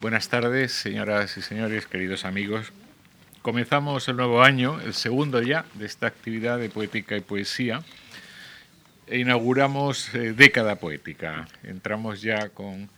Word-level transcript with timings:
Buenas 0.00 0.28
tardes, 0.28 0.70
señoras 0.70 1.36
y 1.38 1.42
señores, 1.42 1.86
queridos 1.86 2.24
amigos. 2.24 2.72
Comenzamos 3.42 4.06
el 4.06 4.14
nuevo 4.14 4.42
año, 4.42 4.80
el 4.80 4.94
segundo 4.94 5.42
ya 5.42 5.64
de 5.74 5.86
esta 5.86 6.06
actividad 6.06 6.60
de 6.60 6.70
poética 6.70 7.16
y 7.16 7.20
poesía, 7.20 7.82
e 9.08 9.18
inauguramos 9.18 10.14
eh, 10.14 10.34
década 10.34 10.76
poética. 10.76 11.48
Entramos 11.64 12.22
ya 12.22 12.50
con 12.50 12.88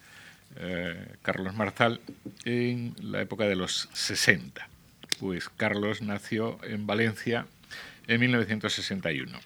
eh, 0.56 1.14
Carlos 1.22 1.54
Marzal 1.54 2.02
en 2.44 2.94
la 3.00 3.22
época 3.22 3.44
de 3.44 3.56
los 3.56 3.88
60. 3.94 4.68
Pues 5.18 5.48
Carlos 5.48 6.02
nació 6.02 6.58
en 6.64 6.86
Valencia 6.86 7.46
en 8.08 8.20
1961. 8.20 9.40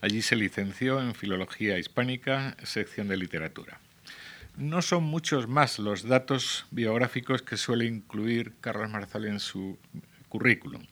Allí 0.00 0.22
se 0.22 0.36
licenció 0.36 0.98
en 0.98 1.14
Filología 1.14 1.78
Hispánica, 1.78 2.56
sección 2.62 3.06
de 3.06 3.18
literatura. 3.18 3.80
No 4.56 4.80
son 4.80 5.04
muchos 5.04 5.48
más 5.48 5.78
los 5.78 6.04
datos 6.04 6.64
biográficos 6.70 7.42
que 7.42 7.58
suele 7.58 7.84
incluir 7.84 8.54
Carlos 8.62 8.88
Marzal 8.88 9.26
en 9.26 9.38
su 9.38 9.78
currículum. 10.30 10.82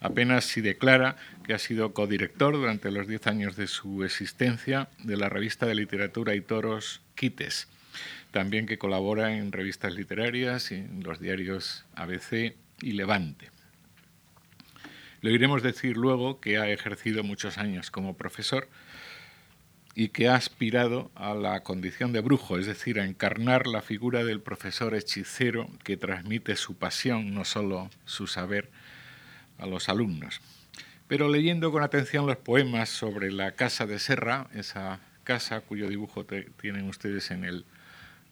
Apenas 0.00 0.44
si 0.44 0.60
declara 0.60 1.16
que 1.42 1.54
ha 1.54 1.58
sido 1.58 1.94
codirector 1.94 2.54
durante 2.54 2.90
los 2.90 3.08
diez 3.08 3.26
años 3.26 3.56
de 3.56 3.68
su 3.68 4.04
existencia 4.04 4.90
de 4.98 5.16
la 5.16 5.30
revista 5.30 5.64
de 5.64 5.76
literatura 5.76 6.34
y 6.34 6.42
toros 6.42 7.00
Quites, 7.14 7.68
también 8.32 8.66
que 8.66 8.76
colabora 8.76 9.34
en 9.34 9.50
revistas 9.50 9.94
literarias 9.94 10.70
y 10.70 10.74
en 10.74 11.02
los 11.02 11.18
diarios 11.18 11.86
ABC 11.94 12.54
y 12.82 12.92
Levante. 12.92 13.50
Le 15.22 15.30
oiremos 15.30 15.62
decir 15.62 15.96
luego 15.96 16.38
que 16.38 16.58
ha 16.58 16.68
ejercido 16.68 17.24
muchos 17.24 17.56
años 17.56 17.90
como 17.90 18.18
profesor 18.18 18.68
y 19.98 20.10
que 20.10 20.28
ha 20.28 20.34
aspirado 20.34 21.10
a 21.14 21.32
la 21.32 21.62
condición 21.62 22.12
de 22.12 22.20
brujo, 22.20 22.58
es 22.58 22.66
decir, 22.66 23.00
a 23.00 23.06
encarnar 23.06 23.66
la 23.66 23.80
figura 23.80 24.24
del 24.24 24.42
profesor 24.42 24.94
hechicero 24.94 25.70
que 25.84 25.96
transmite 25.96 26.54
su 26.56 26.76
pasión, 26.76 27.32
no 27.32 27.46
solo 27.46 27.88
su 28.04 28.26
saber, 28.26 28.70
a 29.56 29.64
los 29.64 29.88
alumnos. 29.88 30.42
Pero 31.08 31.30
leyendo 31.30 31.72
con 31.72 31.82
atención 31.82 32.26
los 32.26 32.36
poemas 32.36 32.90
sobre 32.90 33.32
la 33.32 33.52
casa 33.52 33.86
de 33.86 33.98
Serra, 33.98 34.48
esa 34.54 35.00
casa 35.24 35.62
cuyo 35.62 35.88
dibujo 35.88 36.26
tienen 36.60 36.90
ustedes 36.90 37.30
en 37.30 37.44
el 37.44 37.64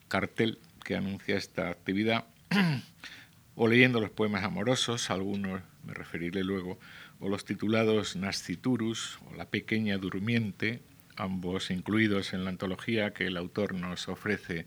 cartel 0.09 0.59
que 0.84 0.97
anuncia 0.97 1.39
esta 1.39 1.71
actividad, 1.71 2.27
o 3.56 3.69
leyendo 3.69 4.01
los 4.01 4.11
poemas 4.11 4.45
amorosos, 4.45 5.11
algunos 5.11 5.62
me 5.83 5.95
referiré 5.95 6.45
luego, 6.45 6.78
o 7.21 7.31
los 7.31 7.47
titulados 7.47 8.17
Nasciturus 8.17 9.19
o 9.31 9.34
La 9.34 9.47
pequeña 9.47 9.97
durmiente, 9.97 10.83
ambos 11.17 11.70
incluidos 11.70 12.33
en 12.33 12.45
la 12.45 12.51
antología 12.51 13.12
que 13.12 13.27
el 13.27 13.37
autor 13.37 13.75
nos 13.75 14.09
ofrece 14.09 14.67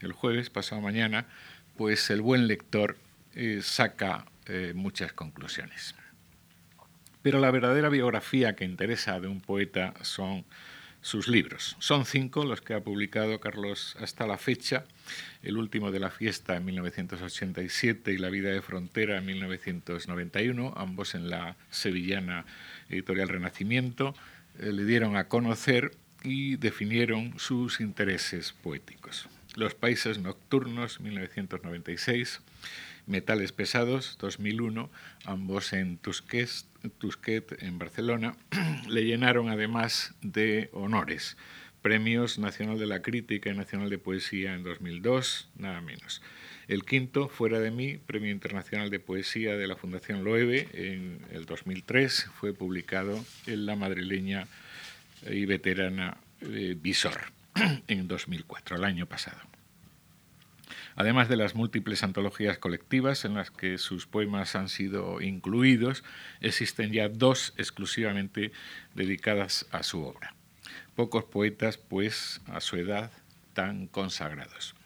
el 0.00 0.12
jueves, 0.12 0.50
pasado 0.50 0.80
mañana, 0.80 1.26
pues 1.76 2.10
el 2.10 2.20
buen 2.22 2.46
lector 2.46 2.96
eh, 3.34 3.60
saca 3.62 4.26
eh, 4.46 4.72
muchas 4.74 5.12
conclusiones. 5.12 5.94
Pero 7.22 7.38
la 7.38 7.50
verdadera 7.50 7.88
biografía 7.88 8.56
que 8.56 8.64
interesa 8.64 9.20
de 9.20 9.28
un 9.28 9.40
poeta 9.40 9.94
son 10.02 10.44
sus 11.02 11.28
libros. 11.28 11.76
Son 11.78 12.04
cinco 12.04 12.44
los 12.44 12.60
que 12.60 12.74
ha 12.74 12.80
publicado 12.80 13.40
Carlos 13.40 13.96
hasta 14.00 14.26
la 14.26 14.36
fecha, 14.36 14.84
el 15.42 15.56
último 15.56 15.90
de 15.90 16.00
la 16.00 16.10
fiesta 16.10 16.56
en 16.56 16.64
1987 16.66 18.12
y 18.12 18.18
La 18.18 18.28
vida 18.28 18.50
de 18.50 18.60
frontera 18.60 19.18
en 19.18 19.26
1991, 19.26 20.74
ambos 20.76 21.14
en 21.14 21.30
la 21.30 21.56
sevillana 21.70 22.44
editorial 22.90 23.28
Renacimiento, 23.28 24.14
le 24.58 24.84
dieron 24.84 25.16
a 25.16 25.28
conocer 25.28 25.92
y 26.22 26.56
definieron 26.56 27.38
sus 27.38 27.80
intereses 27.80 28.52
poéticos. 28.52 29.28
Los 29.56 29.74
Países 29.74 30.18
Nocturnos, 30.18 31.00
1996, 31.00 32.40
Metales 33.06 33.52
Pesados, 33.52 34.16
2001, 34.20 34.90
ambos 35.24 35.72
en 35.72 35.98
Tusquet, 35.98 36.52
en 37.60 37.78
Barcelona, 37.78 38.36
le 38.88 39.04
llenaron 39.04 39.48
además 39.48 40.14
de 40.22 40.70
honores. 40.72 41.36
Premios 41.82 42.38
Nacional 42.38 42.78
de 42.78 42.86
la 42.86 43.02
Crítica 43.02 43.50
y 43.50 43.56
Nacional 43.56 43.88
de 43.90 43.98
Poesía 43.98 44.54
en 44.54 44.62
2002, 44.62 45.48
nada 45.56 45.80
menos. 45.80 46.22
El 46.70 46.84
quinto, 46.84 47.28
Fuera 47.28 47.58
de 47.58 47.72
mí, 47.72 47.96
Premio 47.96 48.30
Internacional 48.30 48.90
de 48.90 49.00
Poesía 49.00 49.56
de 49.56 49.66
la 49.66 49.74
Fundación 49.74 50.22
Loewe 50.22 50.68
en 50.72 51.20
el 51.32 51.44
2003, 51.44 52.30
fue 52.38 52.54
publicado 52.54 53.24
en 53.48 53.66
la 53.66 53.74
madrileña 53.74 54.46
y 55.28 55.46
veterana 55.46 56.18
Visor 56.40 57.32
en 57.88 58.06
2004, 58.06 58.76
el 58.76 58.84
año 58.84 59.06
pasado. 59.06 59.40
Además 60.94 61.28
de 61.28 61.34
las 61.34 61.56
múltiples 61.56 62.04
antologías 62.04 62.58
colectivas 62.58 63.24
en 63.24 63.34
las 63.34 63.50
que 63.50 63.76
sus 63.76 64.06
poemas 64.06 64.54
han 64.54 64.68
sido 64.68 65.20
incluidos, 65.20 66.04
existen 66.40 66.92
ya 66.92 67.08
dos 67.08 67.52
exclusivamente 67.56 68.52
dedicadas 68.94 69.66
a 69.72 69.82
su 69.82 70.04
obra. 70.04 70.36
Pocos 70.94 71.24
poetas, 71.24 71.78
pues, 71.78 72.40
a 72.46 72.60
su 72.60 72.76
edad, 72.76 73.10
tan 73.54 73.88
consagrados. 73.88 74.76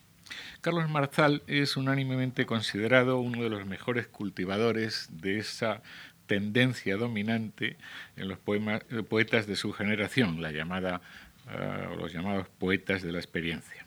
Carlos 0.60 0.88
Marzal 0.88 1.42
es 1.46 1.76
unánimemente 1.76 2.46
considerado 2.46 3.18
uno 3.18 3.42
de 3.42 3.50
los 3.50 3.66
mejores 3.66 4.06
cultivadores 4.06 5.08
de 5.10 5.38
esa 5.38 5.82
tendencia 6.26 6.96
dominante 6.96 7.76
en 8.16 8.28
los 8.28 8.38
eh, 8.38 9.02
poetas 9.02 9.46
de 9.46 9.56
su 9.56 9.72
generación, 9.72 10.40
la 10.40 10.52
llamada, 10.52 11.00
uh, 11.46 11.96
los 11.96 12.12
llamados 12.12 12.48
poetas 12.58 13.02
de 13.02 13.12
la 13.12 13.18
experiencia. 13.18 13.84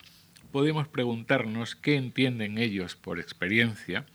Podemos 0.51 0.87
preguntarnos 0.87 1.75
qué 1.75 1.95
entienden 1.95 2.57
ellos 2.57 2.95
por 2.95 3.19
experiencia 3.19 4.05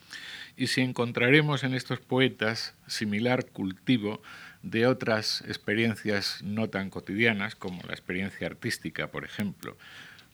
y 0.57 0.69
si 0.69 0.81
encontraremos 0.81 1.65
en 1.65 1.75
estos 1.75 2.01
poetas 2.01 2.75
similar 2.87 3.47
cultivo 3.47 4.23
de 4.63 4.87
otras 4.87 5.43
experiencias 5.47 6.41
no 6.43 6.71
tan 6.71 6.89
cotidianas, 6.89 7.57
como 7.57 7.83
la 7.83 7.93
experiencia 7.93 8.47
artística, 8.47 9.09
por 9.09 9.25
ejemplo, 9.25 9.77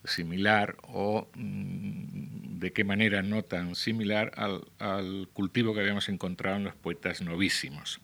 similar 0.05 0.77
o 0.83 1.29
mm, 1.35 2.59
de 2.59 2.73
qué 2.73 2.85
manera 2.85 3.23
no 3.23 3.43
tan 3.43 3.75
similar 3.75 4.33
al, 4.37 5.29
cultivo 5.33 5.75
que 5.75 5.81
habíamos 5.81 6.09
encontrado 6.09 6.57
en 6.57 6.65
los 6.65 6.75
poetas 6.75 7.23
novísimos. 7.23 8.01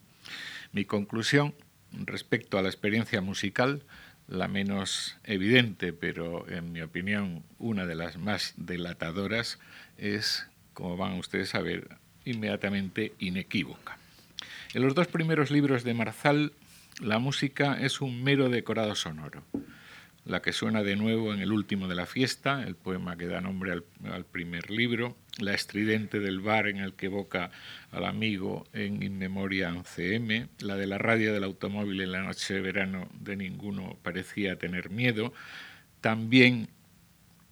Mi 0.71 0.85
conclusión 0.85 1.53
respecto 1.91 2.57
a 2.57 2.61
la 2.61 2.69
experiencia 2.69 3.21
musical, 3.21 3.83
la 4.27 4.47
menos 4.47 5.17
evidente, 5.23 5.93
pero 5.93 6.49
en 6.49 6.71
mi 6.71 6.81
opinión 6.81 7.43
una 7.59 7.85
de 7.85 7.95
las 7.95 8.17
más 8.17 8.53
delatadoras, 8.57 9.59
es, 9.97 10.47
como 10.73 10.97
van 10.97 11.13
ustedes 11.13 11.55
a 11.55 11.61
ver, 11.61 11.89
inmediatamente 12.25 13.13
inequívoca. 13.19 13.97
En 14.73 14.81
los 14.81 14.95
dos 14.95 15.07
primeros 15.07 15.51
libros 15.51 15.83
de 15.83 15.93
Marzal, 15.93 16.53
la 16.99 17.19
música 17.19 17.77
es 17.79 18.01
un 18.01 18.23
mero 18.23 18.49
decorado 18.49 18.95
sonoro 18.95 19.43
la 20.25 20.41
que 20.41 20.53
suena 20.53 20.81
de 20.81 20.95
nuevo 20.95 21.33
en 21.33 21.39
el 21.39 21.51
último 21.51 21.87
de 21.87 21.93
la 21.93 22.07
fiesta, 22.07 22.63
el 22.63 22.75
poema 22.75 23.15
que 23.15 23.27
da 23.27 23.41
nombre 23.41 23.71
al, 23.71 24.25
primer 24.25 24.71
libro, 24.71 25.15
la 25.37 25.53
estridente 25.53 26.19
del 26.19 26.39
bar 26.39 26.67
en 26.67 26.77
el 26.77 26.93
que 26.93 27.05
evoca 27.05 27.51
al 27.91 28.05
amigo 28.05 28.65
en 28.73 29.03
In 29.03 29.19
Memoria 29.19 29.71
CM, 29.83 30.49
la 30.59 30.77
de 30.77 30.87
la 30.87 30.97
radio 30.97 31.31
del 31.31 31.43
automóvil 31.43 32.01
en 32.01 32.11
la 32.11 32.23
noche 32.23 32.55
de 32.55 32.61
verano 32.61 33.07
de 33.19 33.35
ninguno 33.35 33.99
parecía 34.01 34.57
tener 34.57 34.89
miedo, 34.89 35.31
también 36.01 36.69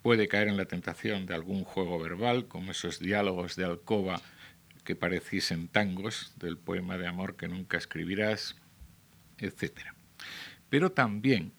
puede 0.02 0.26
caer 0.26 0.48
en 0.48 0.56
la 0.56 0.66
tentación 0.66 1.26
de 1.26 1.34
algún 1.34 1.62
juego 1.62 2.00
verbal, 2.00 2.48
como 2.48 2.72
esos 2.72 2.98
diálogos 2.98 3.54
de 3.54 3.64
alcoba 3.64 4.20
que 4.84 4.96
pareciesen 4.96 5.68
tangos 5.68 6.32
del 6.40 6.58
poema 6.58 6.98
de 6.98 7.06
amor 7.06 7.36
que 7.36 7.46
nunca 7.48 7.78
escribirás, 7.78 8.56
etc. 9.38 9.72
Pero 10.68 10.90
también 10.90 11.52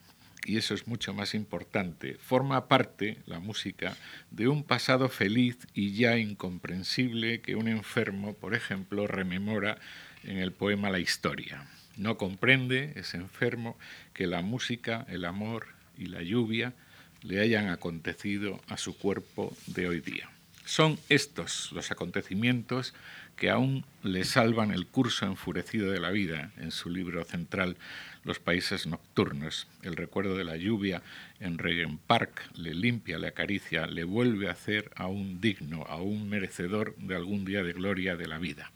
y 0.45 0.57
eso 0.57 0.73
es 0.75 0.88
mucho 0.88 1.13
más 1.13 1.33
importante, 1.33 2.16
forma 2.16 2.67
parte, 2.67 3.17
la 3.25 3.39
música, 3.39 3.97
de 4.31 4.47
un 4.47 4.63
pasado 4.63 5.09
feliz 5.09 5.57
y 5.73 5.94
ya 5.94 6.17
incomprensible 6.17 7.41
que 7.41 7.55
un 7.55 7.67
enfermo, 7.67 8.34
por 8.34 8.53
ejemplo, 8.53 9.08
rememora 9.08 9.78
en 10.23 10.37
el 10.37 10.52
poema 10.52 10.91
La 10.91 10.99
historia. 10.99 11.67
No 11.97 12.17
comprende 12.17 12.93
ese 12.96 13.17
enfermo 13.17 13.78
que 14.14 14.28
la 14.28 14.41
música, 14.41 15.05
el 15.09 15.25
amor 15.25 15.67
y 15.97 16.08
la 16.08 16.22
lluvia 16.22 16.73
le 17.22 17.40
hayan 17.40 17.70
acontecido 17.70 18.61
a 18.67 18.78
su 18.78 18.97
cuerpo 18.97 19.55
de 19.67 19.87
hoy 19.87 20.02
día. 20.02 20.29
Son 20.66 20.99
estos 21.09 21.72
los 21.72 21.91
acontecimientos 21.91 22.93
que 23.35 23.49
aún 23.49 23.85
le 24.03 24.23
salvan 24.23 24.72
el 24.72 24.87
curso 24.87 25.26
enfurecido 25.26 25.91
de 25.91 25.99
la 25.99 26.11
vida 26.11 26.52
en 26.58 26.72
su 26.72 26.90
libro 26.90 27.23
central 27.23 27.78
los 28.23 28.40
países 28.40 28.87
nocturnos. 28.87 29.67
El 29.84 29.96
recuerdo 29.96 30.35
de 30.35 30.43
la 30.43 30.58
lluvia 30.58 31.02
en 31.40 31.58
Regen 31.58 31.97
Park 31.97 32.49
le 32.55 32.73
limpia, 32.73 33.20
le 33.20 33.28
acaricia, 33.28 33.87
le 33.87 34.03
vuelve 34.03 34.47
a 34.47 34.53
hacer 34.53 34.91
aún 34.96 35.41
digno, 35.41 35.84
aún 35.87 36.28
merecedor 36.29 36.96
de 36.97 37.16
algún 37.16 37.46
día 37.46 37.64
de 37.64 37.73
gloria 37.73 38.16
de 38.16 38.28
la 38.28 38.40
vida. 38.40 38.72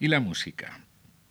¿Y 0.00 0.08
la 0.08 0.20
música? 0.20 0.80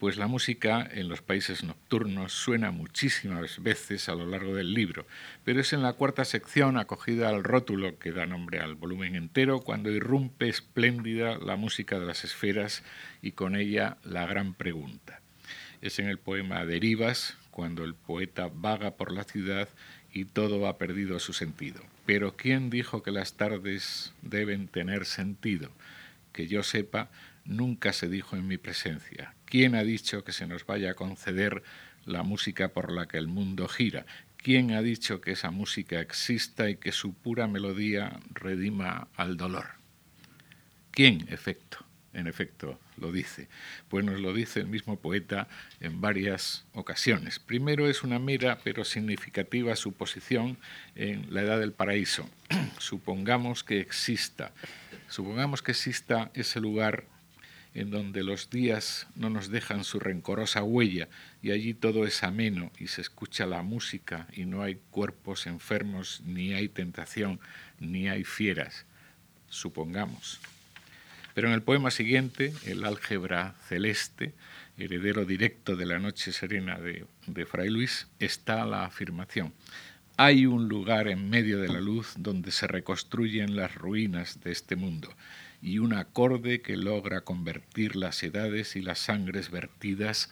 Pues 0.03 0.17
la 0.17 0.27
música 0.27 0.85
en 0.91 1.07
los 1.07 1.21
países 1.21 1.63
nocturnos 1.63 2.33
suena 2.33 2.71
muchísimas 2.71 3.63
veces 3.63 4.09
a 4.09 4.15
lo 4.15 4.25
largo 4.25 4.53
del 4.53 4.73
libro, 4.73 5.07
pero 5.45 5.61
es 5.61 5.71
en 5.71 5.81
la 5.81 5.93
cuarta 5.93 6.25
sección, 6.25 6.77
acogida 6.77 7.29
al 7.29 7.41
rótulo 7.41 7.97
que 7.99 8.11
da 8.11 8.25
nombre 8.25 8.59
al 8.59 8.75
volumen 8.75 9.15
entero, 9.15 9.61
cuando 9.61 9.89
irrumpe 9.89 10.49
espléndida 10.49 11.37
la 11.37 11.55
música 11.55 11.99
de 11.99 12.05
las 12.05 12.25
esferas 12.25 12.83
y 13.21 13.31
con 13.31 13.55
ella 13.55 13.95
la 14.03 14.25
gran 14.25 14.55
pregunta. 14.55 15.21
Es 15.81 15.99
en 15.99 16.09
el 16.09 16.17
poema 16.17 16.65
Derivas, 16.65 17.37
cuando 17.49 17.85
el 17.85 17.95
poeta 17.95 18.49
vaga 18.53 18.97
por 18.97 19.13
la 19.13 19.23
ciudad 19.23 19.69
y 20.11 20.25
todo 20.25 20.67
ha 20.67 20.77
perdido 20.77 21.17
su 21.19 21.31
sentido. 21.31 21.81
Pero 22.05 22.35
¿quién 22.35 22.69
dijo 22.69 23.03
que 23.03 23.11
las 23.11 23.35
tardes 23.37 24.11
deben 24.21 24.67
tener 24.67 25.05
sentido? 25.05 25.71
Que 26.33 26.47
yo 26.47 26.61
sepa, 26.61 27.09
nunca 27.45 27.93
se 27.93 28.09
dijo 28.09 28.35
en 28.35 28.49
mi 28.49 28.57
presencia. 28.57 29.33
¿Quién 29.53 29.75
ha 29.75 29.83
dicho 29.83 30.23
que 30.23 30.31
se 30.31 30.47
nos 30.47 30.65
vaya 30.65 30.89
a 30.89 30.93
conceder 30.95 31.61
la 32.05 32.23
música 32.23 32.69
por 32.69 32.91
la 32.91 33.07
que 33.07 33.19
el 33.19 33.27
mundo 33.27 33.67
gira? 33.67 34.07
¿Quién 34.35 34.71
ha 34.71 34.81
dicho 34.81 35.21
que 35.21 35.33
esa 35.33 35.51
música 35.51 36.01
exista 36.01 36.71
y 36.71 36.77
que 36.77 36.91
su 36.91 37.13
pura 37.13 37.47
melodía 37.47 38.19
redima 38.31 39.09
al 39.15 39.37
dolor? 39.37 39.67
¿Quién, 40.89 41.27
efecto? 41.29 41.85
En 42.13 42.25
efecto, 42.25 42.79
lo 42.97 43.11
dice. 43.11 43.47
Pues 43.89 44.03
nos 44.03 44.19
lo 44.19 44.33
dice 44.33 44.59
el 44.59 44.65
mismo 44.65 44.97
poeta 44.97 45.47
en 45.79 46.01
varias 46.01 46.65
ocasiones. 46.73 47.37
Primero 47.37 47.87
es 47.87 48.01
una 48.01 48.17
mera 48.17 48.57
pero 48.63 48.83
significativa 48.83 49.75
suposición 49.75 50.57
en 50.95 51.31
la 51.31 51.43
Edad 51.43 51.59
del 51.59 51.73
Paraíso. 51.73 52.27
supongamos 52.79 53.63
que 53.63 53.81
exista, 53.81 54.51
supongamos 55.09 55.61
que 55.61 55.73
exista 55.73 56.31
ese 56.33 56.59
lugar 56.59 57.12
en 57.73 57.89
donde 57.89 58.23
los 58.23 58.49
días 58.49 59.07
no 59.15 59.29
nos 59.29 59.49
dejan 59.49 59.83
su 59.83 59.99
rencorosa 59.99 60.63
huella 60.63 61.07
y 61.41 61.51
allí 61.51 61.73
todo 61.73 62.05
es 62.05 62.23
ameno 62.23 62.71
y 62.77 62.87
se 62.87 63.01
escucha 63.01 63.45
la 63.45 63.63
música 63.63 64.27
y 64.33 64.45
no 64.45 64.61
hay 64.61 64.79
cuerpos 64.91 65.47
enfermos, 65.47 66.21
ni 66.25 66.53
hay 66.53 66.69
tentación, 66.69 67.39
ni 67.79 68.09
hay 68.09 68.23
fieras, 68.23 68.85
supongamos. 69.49 70.39
Pero 71.33 71.47
en 71.47 71.55
el 71.55 71.63
poema 71.63 71.89
siguiente, 71.89 72.53
el 72.65 72.85
álgebra 72.85 73.55
celeste, 73.67 74.33
heredero 74.77 75.25
directo 75.25 75.75
de 75.75 75.87
la 75.87 75.97
noche 75.97 76.31
serena 76.31 76.79
de, 76.79 77.05
de 77.25 77.45
Fray 77.45 77.69
Luis, 77.69 78.07
está 78.19 78.65
la 78.65 78.85
afirmación. 78.85 79.51
Hay 80.15 80.45
un 80.45 80.69
lugar 80.69 81.07
en 81.07 81.27
medio 81.27 81.59
de 81.59 81.69
la 81.69 81.81
luz 81.81 82.13
donde 82.17 82.51
se 82.51 82.67
reconstruyen 82.67 83.55
las 83.55 83.73
ruinas 83.73 84.41
de 84.43 84.51
este 84.51 84.75
mundo 84.75 85.09
y 85.63 85.79
un 85.79 85.93
acorde 85.93 86.61
que 86.61 86.75
logra 86.75 87.21
convertir 87.21 87.95
las 87.95 88.21
edades 88.21 88.75
y 88.75 88.81
las 88.81 88.99
sangres 88.99 89.49
vertidas 89.49 90.29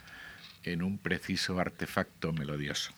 en 0.63 0.83
un 0.83 0.97
preciso 0.97 1.57
artefacto 1.57 2.33
melodioso. 2.33 2.91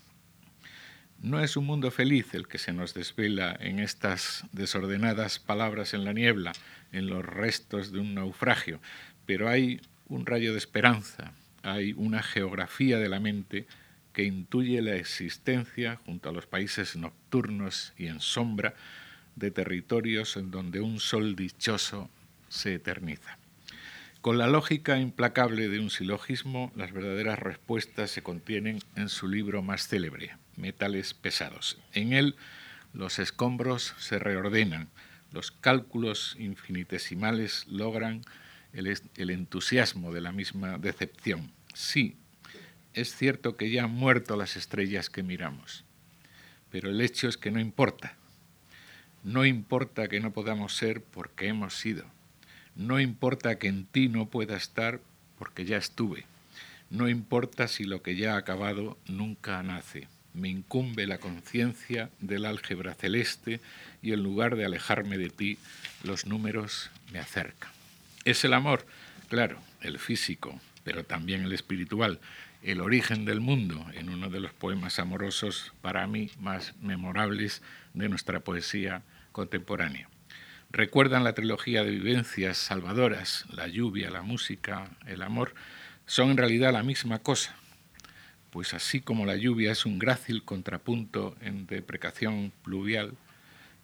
No 1.22 1.42
es 1.42 1.56
un 1.56 1.68
mundo 1.68 1.92
feliz 1.92 2.34
el 2.34 2.48
que 2.48 2.58
se 2.58 2.74
nos 2.74 2.96
desvela 2.96 3.56
en 3.60 3.80
estas 3.80 4.46
desordenadas 4.52 5.38
palabras 5.38 5.94
en 5.94 6.06
la 6.06 6.12
niebla, 6.12 6.54
en 6.92 7.06
los 7.06 7.24
restos 7.24 7.92
de 7.92 8.00
un 8.00 8.16
naufragio, 8.16 8.82
pero 9.28 9.48
hay 9.48 9.80
un 10.08 10.26
rayo 10.26 10.54
de 10.54 10.58
esperanza, 10.58 11.34
hay 11.62 11.94
una 11.94 12.24
geografía 12.24 12.98
de 12.98 13.10
la 13.10 13.20
mente 13.20 13.68
que 14.12 14.24
intuye 14.24 14.82
la 14.82 14.96
existencia, 14.96 16.00
junto 16.06 16.30
a 16.30 16.34
los 16.34 16.48
países 16.48 16.96
nocturnos 16.96 17.94
y 17.96 18.08
en 18.08 18.20
sombra, 18.20 18.74
de 19.36 19.52
territorios 19.52 20.36
en 20.36 20.52
donde 20.52 20.82
un 20.82 21.00
sol 21.00 21.36
dichoso 21.36 22.10
se 22.54 22.76
eterniza. 22.76 23.38
Con 24.22 24.38
la 24.38 24.48
lógica 24.48 25.00
implacable 25.00 25.68
de 25.68 25.80
un 25.80 25.90
silogismo, 25.90 26.72
las 26.76 26.94
verdaderas 26.94 27.40
respuestas 27.40 28.12
se 28.12 28.24
contienen 28.24 28.80
en 28.96 29.10
su 29.10 29.28
libro 29.28 29.62
más 29.62 29.88
célebre, 29.88 30.38
Metales 30.56 31.14
Pesados. 31.14 31.78
En 31.94 32.14
él 32.14 32.36
los 32.94 33.20
escombros 33.20 33.96
se 33.98 34.20
reordenan, 34.20 34.88
los 35.32 35.52
cálculos 35.52 36.38
infinitesimales 36.40 37.66
logran 37.68 38.22
el, 38.72 38.88
el, 39.18 39.30
entusiasmo 39.32 40.14
de 40.14 40.22
la 40.22 40.32
misma 40.32 40.78
decepción. 40.78 41.52
Sí, 41.74 42.16
es 42.94 43.16
cierto 43.16 43.58
que 43.58 43.72
ya 43.72 43.86
han 43.86 43.92
muerto 43.92 44.38
las 44.38 44.56
estrellas 44.56 45.10
que 45.10 45.24
miramos, 45.24 45.84
pero 46.70 46.92
el 46.92 47.02
hecho 47.02 47.28
es 47.28 47.36
que 47.36 47.52
no 47.52 47.60
importa. 47.60 48.16
No 49.24 49.46
importa 49.46 50.08
que 50.08 50.20
no 50.20 50.32
podamos 50.32 50.76
ser 50.76 51.02
porque 51.02 51.48
hemos 51.48 51.76
sido. 51.76 52.13
No 52.76 53.00
importa 53.00 53.60
que 53.60 53.68
en 53.68 53.86
ti 53.86 54.10
no 54.10 54.26
pueda 54.26 54.58
estar 54.58 55.00
porque 55.38 55.66
ya 55.66 55.78
estuve. 55.78 56.26
No 56.90 57.08
importa 57.08 57.68
si 57.68 57.84
lo 57.84 58.02
que 58.02 58.16
ya 58.16 58.34
ha 58.34 58.38
acabado 58.38 58.98
nunca 59.08 59.62
nace. 59.62 60.08
Me 60.34 60.50
incumbe 60.50 61.06
la 61.06 61.20
conciencia 61.20 62.10
del 62.20 62.46
álgebra 62.46 62.96
celeste 62.96 63.60
y 64.02 64.14
en 64.14 64.24
lugar 64.24 64.56
de 64.56 64.66
alejarme 64.66 65.20
de 65.20 65.30
ti, 65.30 65.60
los 66.04 66.26
números 66.26 66.90
me 67.12 67.20
acercan. 67.20 67.72
Es 68.26 68.44
el 68.44 68.54
amor, 68.54 68.86
claro, 69.28 69.60
el 69.82 70.00
físico, 70.00 70.60
pero 70.84 71.04
también 71.04 71.44
el 71.44 71.54
espiritual, 71.54 72.20
el 72.64 72.82
origen 72.82 73.26
del 73.26 73.42
mundo, 73.42 73.86
en 73.94 74.10
uno 74.10 74.30
de 74.30 74.40
los 74.40 74.54
poemas 74.54 74.98
amorosos 74.98 75.74
para 75.82 76.08
mí 76.08 76.32
más 76.40 76.74
memorables 76.82 77.62
de 77.94 78.10
nuestra 78.10 78.40
poesía 78.40 79.04
contemporánea 79.32 80.10
recuerdan 80.74 81.24
la 81.24 81.34
trilogía 81.34 81.84
de 81.84 81.92
vivencias 81.92 82.58
salvadoras, 82.58 83.46
la 83.52 83.68
lluvia, 83.68 84.10
la 84.10 84.24
música, 84.24 84.90
el 85.06 85.22
amor, 85.22 85.54
son 86.08 86.32
en 86.32 86.38
realidad 86.38 86.74
la 86.74 86.82
misma 86.82 87.20
cosa, 87.20 87.56
pues 88.50 88.74
así 88.74 89.00
como 89.00 89.28
la 89.28 89.36
lluvia 89.36 89.72
es 89.72 89.86
un 89.86 90.00
grácil 90.00 90.44
contrapunto 90.44 91.36
en 91.42 91.68
deprecación 91.68 92.52
pluvial, 92.64 93.14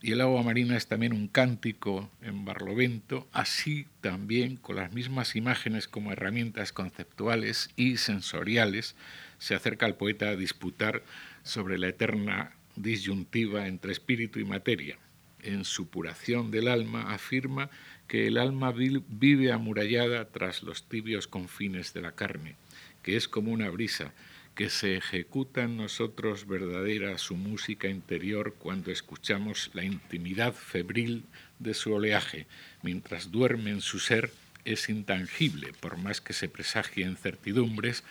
y 0.02 0.14
el 0.14 0.22
agua 0.22 0.42
marina 0.42 0.78
es 0.78 0.88
también 0.88 1.14
un 1.14 1.28
cántico 1.28 2.10
en 2.24 2.44
barlovento, 2.44 3.28
así 3.34 3.86
también 4.02 4.56
con 4.56 4.78
las 4.78 4.92
mismas 4.92 5.36
imágenes 5.36 5.88
como 5.88 6.12
herramientas 6.12 6.74
conceptuales 6.74 7.70
y 7.76 7.98
sensoriales, 7.98 8.96
se 9.38 9.54
acerca 9.54 9.86
al 9.86 9.96
poeta 9.96 10.30
a 10.30 10.36
disputar 10.36 11.04
sobre 11.44 11.78
la 11.78 11.90
eterna 11.90 12.54
disyuntiva 12.76 13.68
entre 13.68 13.92
espíritu 13.92 14.40
y 14.40 14.46
materia 14.46 14.98
en 15.44 15.66
supuración 15.66 16.52
del 16.52 16.68
alma, 16.68 17.14
afirma 17.14 17.70
que 18.08 18.28
el 18.28 18.38
alma 18.38 18.72
vive 18.72 19.52
amurallada 19.52 20.26
tras 20.30 20.64
los 20.64 20.84
tibios 20.90 21.28
confines 21.28 21.94
de 21.94 22.02
la 22.02 22.14
carne, 22.14 22.56
que 23.04 23.16
es 23.16 23.28
como 23.28 23.52
una 23.52 23.70
brisa, 23.70 24.14
que 24.56 24.70
se 24.70 24.98
ejecuta 24.98 25.64
en 25.64 25.78
nosotros 25.78 26.46
verdadera 26.46 27.18
su 27.18 27.38
música 27.38 27.88
interior 27.88 28.56
cuando 28.60 28.92
escuchamos 28.92 29.70
la 29.74 29.86
intimidad 29.86 30.54
febril 30.54 31.24
de 31.60 31.74
su 31.74 31.94
oleaje, 31.94 32.46
mientras 32.82 33.32
duerme 33.32 33.70
en 33.70 33.82
su 33.82 34.00
ser, 34.00 34.34
es 34.66 34.90
intangible, 34.90 35.72
por 35.80 35.98
más 35.98 36.20
que 36.20 36.34
se 36.34 36.50
presagie 36.50 37.06
en 37.06 37.16
certidumbres, 37.16 38.04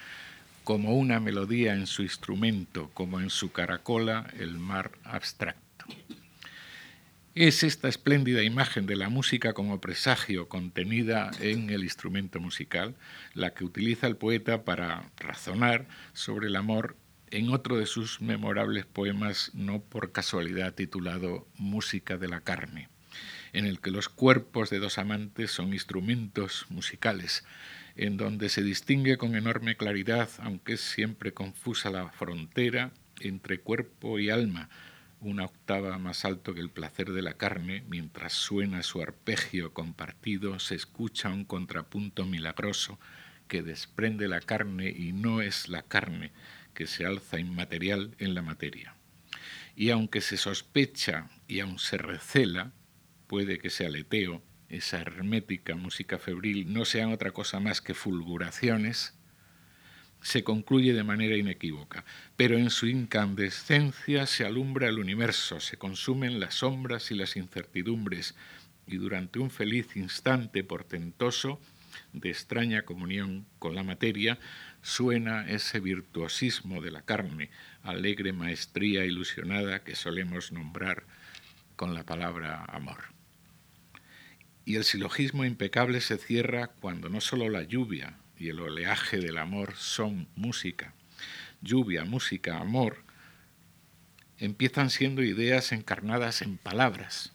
como 0.65 0.97
una 0.97 1.21
melodía 1.21 1.75
en 1.75 1.87
su 1.87 2.03
instrumento, 2.03 2.91
como 2.95 3.21
en 3.21 3.31
su 3.31 3.53
caracola 3.53 4.33
el 4.39 4.57
mar 4.59 4.93
abstracto. 5.05 5.68
Es 7.41 7.63
esta 7.63 7.87
espléndida 7.87 8.43
imagen 8.43 8.87
de 8.87 8.97
la 8.97 9.11
música 9.11 9.53
como 9.53 9.81
presagio 9.81 10.49
contenida 10.49 11.31
en 11.39 11.71
el 11.71 11.85
instrumento 11.85 12.41
musical 12.41 12.97
la 13.33 13.55
que 13.55 13.63
utiliza 13.63 14.09
el 14.09 14.17
poeta 14.17 14.65
para 14.65 15.13
razonar 15.19 15.87
sobre 16.15 16.49
el 16.49 16.57
amor 16.57 16.97
en 17.31 17.51
otro 17.51 17.77
de 17.77 17.87
sus 17.87 18.21
memorables 18.21 18.87
poemas, 18.87 19.53
no 19.55 19.81
por 19.81 20.11
casualidad 20.11 20.75
titulado 20.75 21.47
Música 21.57 22.19
de 22.19 22.27
la 22.27 22.41
carne, 22.41 22.89
en 23.53 23.67
el 23.67 23.79
que 23.79 23.93
los 23.93 24.09
cuerpos 24.09 24.69
de 24.69 24.81
dos 24.81 24.99
amantes 24.99 25.53
son 25.53 25.73
instrumentos 25.73 26.67
musicales, 26.71 27.45
en 27.95 28.17
donde 28.17 28.49
se 28.49 28.65
distingue 28.65 29.17
con 29.17 29.37
enorme 29.37 29.77
claridad, 29.77 30.29
aunque 30.39 30.73
es 30.73 30.81
siempre 30.81 31.33
confusa 31.33 31.89
la 31.91 32.11
frontera 32.11 32.91
entre 33.21 33.61
cuerpo 33.61 34.19
y 34.19 34.29
alma, 34.29 34.69
una 35.21 35.45
octava 35.45 35.99
más 35.99 36.25
alto 36.25 36.55
que 36.55 36.61
el 36.61 36.71
placer 36.71 37.13
de 37.13 37.23
la 37.23 37.35
carne, 37.35 37.85
mientras 37.89 38.33
suena 38.33 38.83
su 38.83 39.03
arpegio 39.03 39.73
compartido, 39.73 40.59
se 40.61 40.75
escucha 40.75 41.29
un 41.29 41.45
contrapunto 41.45 42.25
milagroso 42.25 42.99
que 43.49 43.63
desprende 43.63 44.29
la 44.29 44.41
carne 44.41 44.91
y 44.91 45.13
no 45.13 45.41
es 45.41 45.69
la 45.69 45.83
carne 45.83 46.33
que 46.75 46.87
se 46.87 47.05
alza 47.05 47.41
inmaterial 47.41 48.15
en 48.19 48.35
la 48.35 48.43
materia. 48.43 48.95
Y 49.75 49.91
aunque 49.91 50.21
se 50.21 50.37
sospecha 50.37 51.29
y 51.49 51.61
aun 51.61 51.79
se 51.79 51.99
recela, 51.99 52.73
puede 53.27 53.59
que 53.59 53.71
sea 53.71 53.89
aleteo, 53.89 54.43
esa 54.69 55.01
hermética 55.01 55.75
música 55.75 56.19
febril 56.19 56.73
no 56.73 56.85
sean 56.85 57.13
otra 57.13 57.33
cosa 57.33 57.59
más 57.59 57.81
que 57.81 57.95
fulguraciones 57.95 59.18
se 60.21 60.45
concluye 60.45 60.93
de 60.93 61.05
manera 61.05 61.37
inequívoca, 61.37 62.05
pero 62.37 62.59
en 62.59 62.71
su 62.71 62.87
incandescencia 62.87 64.27
se 64.27 64.45
alumbra 64.45 64.89
el 64.89 64.99
universo, 64.99 65.61
se 65.61 65.77
consumen 65.77 66.41
las 66.41 66.55
sombras 66.55 67.11
y 67.11 67.15
las 67.15 67.37
incertidumbres, 67.37 68.35
y 68.87 68.97
durante 68.97 69.39
un 69.39 69.51
feliz 69.51 69.97
instante 69.97 70.65
portentoso 70.65 71.61
de 72.13 72.31
extraña 72.31 72.83
comunión 72.83 73.47
con 73.59 73.75
la 73.75 73.83
materia, 73.83 74.39
suena 74.83 75.49
ese 75.49 75.81
virtuosismo 75.81 76.81
de 76.81 76.91
la 76.91 77.03
carne, 77.03 77.51
alegre 77.83 78.33
maestría 78.33 79.05
ilusionada 79.05 79.85
que 79.85 79.95
solemos 79.95 80.53
nombrar 80.53 81.05
con 81.77 81.95
la 81.95 82.05
palabra 82.05 82.65
amor. 82.65 83.05
Y 84.65 84.77
el 84.77 84.85
silogismo 84.85 85.45
impecable 85.45 86.01
se 86.01 86.19
cierra 86.19 86.69
cuando 86.69 87.09
no 87.09 87.21
solo 87.21 87.49
la 87.49 87.63
lluvia 87.63 88.19
y 88.39 88.49
el 88.49 88.61
oleaje 88.61 89.19
del 89.19 89.39
amor 89.39 89.75
son 89.77 90.29
música, 90.37 90.95
lluvia, 91.61 92.05
música, 92.05 92.59
amor, 92.59 93.03
empiezan 94.39 94.91
siendo 94.91 95.23
ideas 95.23 95.73
encarnadas 95.73 96.43
en 96.43 96.57
palabras. 96.57 97.33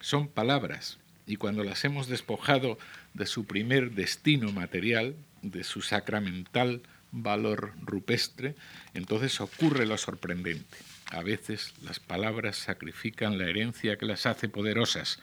Son 0.00 0.28
palabras, 0.28 0.98
y 1.26 1.36
cuando 1.36 1.64
las 1.64 1.84
hemos 1.84 2.06
despojado 2.06 2.78
de 3.14 3.26
su 3.26 3.44
primer 3.44 3.92
destino 3.92 4.52
material, 4.52 5.16
de 5.42 5.64
su 5.64 5.82
sacramental 5.82 6.82
valor 7.12 7.74
rupestre, 7.82 8.54
entonces 8.94 9.40
ocurre 9.40 9.86
lo 9.86 9.98
sorprendente. 9.98 10.78
A 11.10 11.22
veces 11.22 11.74
las 11.82 12.00
palabras 12.00 12.56
sacrifican 12.56 13.38
la 13.38 13.46
herencia 13.46 13.96
que 13.96 14.06
las 14.06 14.26
hace 14.26 14.48
poderosas 14.48 15.20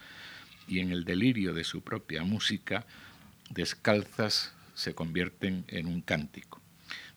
y 0.67 0.79
en 0.79 0.91
el 0.91 1.03
delirio 1.03 1.53
de 1.53 1.63
su 1.63 1.81
propia 1.81 2.23
música, 2.23 2.85
descalzas 3.49 4.52
se 4.73 4.95
convierten 4.95 5.65
en 5.67 5.87
un 5.87 6.01
cántico. 6.01 6.61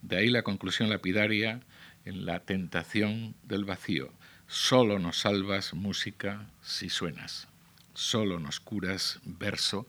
De 0.02 0.16
ahí 0.16 0.28
la 0.28 0.42
conclusión 0.42 0.90
lapidaria 0.90 1.60
en 2.04 2.26
la 2.26 2.40
tentación 2.40 3.34
del 3.42 3.64
vacío. 3.64 4.12
Solo 4.46 4.98
nos 4.98 5.20
salvas 5.20 5.74
música 5.74 6.46
si 6.62 6.88
suenas. 6.88 7.48
Solo 7.94 8.38
nos 8.38 8.60
curas 8.60 9.20
verso 9.24 9.86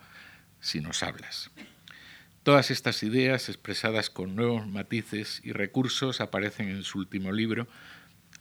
si 0.59 0.81
nos 0.81 1.03
hablas. 1.03 1.51
Todas 2.43 2.71
estas 2.71 3.03
ideas, 3.03 3.50
expresadas 3.50 4.09
con 4.09 4.36
nuevos 4.36 4.65
matices 4.67 5.41
y 5.43 5.51
recursos, 5.51 6.21
aparecen 6.21 6.69
en 6.69 6.83
su 6.83 7.00
último 7.00 7.31
libro, 7.33 7.67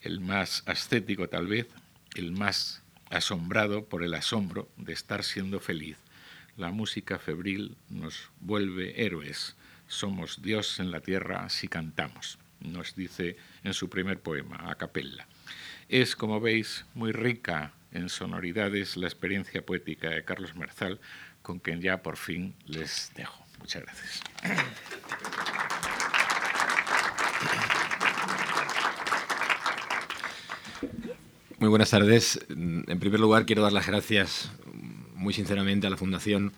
el 0.01 0.21
más 0.21 0.63
ascético 0.67 1.29
tal 1.29 1.49
vez, 1.49 1.67
el 2.15 2.31
más 2.31 2.83
asombrado 3.11 3.87
por 3.87 4.05
el 4.05 4.15
asombro 4.15 4.69
de 4.77 4.93
estar 4.93 5.25
siendo 5.25 5.59
feliz. 5.59 5.97
La 6.57 6.71
música 6.71 7.19
febril 7.19 7.77
nos 7.91 8.31
vuelve 8.41 9.05
héroes. 9.05 9.57
Somos 9.89 10.41
Dios 10.41 10.81
en 10.81 10.91
la 10.91 11.01
tierra 11.01 11.47
si 11.51 11.69
cantamos, 11.69 12.39
nos 12.61 12.97
dice 12.97 13.37
en 13.63 13.75
su 13.75 13.91
primer 13.91 14.21
poema, 14.21 14.71
a 14.71 14.77
capella. 14.77 15.27
Es, 15.91 16.17
como 16.17 16.41
veis, 16.41 16.87
muy 16.95 17.13
rica 17.13 17.75
en 17.93 18.09
sonoridades 18.09 18.97
la 18.97 19.07
experiencia 19.07 19.67
poética 19.67 20.09
de 20.09 20.25
Carlos 20.25 20.57
Merzal, 20.57 20.99
con 21.43 21.59
quien 21.59 21.83
ya 21.83 22.03
por 22.03 22.17
fin 22.17 22.55
les 22.65 23.13
dejo. 23.15 23.45
Muchas 23.59 23.83
gracias. 23.83 24.23
Muy 31.59 31.69
buenas 31.69 31.91
tardes. 31.91 32.41
En 32.49 32.99
primer 32.99 33.21
lugar, 33.21 33.45
quiero 33.45 33.61
dar 33.61 33.75
las 33.75 33.87
gracias 33.87 34.51
muy 35.17 35.35
sinceramente 35.35 35.87
a 35.87 35.91
la 35.91 35.97
Fundación 35.97 36.53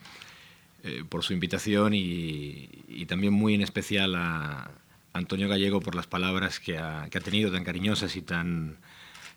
eh, 0.85 1.05
por 1.09 1.25
su 1.25 1.33
invitación 1.33 1.93
y, 1.95 3.07
también 3.07 3.33
muy 3.33 3.55
en 3.55 3.63
especial 3.63 4.15
a 4.15 4.71
Antonio 5.15 5.49
Gallego 5.49 5.81
por 5.81 5.95
las 5.95 6.07
palabras 6.07 6.61
que 6.61 6.77
ha, 6.77 7.09
tenido 7.09 7.51
tan 7.51 7.65
cariñosas 7.65 8.17
y 8.17 8.23
tan, 8.23 8.77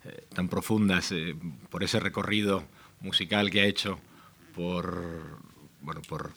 eh, 0.04 0.26
tan 0.36 0.50
profundas, 0.50 1.12
eh, 1.14 1.36
por 1.70 1.84
ese 1.84 2.00
recorrido 2.00 2.66
musical 3.00 3.50
que 3.50 3.62
ha 3.62 3.66
hecho 3.66 3.98
por, 4.54 5.40
bueno, 5.82 6.02
por 6.02 6.34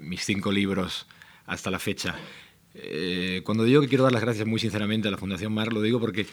mis 0.00 0.24
cinco 0.24 0.50
libros 0.50 1.06
hasta 1.46 1.70
la 1.70 1.78
fecha. 1.78 2.16
Cuando 3.44 3.62
digo 3.62 3.80
que 3.80 3.88
quiero 3.88 4.02
dar 4.04 4.12
las 4.12 4.22
gracias 4.22 4.46
muy 4.46 4.58
sinceramente 4.58 5.06
a 5.06 5.10
la 5.12 5.18
Fundación 5.18 5.54
Mar, 5.54 5.72
lo 5.72 5.80
digo 5.82 6.00
porque 6.00 6.26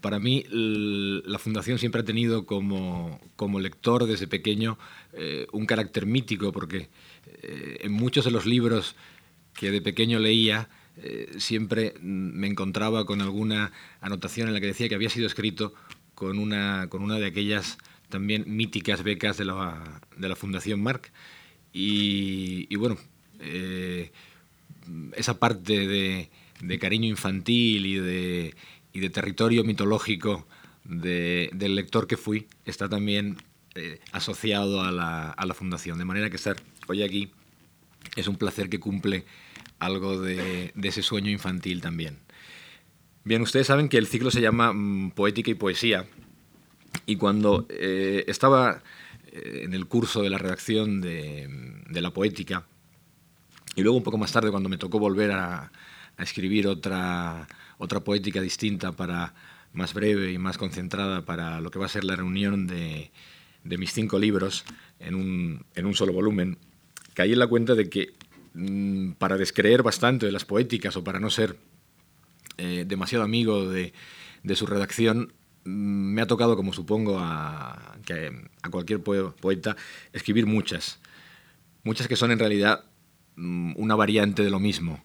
para 0.00 0.18
mí 0.18 0.44
la 0.50 1.38
Fundación 1.38 1.78
siempre 1.78 2.00
ha 2.00 2.04
tenido 2.04 2.46
como, 2.46 3.20
como 3.36 3.60
lector 3.60 4.06
desde 4.06 4.26
pequeño 4.26 4.78
eh, 5.12 5.46
un 5.52 5.66
carácter 5.66 6.06
mítico, 6.06 6.52
porque 6.52 6.88
en 7.42 7.92
muchos 7.92 8.24
de 8.24 8.30
los 8.30 8.46
libros 8.46 8.96
que 9.54 9.70
de 9.70 9.80
pequeño 9.80 10.18
leía, 10.18 10.68
siempre 11.38 11.94
me 12.00 12.46
encontraba 12.46 13.04
con 13.04 13.20
alguna 13.20 13.72
anotación 14.00 14.48
en 14.48 14.54
la 14.54 14.60
que 14.60 14.68
decía 14.68 14.88
que 14.88 14.94
había 14.94 15.10
sido 15.10 15.26
escrito 15.26 15.74
con 16.14 16.38
una, 16.38 16.88
con 16.88 17.02
una 17.02 17.18
de 17.18 17.26
aquellas 17.26 17.78
también 18.08 18.44
míticas 18.46 19.02
becas 19.02 19.36
de 19.36 19.44
la, 19.44 20.00
de 20.16 20.28
la 20.28 20.36
Fundación 20.36 20.80
Marc. 20.82 21.12
Y, 21.72 22.74
bueno, 22.76 22.96
eh, 23.40 24.12
esa 25.16 25.38
parte 25.40 25.86
de, 25.88 26.78
cariño 26.78 27.08
infantil 27.08 27.86
y 27.86 27.94
de, 27.96 28.54
y 28.94 29.00
de 29.00 29.10
territorio 29.10 29.62
mitológico 29.64 30.46
de, 30.84 31.50
del 31.52 31.74
lector 31.74 32.06
que 32.06 32.16
fui 32.16 32.46
está 32.64 32.88
también 32.88 33.36
eh, 33.74 34.00
asociado 34.12 34.80
a 34.82 34.90
la, 34.90 35.54
Fundación. 35.54 35.98
De 35.98 36.06
manera 36.06 36.30
que 36.30 36.36
estar 36.36 36.56
hoy 36.88 37.02
aquí 37.02 37.30
es 38.16 38.26
un 38.26 38.36
placer 38.36 38.70
que 38.70 38.80
cumple 38.80 39.26
algo 39.78 40.18
de, 40.18 40.72
de 40.74 40.88
ese 40.88 41.02
sueño 41.02 41.30
infantil 41.30 41.82
también. 41.82 42.18
Bien, 43.24 43.42
ustedes 43.42 43.66
saben 43.66 43.90
que 43.90 43.98
el 43.98 44.06
ciclo 44.06 44.30
se 44.30 44.40
llama 44.40 44.72
mm, 44.72 45.10
Poética 45.10 45.50
y 45.50 45.54
Poesía 45.54 46.06
y 47.06 47.16
cuando 47.16 47.66
eh, 47.68 48.24
estaba 48.26 48.82
eh, 49.32 49.62
en 49.64 49.74
el 49.74 49.86
curso 49.86 50.22
de 50.22 50.30
la 50.30 50.38
redacción 50.38 51.00
de, 51.00 51.48
la 51.90 52.10
poética, 52.10 52.64
y 53.74 53.82
luego 53.82 53.96
un 53.96 54.04
poco 54.04 54.18
más 54.18 54.32
tarde 54.32 54.50
cuando 54.50 54.68
me 54.68 54.78
tocó 54.78 54.98
volver 54.98 55.32
a, 55.32 55.72
escribir 56.16 56.68
otra, 56.68 57.48
otra 57.78 58.00
poética 58.00 58.40
distinta 58.40 58.92
para 58.92 59.34
más 59.72 59.92
breve 59.92 60.32
y 60.32 60.38
más 60.38 60.56
concentrada 60.56 61.24
para 61.24 61.60
lo 61.60 61.70
que 61.70 61.78
va 61.78 61.86
a 61.86 61.88
ser 61.88 62.04
la 62.04 62.16
reunión 62.16 62.66
de, 62.66 63.10
mis 63.64 63.92
cinco 63.92 64.18
libros 64.18 64.64
en 65.00 65.14
un, 65.14 65.66
en 65.74 65.86
un, 65.86 65.94
solo 65.94 66.12
volumen, 66.12 66.58
caí 67.12 67.32
en 67.32 67.38
la 67.40 67.46
cuenta 67.46 67.74
de 67.74 67.88
que 67.88 68.14
mm, 68.54 69.12
para 69.12 69.36
descreer 69.36 69.82
bastante 69.82 70.26
de 70.26 70.32
las 70.32 70.44
poéticas 70.44 70.96
o 70.96 71.04
para 71.04 71.18
no 71.18 71.30
ser 71.30 71.56
eh, 72.56 72.84
demasiado 72.86 73.24
amigo 73.24 73.68
de, 73.68 73.92
de 74.44 74.56
su 74.56 74.66
redacción, 74.66 75.32
me 75.64 76.20
ha 76.22 76.26
tocado, 76.26 76.56
como 76.56 76.72
supongo 76.72 77.18
a, 77.18 77.96
a 78.62 78.70
cualquier 78.70 79.02
poeta, 79.02 79.76
escribir 80.12 80.46
muchas. 80.46 81.00
Muchas 81.82 82.06
que 82.06 82.16
son 82.16 82.30
en 82.30 82.38
realidad 82.38 82.84
mm, 83.36 83.72
una 83.76 83.94
variante 83.96 84.44
de 84.44 84.50
lo 84.50 84.60
mismo. 84.60 85.02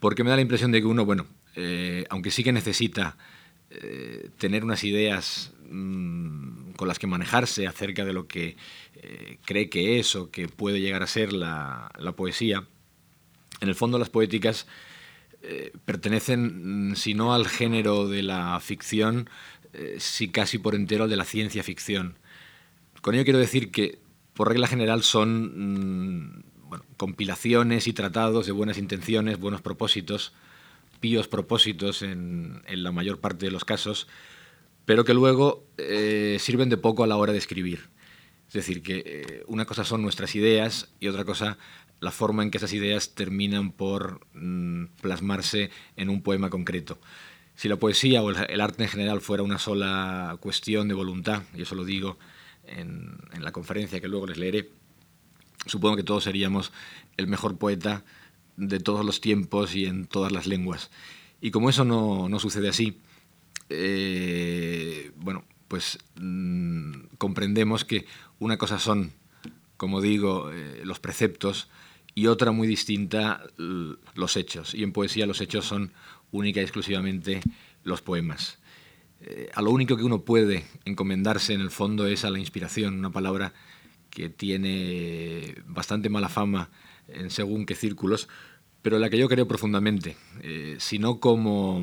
Porque 0.00 0.24
me 0.24 0.30
da 0.30 0.36
la 0.36 0.42
impresión 0.42 0.72
de 0.72 0.80
que 0.80 0.86
uno, 0.86 1.04
bueno, 1.04 1.26
eh, 1.56 2.04
aunque 2.10 2.30
sí 2.30 2.42
que 2.42 2.52
necesita 2.52 3.16
eh, 3.70 4.30
tener 4.38 4.64
unas 4.64 4.84
ideas 4.84 5.52
mm, 5.68 6.72
con 6.72 6.88
las 6.88 6.98
que 6.98 7.06
manejarse 7.06 7.66
acerca 7.66 8.04
de 8.04 8.12
lo 8.12 8.26
que 8.26 8.56
eh, 8.96 9.38
cree 9.44 9.68
que 9.68 9.98
es 9.98 10.16
o 10.16 10.30
que 10.30 10.48
puede 10.48 10.80
llegar 10.80 11.02
a 11.02 11.06
ser 11.06 11.32
la, 11.32 11.90
poesía, 12.16 12.66
en 13.60 13.68
el 13.68 13.74
fondo 13.74 13.98
las 13.98 14.10
poéticas 14.10 14.66
pertenecen, 15.84 16.90
mm, 16.90 16.96
si 16.96 17.12
no 17.12 17.34
al 17.34 17.46
género 17.46 18.08
de 18.08 18.22
la 18.22 18.58
ficción, 18.60 19.28
sí 19.98 20.28
casi 20.28 20.56
por 20.56 20.74
entero 20.74 21.06
de 21.06 21.16
la 21.16 21.24
ciencia 21.24 21.62
ficción. 21.62 22.16
Con 23.02 23.14
ello 23.14 23.24
quiero 23.24 23.38
decir 23.38 23.70
que, 23.70 23.98
por 24.32 24.48
regla 24.48 24.66
general, 24.66 25.02
son 25.02 26.30
mm, 26.30 26.44
compilaciones 26.96 27.86
y 27.86 27.92
tratados 27.92 28.46
de 28.46 28.52
buenas 28.52 28.78
intenciones, 28.78 29.38
buenos 29.38 29.60
propósitos, 29.60 30.32
píos 31.04 31.28
propósitos 31.28 32.00
en, 32.00 32.62
la 32.66 32.90
mayor 32.90 33.20
parte 33.20 33.44
de 33.44 33.52
los 33.52 33.66
casos, 33.66 34.08
pero 34.86 35.04
que 35.04 35.12
luego 35.12 35.66
eh, 35.76 36.38
sirven 36.40 36.70
de 36.70 36.78
poco 36.78 37.04
a 37.04 37.06
la 37.06 37.18
hora 37.18 37.32
de 37.32 37.38
escribir. 37.38 37.90
Es 38.48 38.54
decir, 38.54 38.82
que 38.82 39.02
eh, 39.04 39.44
una 39.46 39.66
cosa 39.66 39.84
son 39.84 40.00
nuestras 40.00 40.34
ideas 40.34 40.88
y 41.00 41.08
otra 41.08 41.26
cosa 41.26 41.58
la 42.00 42.10
forma 42.10 42.42
en 42.42 42.50
que 42.50 42.56
esas 42.56 42.72
ideas 42.72 43.14
terminan 43.14 43.70
por 43.70 44.26
mm, 44.32 44.86
plasmarse 45.02 45.70
en 45.96 46.08
un 46.08 46.22
poema 46.22 46.48
concreto 46.48 46.98
si 47.56 47.68
la 47.68 47.76
poesía 47.76 48.22
o 48.22 48.30
el 48.30 48.60
arte 48.60 48.82
en 48.82 48.88
general 48.88 49.20
fuera 49.20 49.42
una 49.42 49.58
sola 49.58 50.36
cuestión 50.40 50.88
de 50.88 50.94
voluntad, 50.94 51.42
y 51.54 51.62
eso 51.62 51.74
lo 51.74 51.84
digo 51.84 52.18
en, 52.66 53.16
la 53.40 53.52
conferencia 53.52 54.00
que 54.00 54.08
luego 54.08 54.26
les 54.26 54.38
leeré, 54.38 54.70
supongo 55.66 55.96
que 55.96 56.02
todos 56.02 56.24
seríamos 56.24 56.72
el 57.16 57.26
mejor 57.26 57.56
poeta 57.56 58.04
de 58.56 58.80
todos 58.80 59.04
los 59.04 59.20
tiempos 59.20 59.74
y 59.74 59.86
en 59.86 60.06
todas 60.06 60.32
las 60.32 60.46
lenguas. 60.46 60.90
Y 61.40 61.50
como 61.50 61.70
eso 61.70 61.84
no, 61.84 62.38
sucede 62.38 62.68
así, 62.68 62.98
eh, 63.68 65.10
bueno, 65.16 65.44
pues 65.68 65.98
mm, 66.20 66.92
comprendemos 67.18 67.84
que 67.84 68.06
una 68.38 68.56
cosa 68.56 68.78
son, 68.78 69.12
como 69.76 70.00
digo, 70.00 70.50
eh, 70.52 70.82
los 70.84 71.00
preceptos 71.00 71.68
y 72.14 72.26
otra 72.28 72.52
muy 72.52 72.66
distinta 72.66 73.42
los 73.56 74.36
hechos. 74.36 74.74
Y 74.74 74.82
en 74.82 74.92
poesía 74.92 75.26
los 75.26 75.40
hechos 75.40 75.64
son 75.64 75.92
única 76.30 76.60
y 76.60 76.62
exclusivamente 76.62 77.40
los 77.82 78.02
poemas. 78.02 78.58
Eh, 79.20 79.50
a 79.54 79.62
lo 79.62 79.70
único 79.70 79.96
que 79.96 80.04
uno 80.04 80.22
puede 80.22 80.64
encomendarse 80.84 81.54
en 81.54 81.60
el 81.60 81.70
fondo 81.70 82.06
es 82.06 82.24
a 82.24 82.30
la 82.30 82.38
inspiración, 82.38 82.98
una 82.98 83.10
palabra 83.10 83.52
que 84.10 84.28
tiene 84.28 85.56
bastante 85.66 86.08
mala 86.08 86.28
fama 86.28 86.70
en 87.08 87.30
según 87.30 87.66
qué 87.66 87.74
círculos, 87.74 88.28
pero 88.84 88.98
la 88.98 89.08
que 89.08 89.16
yo 89.16 89.30
creo 89.30 89.48
profundamente, 89.48 90.14
eh, 90.42 90.76
si 90.78 90.98
no 90.98 91.18
como, 91.18 91.82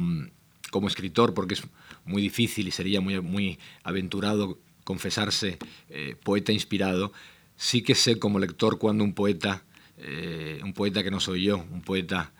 como 0.69 0.87
escritor, 0.87 1.33
porque 1.33 1.55
es 1.55 1.63
muy 2.05 2.21
difícil 2.21 2.67
y 2.67 2.71
sería 2.71 3.01
muy, 3.01 3.19
muy 3.21 3.57
aventurado 3.83 4.59
confesarse 4.83 5.57
eh, 5.89 6.15
poeta 6.23 6.51
inspirado, 6.51 7.11
sí 7.55 7.81
que 7.81 7.95
sé 7.95 8.19
como 8.19 8.37
lector 8.37 8.77
cuando 8.77 9.03
un 9.03 9.13
poeta, 9.13 9.63
eh, 9.97 10.59
un 10.63 10.73
poeta 10.73 11.03
que 11.03 11.09
no 11.09 11.19
soy 11.19 11.45
yo, 11.45 11.65
un 11.71 11.81
poeta 11.81 12.31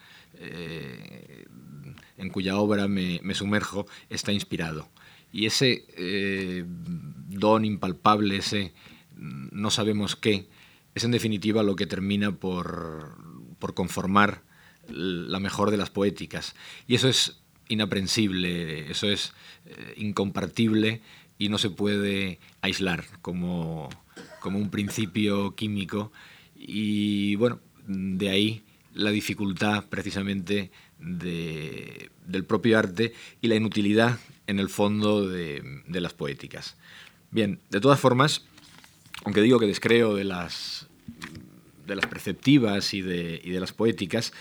en 2.18 2.30
cuya 2.32 2.58
obra 2.58 2.88
me, 2.88 3.20
me, 3.22 3.36
sumerjo, 3.36 3.86
está 4.10 4.32
inspirado. 4.32 4.90
Y 5.32 5.46
ese 5.46 5.86
don 7.28 7.64
impalpable, 7.64 8.38
ese 8.38 8.74
no 9.16 9.70
sabemos 9.70 10.16
qué, 10.16 10.48
es 10.96 11.04
en 11.04 11.12
definitiva 11.12 11.64
lo 11.64 11.76
que 11.76 11.88
termina 11.88 12.32
por, 12.32 13.18
conformar 13.74 14.44
la 14.88 15.40
mejor 15.40 15.72
de 15.72 15.78
las 15.78 15.90
poéticas. 15.90 16.56
Y 16.88 16.96
eso 16.96 17.08
es 17.08 17.40
inaprensible, 17.70 18.92
eso 18.92 19.10
es 19.10 19.34
eh, 19.66 19.94
incompartible 19.98 21.02
y 21.38 21.50
no 21.50 21.58
se 21.58 21.70
puede 21.70 22.40
aislar 22.62 23.06
como, 23.22 23.90
un 24.44 24.70
principio 24.70 25.56
químico. 25.56 26.12
Y 26.56 27.36
bueno, 27.36 27.60
de 27.88 28.30
ahí 28.30 28.64
la 28.94 29.12
dificultad 29.12 29.86
precisamente 29.86 30.72
del 31.00 32.46
propio 32.46 32.78
arte 32.78 33.14
y 33.42 33.48
la 33.48 33.56
inutilidad 33.56 34.20
en 34.48 34.60
el 34.60 34.70
fondo 34.70 35.28
de, 35.28 35.64
de 35.88 36.02
las 36.02 36.14
poéticas. 36.14 36.76
Bien, 37.32 37.62
de 37.70 37.80
todas 37.80 38.00
formas, 38.00 38.46
aunque 39.24 39.42
digo 39.42 39.60
que 39.60 39.68
descreo 39.68 40.16
de 40.16 40.24
las, 40.24 40.88
de 41.86 41.96
las 41.96 42.06
perceptivas 42.08 42.94
y 42.94 43.02
de, 43.02 43.42
y 43.44 43.52
de 43.52 43.60
las 43.60 43.74
poéticas, 43.74 44.34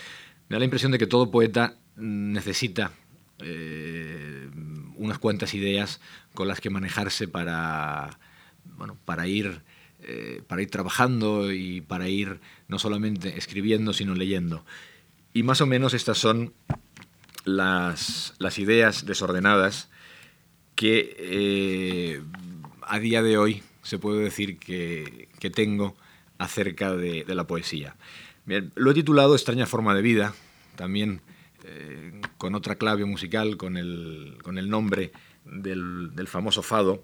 me 0.49 0.55
da 0.55 0.59
la 0.59 0.65
impresión 0.65 0.91
de 0.91 0.97
que 0.97 1.07
todo 1.07 1.31
poeta 1.31 1.77
necesita 1.95 2.91
eh, 3.39 4.49
unas 4.95 5.17
cuantas 5.17 5.53
ideas 5.53 5.99
con 6.33 6.47
las 6.47 6.61
que 6.61 6.69
manejarse 6.69 7.27
para, 7.27 8.19
bueno, 8.77 8.97
para, 9.05 9.27
ir, 9.27 9.61
eh, 10.01 10.41
para 10.47 10.61
ir 10.61 10.69
trabajando 10.69 11.51
y 11.51 11.81
para 11.81 12.09
ir 12.09 12.39
no 12.67 12.79
solamente 12.79 13.37
escribiendo, 13.37 13.93
sino 13.93 14.15
leyendo. 14.15 14.65
Y 15.33 15.43
más 15.43 15.61
o 15.61 15.65
menos 15.65 15.93
estas 15.93 16.17
son 16.17 16.53
las, 17.45 18.33
las 18.37 18.59
ideas 18.59 19.05
desordenadas 19.05 19.89
que 20.75 21.15
eh, 21.17 22.21
a 22.81 22.99
día 22.99 23.21
de 23.21 23.37
hoy 23.37 23.63
se 23.81 23.97
puede 23.97 24.23
decir 24.23 24.57
que, 24.57 25.29
tengo 25.53 25.95
acerca 26.37 26.95
de, 26.95 27.25
la 27.27 27.47
poesía. 27.47 27.95
lo 28.75 28.91
he 28.91 28.93
titulado 28.93 29.35
Extraña 29.35 29.65
forma 29.65 29.95
de 29.95 30.01
vida, 30.01 30.33
también 30.75 31.21
eh, 31.63 32.21
con 32.37 32.55
otra 32.55 32.75
clave 32.75 33.05
musical, 33.05 33.57
con 33.57 33.77
el, 33.77 34.69
nombre 34.69 35.11
del, 35.45 36.27
famoso 36.27 36.63
fado, 36.63 37.03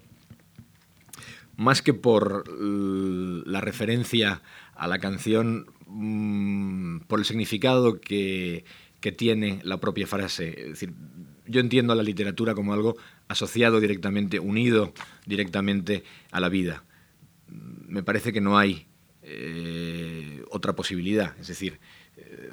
más 1.56 1.82
que 1.82 1.94
por 1.94 2.44
la 2.48 3.60
referencia 3.60 4.42
a 4.74 4.86
la 4.86 4.98
canción, 4.98 5.66
mm, 5.86 7.00
por 7.00 7.18
el 7.18 7.24
significado 7.24 8.00
que, 8.00 8.64
que 9.00 9.12
tiene 9.12 9.60
la 9.62 9.78
propia 9.78 10.06
frase. 10.06 10.48
Es 10.60 10.68
decir, 10.70 10.94
yo 11.46 11.60
entiendo 11.60 11.92
a 11.92 11.96
la 11.96 12.02
literatura 12.02 12.54
como 12.54 12.72
algo 12.72 12.96
asociado 13.28 13.80
directamente, 13.80 14.40
unido 14.40 14.92
directamente 15.26 16.02
a 16.30 16.40
la 16.40 16.48
vida. 16.48 16.84
Me 17.46 18.02
parece 18.02 18.32
que 18.32 18.40
no 18.40 18.58
hay 18.58 18.86
eh, 19.30 20.42
otra 20.50 20.74
posibilidad. 20.74 21.38
Es 21.38 21.48
decir, 21.48 21.78
eh, 22.16 22.50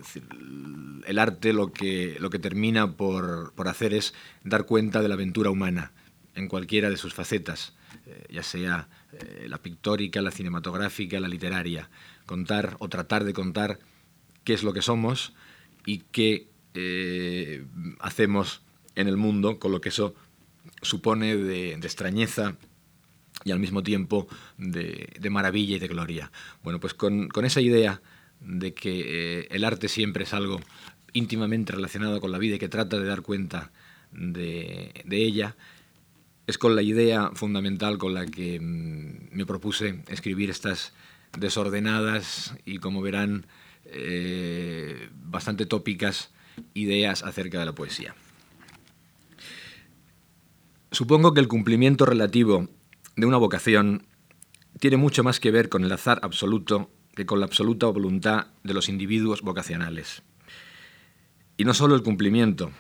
el 1.08 1.20
arte 1.20 1.54
lo 1.54 1.72
que, 1.72 2.18
lo 2.20 2.30
que 2.30 2.40
termina 2.40 2.98
por, 2.98 3.54
hacer 3.66 3.94
es 3.94 4.14
dar 4.44 4.66
cuenta 4.66 5.02
de 5.02 5.08
la 5.08 5.16
aventura 5.16 5.50
humana 5.50 5.94
en 6.36 6.50
cualquiera 6.50 6.90
de 6.90 6.98
sus 6.98 7.14
facetas, 7.14 7.74
eh, 8.06 8.26
ya 8.30 8.44
sea 8.44 8.90
la 9.48 9.60
pictórica, 9.60 10.22
la 10.22 10.32
cinematográfica, 10.32 11.22
la 11.22 11.30
literaria. 11.30 11.90
Contar 12.26 12.76
o 12.80 12.90
tratar 12.90 13.24
de 13.24 13.32
contar 13.32 13.80
qué 14.44 14.54
es 14.54 14.64
lo 14.64 14.74
que 14.74 14.82
somos 14.82 15.34
y 15.86 16.00
qué 16.12 16.50
hacemos 18.02 18.62
en 18.96 19.08
el 19.08 19.16
mundo 19.16 19.60
con 19.60 19.72
lo 19.72 19.80
que 19.80 19.88
eso 19.88 20.14
supone 20.86 21.36
de, 21.36 21.74
extrañeza 21.74 22.56
y 23.44 23.52
al 23.52 23.60
mismo 23.60 23.84
tiempo 23.84 24.28
de, 24.58 25.30
maravilla 25.30 25.76
y 25.76 25.80
de 25.80 25.88
gloria. 25.88 26.32
Bueno, 26.64 26.80
pues 26.80 26.94
con, 26.94 27.30
esa 27.44 27.62
idea 27.62 28.02
de 28.40 28.74
que 28.74 29.42
eh, 29.42 29.48
el 29.52 29.64
arte 29.64 29.88
siempre 29.88 30.24
es 30.24 30.34
algo 30.34 30.60
íntimamente 31.14 31.74
relacionado 31.74 32.20
con 32.22 32.32
la 32.32 32.38
vida 32.38 32.56
y 32.56 32.60
que 32.60 32.70
trata 32.70 33.00
de 33.00 33.06
dar 33.06 33.22
cuenta 33.22 33.72
de, 34.12 34.92
ella, 35.10 35.56
es 36.48 36.58
con 36.58 36.76
la 36.76 36.82
idea 36.82 37.32
fundamental 37.34 37.98
con 37.98 38.14
la 38.14 38.26
que 38.26 38.60
mm, 38.60 39.36
me 39.36 39.46
propuse 39.46 40.04
escribir 40.08 40.50
estas 40.50 40.94
desordenadas 41.38 42.56
y, 42.66 42.78
como 42.78 43.02
verán, 43.02 43.46
eh, 43.86 45.10
bastante 45.14 45.66
tópicas 45.66 46.32
ideas 46.74 47.24
acerca 47.24 47.60
de 47.60 47.66
la 47.66 47.76
poesía. 47.76 48.16
Supongo 50.96 51.34
que 51.34 51.42
el 51.42 51.50
cumplimiento 51.50 52.06
relativo 52.06 52.70
de 53.18 53.26
una 53.26 53.36
vocación 53.36 54.08
tiene 54.80 54.96
mucho 54.96 55.26
más 55.26 55.42
que 55.42 55.52
ver 55.52 55.68
con 55.68 55.84
el 55.84 55.92
azar 55.92 56.22
absoluto 56.24 56.90
que 57.16 57.26
con 57.26 57.42
la 57.42 57.48
absoluta 57.48 57.88
voluntad 57.88 58.48
de 58.64 58.74
los 58.74 58.88
individuos 58.88 59.42
vocacionales. 59.42 60.24
Y 61.58 61.66
no 61.66 61.74
solo 61.74 61.96
el 61.96 62.02
cumplimiento, 62.02 62.72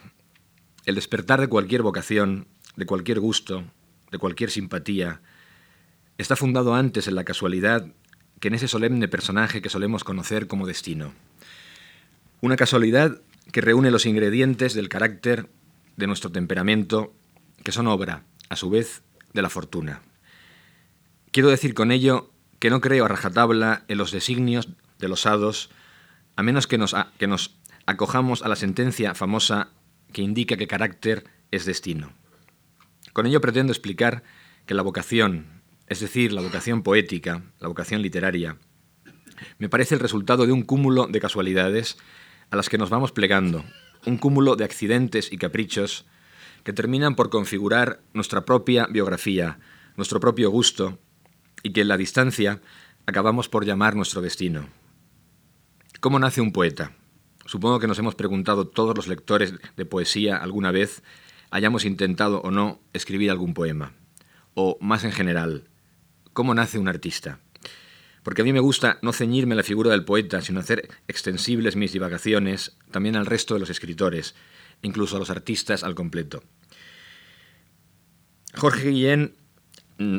el 0.85 0.95
despertar 0.95 1.41
de 1.41 1.49
cualquier 1.49 1.81
vocación, 1.81 2.47
de 2.77 2.85
cualquier 2.85 3.19
gusto, 3.19 3.65
de 4.13 4.17
cualquier 4.17 4.49
simpatía, 4.49 5.19
está 6.17 6.37
fundado 6.37 6.73
antes 6.73 7.09
en 7.09 7.15
la 7.15 7.25
casualidad 7.25 7.85
que 8.39 8.47
en 8.47 8.53
ese 8.53 8.69
solemne 8.69 9.09
personaje 9.09 9.61
que 9.61 9.67
solemos 9.69 10.05
conocer 10.05 10.47
como 10.47 10.67
destino. 10.67 11.11
Una 12.39 12.55
casualidad 12.55 13.21
que 13.51 13.59
reúne 13.59 13.91
los 13.91 14.05
ingredientes 14.05 14.73
del 14.73 14.87
carácter, 14.87 15.49
de 15.97 16.07
nuestro 16.07 16.31
temperamento 16.31 17.13
que 17.65 17.71
son 17.71 17.87
obra, 17.87 18.23
a 18.47 18.55
su 18.55 18.69
vez, 18.69 19.01
de 19.33 19.41
la 19.41 19.49
fortuna. 19.49 20.03
Quiero 21.31 21.49
decir 21.49 21.73
con 21.73 21.91
ello 21.91 22.31
que 22.59 22.69
no 22.69 22.79
creo 22.79 23.05
a 23.05 23.07
rajatabla 23.07 23.83
en 23.87 23.97
los 23.97 24.11
designios 24.11 24.69
de 24.99 25.07
los 25.07 25.25
hados, 25.25 25.71
a 26.35 26.43
menos 26.43 26.67
que 26.67 26.77
nos, 26.77 26.95
que 27.17 27.25
nos 27.25 27.57
acojamos 27.87 28.43
a 28.43 28.49
la 28.49 28.55
sentencia 28.55 29.15
famosa 29.15 29.69
que 30.13 30.21
indica 30.21 30.57
que 30.57 30.67
carácter 30.67 31.25
es 31.49 31.65
destino. 31.65 32.13
Con 33.13 33.25
ello 33.25 33.41
pretendo 33.41 33.73
explicar 33.73 34.21
que 34.67 34.75
la 34.75 34.83
vocación, 34.83 35.63
es 35.87 35.99
decir, 35.99 36.33
la 36.33 36.41
vocación 36.41 36.83
poética, 36.83 37.41
la 37.59 37.67
vocación 37.67 38.03
literaria, 38.03 38.57
me 39.57 39.69
parece 39.69 39.95
el 39.95 40.01
resultado 40.01 40.45
de 40.45 40.51
un 40.51 40.61
cúmulo 40.61 41.07
de 41.07 41.19
casualidades 41.19 41.97
a 42.51 42.57
las 42.57 42.69
que 42.69 42.77
nos 42.77 42.91
vamos 42.91 43.11
plegando, 43.11 43.65
un 44.05 44.17
cúmulo 44.17 44.55
de 44.55 44.65
accidentes 44.65 45.33
y 45.33 45.37
caprichos 45.37 46.05
que 46.65 46.73
terminan 46.73 47.15
por 47.15 47.29
configurar 47.29 48.01
nuestra 48.13 48.43
propia 48.43 48.87
biografía, 48.87 49.59
nuestro 49.97 50.19
propio 50.19 50.49
gusto, 50.49 50.97
y 51.61 51.71
que 51.73 51.81
en 51.81 51.87
la 51.87 51.95
distancia 51.95 52.59
acabamos 53.05 53.47
por 53.47 53.65
llamar 53.65 53.95
nuestro 53.95 54.19
destino. 54.21 54.67
¿Cómo 55.99 56.17
nace 56.17 56.41
un 56.41 56.51
poeta? 56.51 56.91
Supongo 57.45 57.79
que 57.79 57.85
nos 57.85 57.99
hemos 57.99 58.15
preguntado 58.15 58.67
todos 58.67 58.97
los 58.97 59.07
lectores 59.07 59.53
de 59.77 59.85
poesía 59.85 60.37
alguna 60.37 60.71
vez, 60.71 61.03
hayamos 61.51 61.85
intentado 61.85 62.41
o 62.41 62.49
no 62.49 62.81
escribir 62.93 63.29
algún 63.29 63.53
poema. 63.53 63.93
O, 64.55 64.79
más 64.81 65.03
en 65.03 65.11
general, 65.11 65.69
¿cómo 66.33 66.55
nace 66.55 66.79
un 66.79 66.87
artista? 66.87 67.39
Porque 68.23 68.41
a 68.41 68.45
mí 68.45 68.53
me 68.53 68.59
gusta 68.59 68.97
no 69.03 69.13
ceñirme 69.13 69.53
a 69.53 69.57
la 69.57 69.63
figura 69.63 69.91
del 69.91 70.03
poeta, 70.03 70.41
sino 70.41 70.61
hacer 70.61 70.89
extensibles 71.07 71.75
mis 71.75 71.93
divagaciones 71.93 72.75
también 72.89 73.15
al 73.15 73.27
resto 73.27 73.53
de 73.53 73.59
los 73.59 73.69
escritores, 73.69 74.33
incluso 74.81 75.15
a 75.15 75.19
los 75.19 75.29
artistas 75.29 75.83
al 75.83 75.95
completo. 75.95 76.41
Jorge 78.57 78.89
Guillén 78.89 79.35
mm, 79.97 80.17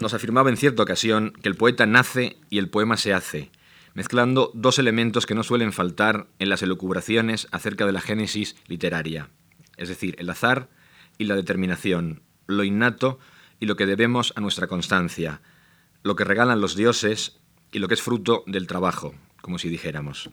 nos 0.00 0.14
afirmaba 0.14 0.50
en 0.50 0.56
cierta 0.56 0.82
ocasión 0.82 1.32
que 1.42 1.48
el 1.48 1.56
poeta 1.56 1.86
nace 1.86 2.36
y 2.50 2.58
el 2.58 2.68
poema 2.70 2.96
se 2.96 3.12
hace, 3.12 3.50
mezclando 3.92 4.50
dos 4.54 4.78
elementos 4.78 5.26
que 5.26 5.34
no 5.34 5.42
suelen 5.42 5.72
faltar 5.72 6.26
en 6.38 6.48
las 6.48 6.62
elucubraciones 6.62 7.46
acerca 7.50 7.86
de 7.86 7.92
la 7.92 8.00
génesis 8.00 8.56
literaria, 8.66 9.28
es 9.76 9.88
decir, 9.88 10.16
el 10.18 10.30
azar 10.30 10.68
y 11.18 11.24
la 11.24 11.36
determinación, 11.36 12.22
lo 12.46 12.64
innato 12.64 13.18
y 13.60 13.66
lo 13.66 13.76
que 13.76 13.86
debemos 13.86 14.32
a 14.36 14.40
nuestra 14.40 14.66
constancia, 14.66 15.40
lo 16.02 16.16
que 16.16 16.24
regalan 16.24 16.60
los 16.60 16.76
dioses 16.76 17.38
y 17.72 17.78
lo 17.78 17.88
que 17.88 17.94
es 17.94 18.02
fruto 18.02 18.44
del 18.46 18.66
trabajo, 18.66 19.14
como 19.40 19.58
si 19.58 19.68
dijéramos. 19.68 20.30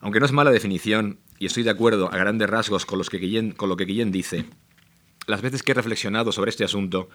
Aunque 0.00 0.20
no 0.20 0.26
es 0.26 0.32
mala 0.32 0.50
definición, 0.50 1.18
y 1.38 1.46
estoy 1.46 1.62
de 1.62 1.70
acuerdo 1.70 2.12
a 2.12 2.16
grandes 2.16 2.48
rasgos 2.48 2.86
con, 2.86 2.98
lo 2.98 3.04
que 3.04 3.84
Guillén 3.84 4.12
dice, 4.12 4.44
las 5.30 5.42
veces 5.42 5.62
que 5.62 5.72
he 5.72 5.74
reflexionado 5.74 6.32
sobre 6.32 6.50
este 6.50 6.64
asunto, 6.64 7.08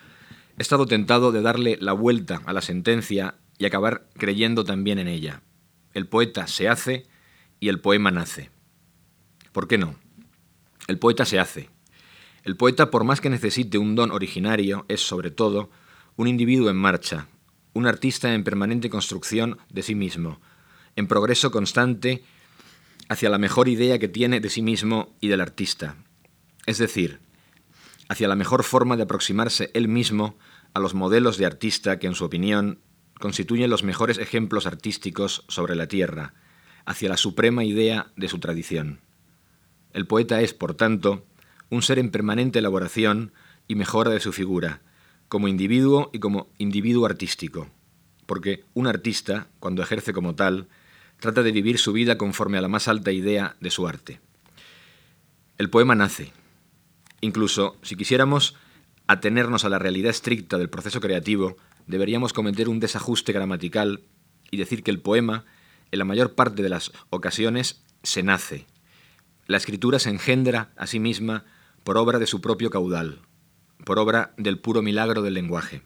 he 0.57 0.61
estado 0.61 0.85
tentado 0.85 1.31
de 1.31 1.41
darle 1.41 1.77
la 1.79 1.93
vuelta 1.93 2.41
a 2.45 2.53
la 2.53 2.61
sentencia 2.61 3.35
y 3.57 3.65
acabar 3.65 4.07
creyendo 4.17 4.63
también 4.63 4.99
en 4.99 5.07
ella. 5.07 5.41
El 5.93 6.07
poeta 6.07 6.47
se 6.47 6.67
hace 6.67 7.07
y 7.59 7.69
el 7.69 7.79
poema 7.79 8.11
nace. 8.11 8.49
¿Por 9.51 9.67
qué 9.67 9.77
no? 9.77 9.95
El 10.87 10.99
poeta 10.99 11.25
se 11.25 11.39
hace. 11.39 11.69
El 12.43 12.57
poeta, 12.57 12.91
por 12.91 13.03
más 13.03 13.21
que 13.21 13.29
necesite 13.29 13.77
un 13.77 13.95
don 13.95 14.11
originario, 14.11 14.85
es 14.87 15.01
sobre 15.01 15.31
todo 15.31 15.69
un 16.15 16.27
individuo 16.27 16.69
en 16.69 16.77
marcha, 16.77 17.27
un 17.73 17.87
artista 17.87 18.33
en 18.33 18.43
permanente 18.43 18.89
construcción 18.89 19.57
de 19.69 19.83
sí 19.83 19.95
mismo, 19.95 20.39
en 20.95 21.07
progreso 21.07 21.51
constante 21.51 22.23
hacia 23.09 23.29
la 23.29 23.37
mejor 23.37 23.67
idea 23.67 23.99
que 23.99 24.07
tiene 24.07 24.39
de 24.39 24.49
sí 24.49 24.61
mismo 24.61 25.15
y 25.19 25.27
del 25.27 25.41
artista, 25.41 25.95
es 26.65 26.77
decir, 26.77 27.19
hacia 28.09 28.27
la 28.27 28.35
mejor 28.35 28.63
forma 28.63 28.97
de 28.97 29.03
aproximarse 29.03 29.71
él 29.73 29.87
mismo 29.87 30.37
a 30.73 30.79
los 30.79 30.93
modelos 30.93 31.37
de 31.37 31.45
artista 31.45 31.99
que, 31.99 32.07
en 32.07 32.15
su 32.15 32.25
opinión, 32.25 32.79
constituyen 33.19 33.69
los 33.69 33.83
mejores 33.83 34.17
ejemplos 34.17 34.67
artísticos 34.67 35.45
sobre 35.47 35.75
la 35.75 35.87
tierra, 35.87 36.33
hacia 36.85 37.09
la 37.09 37.17
suprema 37.17 37.63
idea 37.63 38.11
de 38.15 38.27
su 38.27 38.39
tradición. 38.39 38.99
El 39.93 40.05
poeta 40.05 40.41
es, 40.41 40.53
por 40.53 40.73
tanto, 40.75 41.25
un 41.69 41.81
ser 41.81 41.99
en 41.99 42.11
permanente 42.11 42.59
elaboración 42.59 43.33
y 43.67 43.75
mejora 43.75 44.11
de 44.11 44.19
su 44.19 44.33
figura, 44.33 44.81
como 45.27 45.47
individuo 45.47 46.09
y 46.13 46.19
como 46.19 46.49
individuo 46.57 47.05
artístico, 47.05 47.69
porque 48.25 48.65
un 48.73 48.87
artista, 48.87 49.47
cuando 49.59 49.81
ejerce 49.81 50.13
como 50.13 50.35
tal, 50.35 50.67
trata 51.19 51.41
de 51.43 51.51
vivir 51.51 51.77
su 51.77 51.93
vida 51.93 52.17
conforme 52.17 52.57
a 52.57 52.61
la 52.61 52.67
más 52.67 52.87
alta 52.87 53.11
idea 53.11 53.55
de 53.59 53.71
su 53.71 53.87
arte. 53.87 54.19
El 55.57 55.69
poema 55.69 55.95
nace. 55.95 56.33
Incluso 57.25 57.75
si 57.81 57.95
quisiéramos 57.95 58.55
atenernos 59.07 59.65
a 59.65 59.69
la 59.69 59.79
realidad 59.79 60.11
estricta 60.11 60.59
del 60.59 60.69
proceso 60.69 61.01
creativo, 61.01 61.57
deberíamos 61.87 62.33
cometer 62.33 62.69
un 62.69 62.79
desajuste 62.79 63.33
gramatical 63.33 64.03
y 64.51 64.57
decir 64.57 64.83
que 64.83 64.91
el 64.91 65.01
poema, 65.01 65.43
en 65.89 65.97
la 65.97 66.05
mayor 66.05 66.35
parte 66.35 66.61
de 66.61 66.69
las 66.69 66.91
ocasiones, 67.09 67.83
se 68.03 68.21
nace. 68.21 68.67
La 69.47 69.57
escritura 69.57 69.97
se 69.97 70.11
engendra 70.11 70.71
a 70.77 70.85
sí 70.85 70.99
misma 70.99 71.45
por 71.83 71.97
obra 71.97 72.19
de 72.19 72.27
su 72.27 72.41
propio 72.41 72.69
caudal, 72.69 73.21
por 73.85 73.97
obra 73.97 74.35
del 74.37 74.59
puro 74.59 74.83
milagro 74.83 75.23
del 75.23 75.33
lenguaje. 75.33 75.81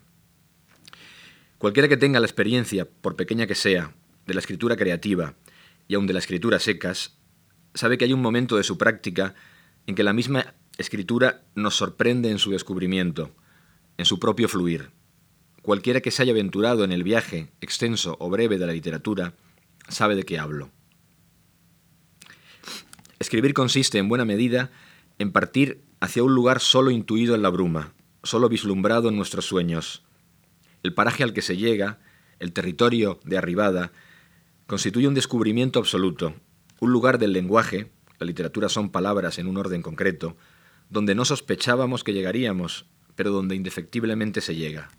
Cualquiera 1.58 1.88
que 1.88 1.96
tenga 1.96 2.20
la 2.20 2.26
experiencia, 2.26 2.86
por 2.86 3.16
pequeña 3.16 3.48
que 3.48 3.56
sea, 3.56 3.94
de 4.28 4.34
la 4.34 4.42
escritura 4.42 4.76
creativa 4.76 5.36
y 5.88 5.96
aun 5.96 6.06
de 6.06 6.12
la 6.12 6.20
escritura 6.20 6.60
secas, 6.60 7.18
sabe 7.74 7.98
que 7.98 8.04
hay 8.04 8.12
un 8.12 8.22
momento 8.22 8.58
de 8.58 8.66
su 8.66 8.78
práctica 8.78 9.36
en 9.88 9.96
que 9.96 10.04
la 10.04 10.12
misma 10.12 10.54
escritura 10.80 11.44
nos 11.56 11.76
sorprende 11.76 12.32
en 12.32 12.40
su 12.40 12.52
descubrimiento, 12.52 13.36
en 13.98 14.06
su 14.06 14.18
propio 14.18 14.48
fluir. 14.48 14.92
Cualquiera 15.62 16.00
que 16.00 16.10
se 16.10 16.24
haya 16.24 16.32
aventurado 16.32 16.86
en 16.86 16.94
el 16.94 17.04
viaje, 17.04 17.52
extenso 17.60 18.16
o 18.20 18.30
breve 18.30 18.58
de 18.58 18.66
la 18.66 18.72
literatura, 18.72 19.34
sabe 19.90 20.16
de 20.16 20.24
qué 20.24 20.40
hablo. 20.40 20.72
Escribir 23.20 23.54
consiste, 23.54 23.98
en 23.98 24.08
buena 24.08 24.24
medida, 24.24 24.72
en 25.20 25.34
partir 25.34 25.84
hacia 26.00 26.24
un 26.24 26.34
lugar 26.34 26.62
solo 26.62 26.92
intuido 26.92 27.36
en 27.36 27.42
la 27.42 27.50
bruma, 27.50 27.92
solo 28.24 28.48
vislumbrado 28.48 29.10
en 29.10 29.18
nuestros 29.18 29.46
sueños. 29.46 30.04
El 30.82 30.94
paraje 30.94 31.24
al 31.24 31.34
que 31.34 31.42
se 31.42 31.58
llega, 31.58 32.00
el 32.40 32.54
territorio 32.54 33.20
de 33.26 33.38
arribada, 33.38 33.92
constituye 34.66 35.10
un 35.10 35.14
descubrimiento 35.14 35.80
absoluto, 35.80 36.36
un 36.80 36.94
lugar 36.94 37.20
del 37.20 37.34
lenguaje, 37.34 37.92
la 38.18 38.26
literatura 38.26 38.70
son 38.70 38.92
palabras 38.92 39.40
en 39.40 39.48
un 39.48 39.58
orden 39.58 39.82
concreto, 39.82 40.38
donde 40.90 41.16
no 41.16 41.26
sospechábamos 41.26 42.04
que 42.04 42.14
llegaríamos, 42.14 42.86
pero 43.16 43.32
donde 43.32 43.56
indefectiblemente 43.56 44.42
se 44.42 44.56
llega. 44.56 44.90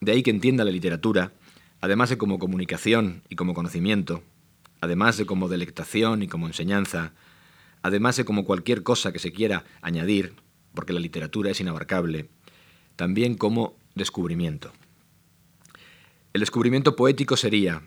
De 0.00 0.12
ahí 0.12 0.22
que 0.22 0.30
entienda 0.30 0.64
la 0.64 0.70
literatura, 0.70 1.32
además 1.80 2.10
de 2.10 2.18
como 2.18 2.38
comunicación 2.38 3.22
y 3.28 3.36
como 3.36 3.54
conocimiento, 3.54 4.22
además 4.80 5.16
de 5.16 5.26
como 5.26 5.48
delectación 5.48 6.22
y 6.22 6.28
como 6.28 6.46
enseñanza, 6.46 7.12
además 7.82 8.16
de 8.16 8.24
como 8.24 8.44
cualquier 8.44 8.82
cosa 8.82 9.12
que 9.12 9.18
se 9.18 9.32
quiera 9.32 9.64
añadir, 9.80 10.34
porque 10.74 10.92
la 10.92 11.00
literatura 11.00 11.50
es 11.50 11.60
inabarcable, 11.60 12.28
también 12.96 13.36
como 13.36 13.76
descubrimiento. 13.94 14.72
El 16.32 16.40
descubrimiento 16.40 16.96
poético 16.96 17.36
sería, 17.36 17.82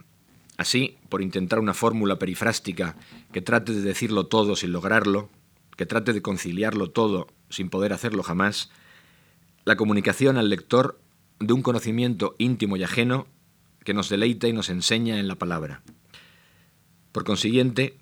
Así, 0.57 0.97
por 1.09 1.21
intentar 1.21 1.59
una 1.59 1.73
fórmula 1.73 2.17
perifrástica 2.17 2.95
que 3.33 3.41
trate 3.41 3.73
de 3.73 3.81
decirlo 3.81 4.27
todo 4.27 4.55
sin 4.55 4.71
lograrlo, 4.71 5.29
que 5.75 5.85
trate 5.85 6.13
de 6.13 6.21
conciliarlo 6.21 6.89
todo 6.89 7.27
sin 7.49 7.69
poder 7.69 7.93
hacerlo 7.93 8.23
jamás, 8.23 8.69
la 9.65 9.75
comunicación 9.75 10.38
al 10.38 10.49
lector 10.49 10.99
de 11.39 11.53
un 11.53 11.61
conocimiento 11.61 12.35
íntimo 12.38 12.77
y 12.77 12.83
ajeno 12.83 13.27
que 13.83 13.93
nos 13.93 14.09
deleita 14.09 14.47
y 14.47 14.53
nos 14.53 14.69
enseña 14.69 15.19
en 15.19 15.27
la 15.27 15.35
palabra. 15.35 15.83
Por 17.11 17.23
consiguiente, 17.23 17.97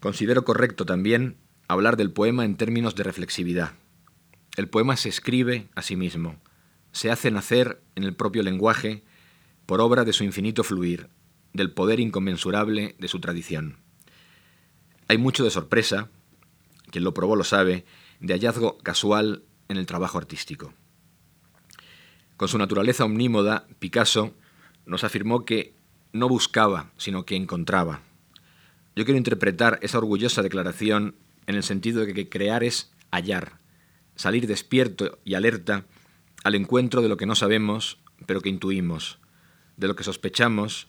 considero 0.00 0.44
correcto 0.44 0.86
también 0.86 1.36
hablar 1.68 1.96
del 1.96 2.12
poema 2.12 2.44
en 2.44 2.56
términos 2.56 2.94
de 2.94 3.02
reflexividad. 3.02 3.72
El 4.56 4.68
poema 4.68 4.96
se 4.96 5.08
escribe 5.08 5.68
a 5.74 5.82
sí 5.82 5.96
mismo, 5.96 6.36
se 6.92 7.10
hace 7.10 7.30
nacer 7.30 7.82
en 7.94 8.04
el 8.04 8.14
propio 8.14 8.42
lenguaje 8.42 9.04
por 9.66 9.80
obra 9.80 10.04
de 10.04 10.12
su 10.12 10.24
infinito 10.24 10.64
fluir, 10.64 11.08
del 11.52 11.72
poder 11.72 12.00
inconmensurable 12.00 12.94
de 12.98 13.08
su 13.08 13.20
tradición. 13.20 13.76
Hay 15.08 15.18
mucho 15.18 15.44
de 15.44 15.50
sorpresa, 15.50 16.08
quien 16.90 17.04
lo 17.04 17.14
probó 17.14 17.36
lo 17.36 17.44
sabe, 17.44 17.84
de 18.20 18.34
hallazgo 18.34 18.78
casual 18.78 19.42
en 19.68 19.76
el 19.76 19.86
trabajo 19.86 20.18
artístico. 20.18 20.72
Con 22.36 22.48
su 22.48 22.58
naturaleza 22.58 23.04
omnímoda, 23.04 23.66
Picasso 23.78 24.34
nos 24.84 25.04
afirmó 25.04 25.44
que 25.44 25.74
no 26.12 26.28
buscaba, 26.28 26.92
sino 26.96 27.24
que 27.24 27.36
encontraba. 27.36 28.02
Yo 28.94 29.04
quiero 29.04 29.18
interpretar 29.18 29.78
esa 29.82 29.98
orgullosa 29.98 30.42
declaración 30.42 31.16
en 31.46 31.54
el 31.54 31.62
sentido 31.62 32.04
de 32.04 32.14
que 32.14 32.28
crear 32.28 32.64
es 32.64 32.92
hallar, 33.10 33.58
salir 34.14 34.46
despierto 34.46 35.18
y 35.24 35.34
alerta 35.34 35.86
al 36.44 36.54
encuentro 36.54 37.02
de 37.02 37.08
lo 37.08 37.16
que 37.16 37.26
no 37.26 37.34
sabemos, 37.34 37.98
pero 38.26 38.40
que 38.40 38.48
intuimos, 38.48 39.18
de 39.76 39.88
lo 39.88 39.96
que 39.96 40.04
sospechamos, 40.04 40.88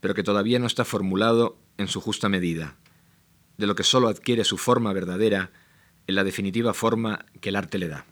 pero 0.00 0.14
que 0.14 0.22
todavía 0.22 0.58
no 0.58 0.66
está 0.66 0.84
formulado 0.84 1.58
en 1.78 1.88
su 1.88 2.00
justa 2.00 2.28
medida, 2.28 2.76
de 3.56 3.66
lo 3.66 3.74
que 3.74 3.82
sólo 3.82 4.08
adquiere 4.08 4.44
su 4.44 4.58
forma 4.58 4.92
verdadera 4.92 5.52
en 6.06 6.14
la 6.14 6.24
definitiva 6.24 6.74
forma 6.74 7.24
que 7.40 7.50
el 7.50 7.56
arte 7.56 7.78
le 7.78 7.88
da. 7.88 8.06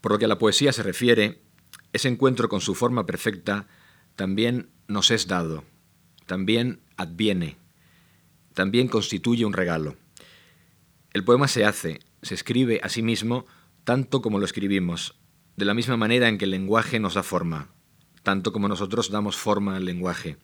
Por 0.00 0.12
lo 0.12 0.18
que 0.18 0.24
a 0.24 0.28
la 0.28 0.38
poesía 0.38 0.72
se 0.72 0.82
refiere, 0.82 1.40
ese 1.92 2.08
encuentro 2.08 2.48
con 2.48 2.60
su 2.60 2.74
forma 2.74 3.06
perfecta 3.06 3.66
también 4.16 4.70
nos 4.88 5.10
es 5.10 5.26
dado, 5.26 5.64
también 6.26 6.80
adviene, 6.96 7.56
también 8.54 8.88
constituye 8.88 9.44
un 9.44 9.52
regalo. 9.52 9.96
El 11.12 11.24
poema 11.24 11.48
se 11.48 11.64
hace, 11.64 12.00
se 12.22 12.34
escribe 12.34 12.80
a 12.82 12.88
sí 12.88 13.02
mismo 13.02 13.46
tanto 13.84 14.22
como 14.22 14.38
lo 14.38 14.44
escribimos, 14.44 15.18
de 15.56 15.64
la 15.64 15.74
misma 15.74 15.96
manera 15.96 16.28
en 16.28 16.38
que 16.38 16.44
el 16.44 16.52
lenguaje 16.52 17.00
nos 17.00 17.14
da 17.14 17.22
forma, 17.22 17.68
tanto 18.22 18.52
como 18.52 18.68
nosotros 18.68 19.10
damos 19.10 19.36
forma 19.36 19.76
al 19.76 19.84
lenguaje. 19.84 20.38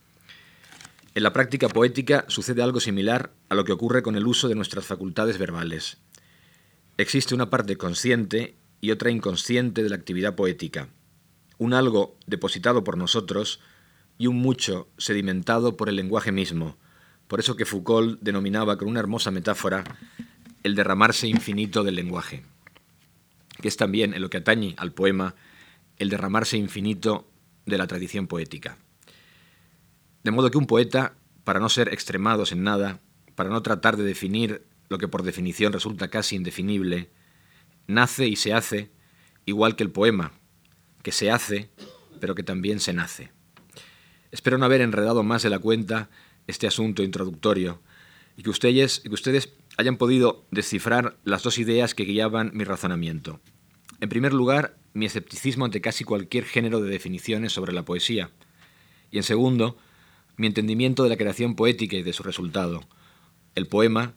En 1.14 1.22
la 1.22 1.32
práctica 1.32 1.68
poética 1.68 2.24
sucede 2.28 2.62
algo 2.62 2.80
similar 2.80 3.32
a 3.48 3.54
lo 3.54 3.64
que 3.64 3.72
ocurre 3.72 4.02
con 4.02 4.16
el 4.16 4.26
uso 4.26 4.48
de 4.48 4.54
nuestras 4.54 4.84
facultades 4.84 5.38
verbales. 5.38 5.98
Existe 6.96 7.34
una 7.34 7.50
parte 7.50 7.76
consciente 7.76 8.56
y 8.80 8.90
otra 8.90 9.10
inconsciente 9.10 9.82
de 9.82 9.88
la 9.88 9.96
actividad 9.96 10.34
poética, 10.34 10.88
un 11.56 11.74
algo 11.74 12.16
depositado 12.26 12.84
por 12.84 12.96
nosotros 12.96 13.60
y 14.18 14.26
un 14.26 14.36
mucho 14.36 14.88
sedimentado 14.98 15.76
por 15.76 15.88
el 15.88 15.96
lenguaje 15.96 16.32
mismo, 16.32 16.76
por 17.26 17.40
eso 17.40 17.56
que 17.56 17.66
Foucault 17.66 18.20
denominaba 18.20 18.78
con 18.78 18.88
una 18.88 19.00
hermosa 19.00 19.30
metáfora 19.30 19.84
el 20.62 20.74
derramarse 20.74 21.28
infinito 21.28 21.84
del 21.84 21.94
lenguaje, 21.94 22.44
que 23.60 23.68
es 23.68 23.76
también 23.76 24.14
en 24.14 24.22
lo 24.22 24.30
que 24.30 24.38
atañe 24.38 24.74
al 24.78 24.92
poema 24.92 25.34
el 25.98 26.10
derramarse 26.10 26.56
infinito 26.56 27.28
de 27.66 27.78
la 27.78 27.86
tradición 27.86 28.26
poética. 28.26 28.78
De 30.22 30.30
modo 30.30 30.50
que 30.50 30.58
un 30.58 30.66
poeta, 30.66 31.14
para 31.44 31.60
no 31.60 31.68
ser 31.68 31.92
extremados 31.92 32.52
en 32.52 32.62
nada, 32.62 33.00
para 33.34 33.50
no 33.50 33.62
tratar 33.62 33.96
de 33.96 34.04
definir 34.04 34.66
lo 34.88 34.98
que 34.98 35.08
por 35.08 35.22
definición 35.22 35.72
resulta 35.72 36.08
casi 36.08 36.36
indefinible, 36.36 37.10
nace 37.86 38.26
y 38.26 38.36
se 38.36 38.52
hace 38.52 38.90
igual 39.44 39.76
que 39.76 39.84
el 39.84 39.90
poema, 39.90 40.32
que 41.02 41.12
se 41.12 41.30
hace, 41.30 41.70
pero 42.20 42.34
que 42.34 42.42
también 42.42 42.80
se 42.80 42.92
nace. 42.92 43.30
Espero 44.30 44.58
no 44.58 44.66
haber 44.66 44.80
enredado 44.80 45.22
más 45.22 45.42
de 45.42 45.50
la 45.50 45.58
cuenta 45.58 46.10
este 46.46 46.66
asunto 46.66 47.02
introductorio 47.02 47.80
y 48.36 48.42
que 48.42 48.50
ustedes, 48.50 49.00
que 49.00 49.14
ustedes 49.14 49.54
hayan 49.78 49.96
podido 49.96 50.46
descifrar 50.50 51.16
las 51.24 51.42
dos 51.42 51.58
ideas 51.58 51.94
que 51.94 52.04
guiaban 52.04 52.50
mi 52.54 52.64
razonamiento. 52.64 53.40
En 54.00 54.08
primer 54.08 54.32
lugar, 54.32 54.76
mi 54.92 55.06
escepticismo 55.06 55.64
ante 55.64 55.80
casi 55.80 56.04
cualquier 56.04 56.44
género 56.44 56.80
de 56.80 56.90
definiciones 56.90 57.52
sobre 57.52 57.72
la 57.72 57.84
poesía. 57.84 58.30
Y 59.10 59.16
en 59.16 59.22
segundo, 59.22 59.78
mi 60.38 60.46
entendimiento 60.46 61.02
de 61.02 61.10
la 61.10 61.16
creación 61.16 61.54
poética 61.54 61.96
y 61.96 62.02
de 62.02 62.14
su 62.14 62.22
resultado, 62.22 62.84
el 63.54 63.66
poema, 63.66 64.14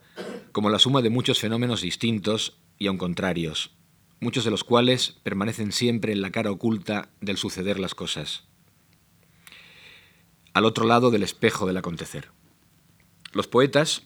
como 0.52 0.70
la 0.70 0.80
suma 0.80 1.02
de 1.02 1.10
muchos 1.10 1.40
fenómenos 1.40 1.82
distintos 1.82 2.58
y 2.78 2.88
aun 2.88 2.98
contrarios, 2.98 3.72
muchos 4.20 4.46
de 4.46 4.52
los 4.52 4.64
cuales 4.64 5.18
permanecen 5.24 5.72
siempre 5.72 6.14
en 6.14 6.22
la 6.22 6.32
cara 6.32 6.52
oculta 6.52 7.10
del 7.20 7.38
suceder 7.38 7.80
las 7.80 7.96
cosas. 7.96 8.46
al 10.54 10.66
otro 10.66 10.86
lado 10.86 11.12
del 11.12 11.24
espejo 11.24 11.66
del 11.66 11.78
acontecer. 11.78 12.30
Los 13.32 13.48
poetas, 13.48 14.04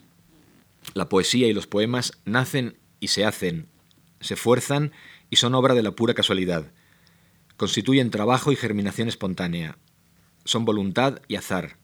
la 0.94 1.08
poesía 1.08 1.48
y 1.48 1.52
los 1.52 1.66
poemas 1.66 2.12
nacen 2.24 2.78
y 3.00 3.08
se 3.08 3.24
hacen, 3.24 3.66
se 4.20 4.36
fuerzan 4.36 4.92
y 5.28 5.36
son 5.36 5.56
obra 5.56 5.74
de 5.74 5.82
la 5.82 5.90
pura 5.90 6.14
casualidad. 6.14 6.72
Constituyen 7.56 8.10
trabajo 8.10 8.52
y 8.52 8.56
germinación 8.56 9.08
espontánea. 9.08 9.76
Son 10.44 10.64
voluntad 10.64 11.20
y 11.26 11.34
azar. 11.34 11.78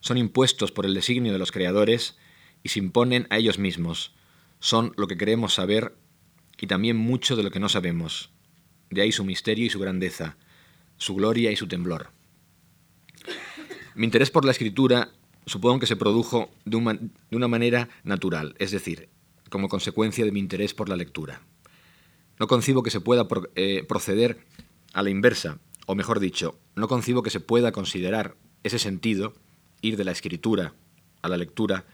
Son 0.00 0.18
impuestos 0.18 0.72
por 0.72 0.86
el 0.86 0.94
designio 0.94 1.32
de 1.32 1.38
los 1.38 1.52
creadores 1.52 2.16
y 2.62 2.70
se 2.70 2.78
imponen 2.78 3.26
a 3.30 3.38
ellos 3.38 3.58
mismos. 3.58 4.12
Son 4.58 4.92
lo 4.96 5.06
que 5.06 5.16
queremos 5.16 5.54
saber 5.54 5.94
y 6.58 6.66
también 6.66 6.96
mucho 6.96 7.36
de 7.36 7.42
lo 7.42 7.50
que 7.50 7.60
no 7.60 7.68
sabemos. 7.68 8.30
De 8.90 9.02
ahí 9.02 9.12
su 9.12 9.24
misterio 9.24 9.66
y 9.66 9.70
su 9.70 9.78
grandeza, 9.78 10.36
su 10.96 11.14
gloria 11.14 11.50
y 11.50 11.56
su 11.56 11.68
temblor. 11.68 12.10
Mi 13.94 14.04
interés 14.04 14.30
por 14.30 14.44
la 14.44 14.52
escritura 14.52 15.10
supongo 15.46 15.80
que 15.80 15.86
se 15.86 15.96
produjo 15.96 16.50
de, 16.64 16.76
una 17.30 17.48
manera 17.48 17.88
natural, 18.04 18.54
es 18.58 18.70
decir, 18.70 19.08
como 19.48 19.68
consecuencia 19.68 20.24
de 20.24 20.32
mi 20.32 20.38
interés 20.38 20.74
por 20.74 20.88
la 20.88 20.96
lectura. 20.96 21.42
No 22.38 22.46
concibo 22.46 22.82
que 22.82 22.90
se 22.90 23.00
pueda 23.00 23.26
eh, 23.56 23.84
proceder 23.88 24.46
a 24.92 25.02
la 25.02 25.10
inversa, 25.10 25.58
o 25.86 25.94
mejor 25.94 26.20
dicho, 26.20 26.58
no 26.76 26.88
concibo 26.88 27.22
que 27.22 27.30
se 27.30 27.40
pueda 27.40 27.72
considerar 27.72 28.36
ese 28.62 28.78
sentido, 28.78 29.34
ir 29.82 29.96
de 29.96 30.04
la 30.04 30.12
escritura 30.12 30.74
a 31.22 31.28
la 31.28 31.36
lectura, 31.36 31.84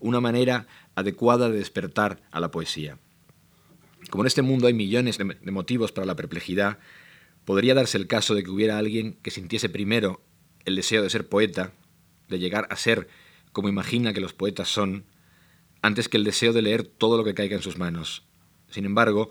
una 0.00 0.20
manera 0.20 0.66
adecuada 0.94 1.48
de 1.48 1.58
despertar 1.58 2.22
a 2.30 2.40
la 2.40 2.50
poesía. 2.50 2.98
Como 4.10 4.22
en 4.22 4.26
este 4.26 4.42
mundo 4.42 4.66
hay 4.66 4.74
millones 4.74 5.18
de 5.18 5.50
motivos 5.50 5.92
para 5.92 6.06
la 6.06 6.16
perplejidad, 6.16 6.78
podría 7.44 7.74
darse 7.74 7.98
el 7.98 8.06
caso 8.06 8.34
de 8.34 8.42
que 8.42 8.50
hubiera 8.50 8.78
alguien 8.78 9.14
que 9.22 9.30
sintiese 9.30 9.68
primero 9.68 10.20
el 10.64 10.76
deseo 10.76 11.02
de 11.02 11.10
ser 11.10 11.28
poeta, 11.28 11.72
de 12.28 12.38
llegar 12.38 12.66
a 12.70 12.76
ser 12.76 13.08
como 13.52 13.68
imagina 13.68 14.12
que 14.12 14.20
los 14.20 14.34
poetas 14.34 14.68
son, 14.68 15.04
antes 15.80 16.08
que 16.08 16.16
el 16.16 16.24
deseo 16.24 16.52
de 16.52 16.62
leer 16.62 16.82
todo 16.82 17.16
lo 17.16 17.24
que 17.24 17.34
caiga 17.34 17.56
en 17.56 17.62
sus 17.62 17.78
manos. 17.78 18.24
Sin 18.68 18.84
embargo, 18.84 19.30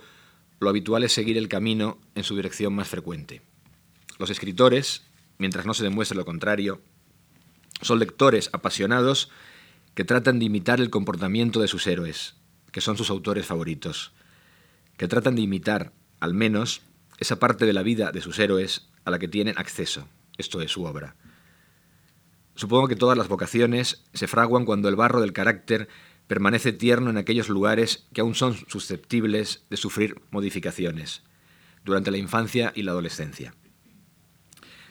lo 0.60 0.69
habitual 0.69 1.04
es 1.04 1.12
seguir 1.12 1.38
el 1.38 1.49
camino 1.49 1.99
en 2.15 2.23
su 2.23 2.36
dirección 2.36 2.73
más 2.73 2.88
frecuente. 2.88 3.41
Los 4.17 4.30
escritores, 4.30 5.04
mientras 5.38 5.65
no 5.65 5.73
se 5.73 5.84
demuestre 5.84 6.17
lo 6.17 6.26
contrario, 6.26 6.82
son 7.83 7.99
lectores 7.99 8.49
apasionados 8.53 9.29
que 9.93 10.03
tratan 10.03 10.39
de 10.39 10.45
imitar 10.45 10.81
el 10.81 10.89
comportamiento 10.89 11.61
de 11.61 11.67
sus 11.67 11.85
héroes, 11.87 12.35
que 12.71 12.81
son 12.81 12.97
sus 12.97 13.09
autores 13.09 13.45
favoritos, 13.45 14.11
que 14.97 15.07
tratan 15.07 15.35
de 15.35 15.41
imitar, 15.41 15.93
al 16.19 16.33
menos, 16.33 16.81
esa 17.19 17.39
parte 17.39 17.65
de 17.65 17.73
la 17.73 17.83
vida 17.83 18.11
de 18.11 18.21
sus 18.21 18.39
héroes 18.39 18.87
a 19.05 19.11
la 19.11 19.19
que 19.19 19.27
tienen 19.27 19.57
acceso, 19.57 20.07
esto 20.37 20.61
es 20.61 20.71
su 20.71 20.83
obra. 20.83 21.15
Supongo 22.55 22.87
que 22.87 22.95
todas 22.95 23.17
las 23.17 23.27
vocaciones 23.27 24.03
se 24.13 24.27
fraguan 24.27 24.65
cuando 24.65 24.89
el 24.89 24.95
barro 24.95 25.21
del 25.21 25.33
carácter 25.33 25.87
permanece 26.27 26.71
tierno 26.71 27.09
en 27.09 27.17
aquellos 27.17 27.49
lugares 27.49 28.07
que 28.13 28.21
aún 28.21 28.35
son 28.35 28.55
susceptibles 28.67 29.65
de 29.69 29.77
sufrir 29.77 30.21
modificaciones, 30.31 31.23
durante 31.83 32.11
la 32.11 32.17
infancia 32.17 32.71
y 32.75 32.83
la 32.83 32.91
adolescencia. 32.91 33.53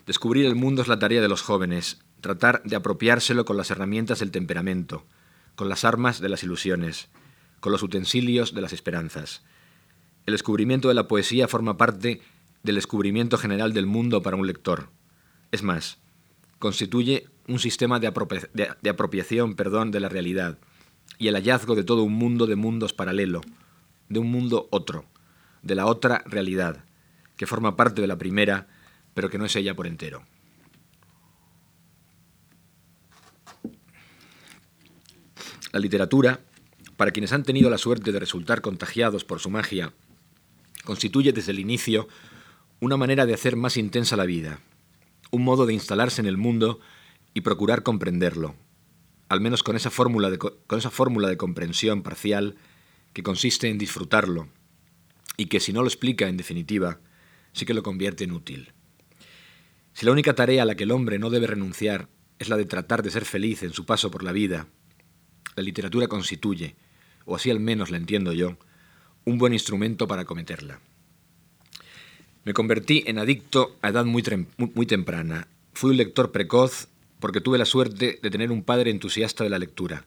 Descubrir 0.06 0.46
el 0.46 0.56
mundo 0.56 0.82
es 0.82 0.88
la 0.88 0.98
tarea 0.98 1.20
de 1.20 1.28
los 1.28 1.42
jóvenes, 1.42 2.00
tratar 2.22 2.62
de 2.62 2.76
apropiárselo 2.76 3.44
con 3.44 3.58
las 3.58 3.70
herramientas 3.70 4.20
del 4.20 4.30
temperamento, 4.30 5.04
con 5.56 5.68
las 5.68 5.84
armas 5.84 6.20
de 6.20 6.30
las 6.30 6.42
ilusiones, 6.42 7.08
con 7.60 7.72
los 7.72 7.82
utensilios 7.82 8.54
de 8.54 8.62
las 8.62 8.72
esperanzas. 8.72 9.42
El 10.24 10.32
descubrimiento 10.32 10.88
de 10.88 10.94
la 10.94 11.08
poesía 11.08 11.48
forma 11.48 11.76
parte 11.76 12.22
del 12.62 12.76
descubrimiento 12.76 13.36
general 13.36 13.72
del 13.72 13.86
mundo 13.86 14.22
para 14.22 14.36
un 14.36 14.46
lector. 14.46 14.88
Es 15.50 15.62
más, 15.62 15.98
constituye 16.58 17.26
un 17.48 17.58
sistema 17.58 17.98
de, 17.98 18.06
apropiación 18.06 19.56
perdón, 19.56 19.90
de 19.90 20.00
la 20.00 20.08
realidad 20.08 20.58
y 21.18 21.26
el 21.26 21.34
hallazgo 21.34 21.74
de 21.74 21.82
todo 21.82 22.04
un 22.04 22.14
mundo 22.14 22.46
de 22.46 22.54
mundos 22.54 22.92
paralelo, 22.92 23.40
de 24.08 24.20
un 24.20 24.30
mundo 24.30 24.68
otro, 24.70 25.06
de 25.62 25.74
la 25.74 25.86
otra 25.86 26.22
realidad, 26.26 26.84
que 27.36 27.46
forma 27.46 27.76
parte 27.76 28.00
de 28.00 28.06
la 28.06 28.16
primera, 28.18 28.68
pero 29.12 29.28
que 29.28 29.38
no 29.38 29.44
es 29.44 29.56
ella 29.56 29.74
por 29.74 29.88
entero. 29.88 30.22
La 35.72 35.80
literatura, 35.80 36.40
para 36.96 37.10
quienes 37.10 37.32
han 37.32 37.42
tenido 37.42 37.70
la 37.70 37.78
suerte 37.78 38.12
de 38.12 38.20
resultar 38.20 38.60
contagiados 38.60 39.24
por 39.24 39.40
su 39.40 39.48
magia, 39.48 39.94
constituye 40.84 41.32
desde 41.32 41.52
el 41.52 41.58
inicio 41.58 42.08
una 42.80 42.96
manera 42.98 43.24
de 43.24 43.34
hacer 43.34 43.56
más 43.56 43.76
intensa 43.76 44.16
la 44.16 44.26
vida, 44.26 44.60
un 45.30 45.42
modo 45.42 45.64
de 45.64 45.72
instalarse 45.72 46.20
en 46.20 46.26
el 46.26 46.36
mundo 46.36 46.80
y 47.32 47.40
procurar 47.40 47.82
comprenderlo, 47.82 48.54
al 49.28 49.40
menos 49.40 49.62
con 49.62 49.76
esa 49.76 49.90
fórmula 49.90 50.30
de, 50.30 50.38
con 50.38 50.78
esa 50.78 50.90
fórmula 50.90 51.28
de 51.28 51.38
comprensión 51.38 52.02
parcial 52.02 52.56
que 53.14 53.22
consiste 53.22 53.70
en 53.70 53.78
disfrutarlo 53.78 54.48
y 55.38 55.46
que 55.46 55.60
si 55.60 55.72
no 55.72 55.80
lo 55.80 55.88
explica 55.88 56.28
en 56.28 56.36
definitiva, 56.36 57.00
sí 57.52 57.64
que 57.64 57.74
lo 57.74 57.82
convierte 57.82 58.24
en 58.24 58.32
útil. 58.32 58.72
Si 59.94 60.04
la 60.04 60.12
única 60.12 60.34
tarea 60.34 60.62
a 60.62 60.66
la 60.66 60.74
que 60.74 60.84
el 60.84 60.90
hombre 60.90 61.18
no 61.18 61.30
debe 61.30 61.46
renunciar 61.46 62.08
es 62.38 62.48
la 62.48 62.56
de 62.56 62.66
tratar 62.66 63.02
de 63.02 63.10
ser 63.10 63.24
feliz 63.24 63.62
en 63.62 63.72
su 63.72 63.86
paso 63.86 64.10
por 64.10 64.22
la 64.22 64.32
vida, 64.32 64.66
la 65.56 65.62
literatura 65.62 66.08
constituye, 66.08 66.74
o 67.24 67.36
así 67.36 67.50
al 67.50 67.60
menos 67.60 67.90
la 67.90 67.96
entiendo 67.96 68.32
yo, 68.32 68.56
un 69.24 69.38
buen 69.38 69.52
instrumento 69.52 70.08
para 70.08 70.22
acometerla. 70.22 70.80
Me 72.44 72.54
convertí 72.54 73.04
en 73.06 73.18
adicto 73.18 73.76
a 73.82 73.90
edad 73.90 74.04
muy, 74.04 74.24
muy 74.56 74.86
temprana. 74.86 75.46
Fui 75.74 75.90
un 75.90 75.96
lector 75.96 76.32
precoz 76.32 76.88
porque 77.20 77.40
tuve 77.40 77.56
la 77.56 77.64
suerte 77.64 78.18
de 78.20 78.30
tener 78.30 78.50
un 78.50 78.64
padre 78.64 78.90
entusiasta 78.90 79.44
de 79.44 79.50
la 79.50 79.60
lectura, 79.60 80.04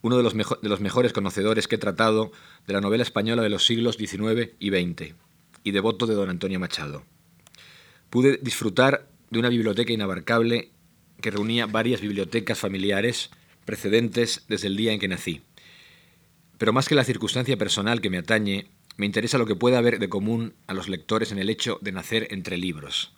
uno 0.00 0.16
de 0.16 0.22
los, 0.22 0.34
de 0.34 0.68
los 0.68 0.80
mejores 0.80 1.12
conocedores 1.12 1.68
que 1.68 1.74
he 1.74 1.78
tratado 1.78 2.32
de 2.66 2.72
la 2.72 2.80
novela 2.80 3.02
española 3.02 3.42
de 3.42 3.50
los 3.50 3.66
siglos 3.66 3.96
XIX 3.96 4.50
y 4.58 4.70
XX, 4.70 5.14
y 5.62 5.70
devoto 5.72 6.06
de 6.06 6.14
don 6.14 6.30
Antonio 6.30 6.58
Machado. 6.58 7.04
Pude 8.08 8.38
disfrutar 8.42 9.06
de 9.30 9.38
una 9.38 9.50
biblioteca 9.50 9.92
inabarcable 9.92 10.70
que 11.20 11.30
reunía 11.30 11.66
varias 11.66 12.00
bibliotecas 12.00 12.58
familiares 12.58 13.30
precedentes 13.64 14.44
desde 14.48 14.68
el 14.68 14.76
día 14.76 14.92
en 14.92 15.00
que 15.00 15.08
nací. 15.08 15.42
Pero 16.58 16.72
más 16.72 16.88
que 16.88 16.94
la 16.94 17.04
circunstancia 17.04 17.56
personal 17.56 18.00
que 18.00 18.10
me 18.10 18.18
atañe, 18.18 18.66
me 18.96 19.06
interesa 19.06 19.38
lo 19.38 19.46
que 19.46 19.56
pueda 19.56 19.78
haber 19.78 19.98
de 19.98 20.08
común 20.08 20.54
a 20.66 20.74
los 20.74 20.88
lectores 20.88 21.32
en 21.32 21.38
el 21.38 21.50
hecho 21.50 21.78
de 21.80 21.92
nacer 21.92 22.28
entre 22.30 22.56
libros. 22.56 23.12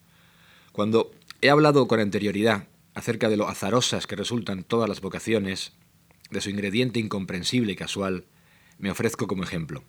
Cuando 0.72 1.11
he 1.40 1.50
hablado 1.50 1.87
con 1.87 2.00
anterioridad 2.00 2.68
acerca 2.94 3.28
de 3.28 3.37
lo 3.37 3.48
azarosas 3.48 4.07
que 4.07 4.16
resultan 4.16 4.64
todas 4.64 4.88
las 4.88 5.00
vocaciones, 5.00 5.72
de 6.30 6.40
su 6.40 6.50
ingrediente 6.50 7.00
incomprensible 7.00 7.72
y 7.72 7.76
casual, 7.76 8.24
me 8.78 8.90
ofrezco 8.90 9.26
como 9.26 9.42
ejemplo. 9.42 9.85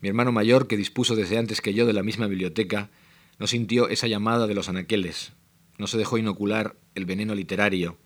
Mi 0.00 0.08
hermano 0.08 0.32
mayor, 0.32 0.66
que 0.66 0.76
dispuso 0.76 1.16
desde 1.16 1.38
antes 1.38 1.60
que 1.60 1.74
yo 1.74 1.86
de 1.86 1.92
la 1.92 2.02
misma 2.02 2.26
biblioteca, 2.26 2.90
no 3.38 3.46
sintió 3.46 3.88
esa 3.88 4.06
llamada 4.06 4.46
de 4.46 4.54
los 4.54 4.68
anaqueles, 4.68 5.32
no 5.78 5.86
se 5.86 5.98
dejó 5.98 6.18
inocular 6.18 6.76
el 6.94 7.04
veneno 7.04 7.34
literario, 7.34 7.98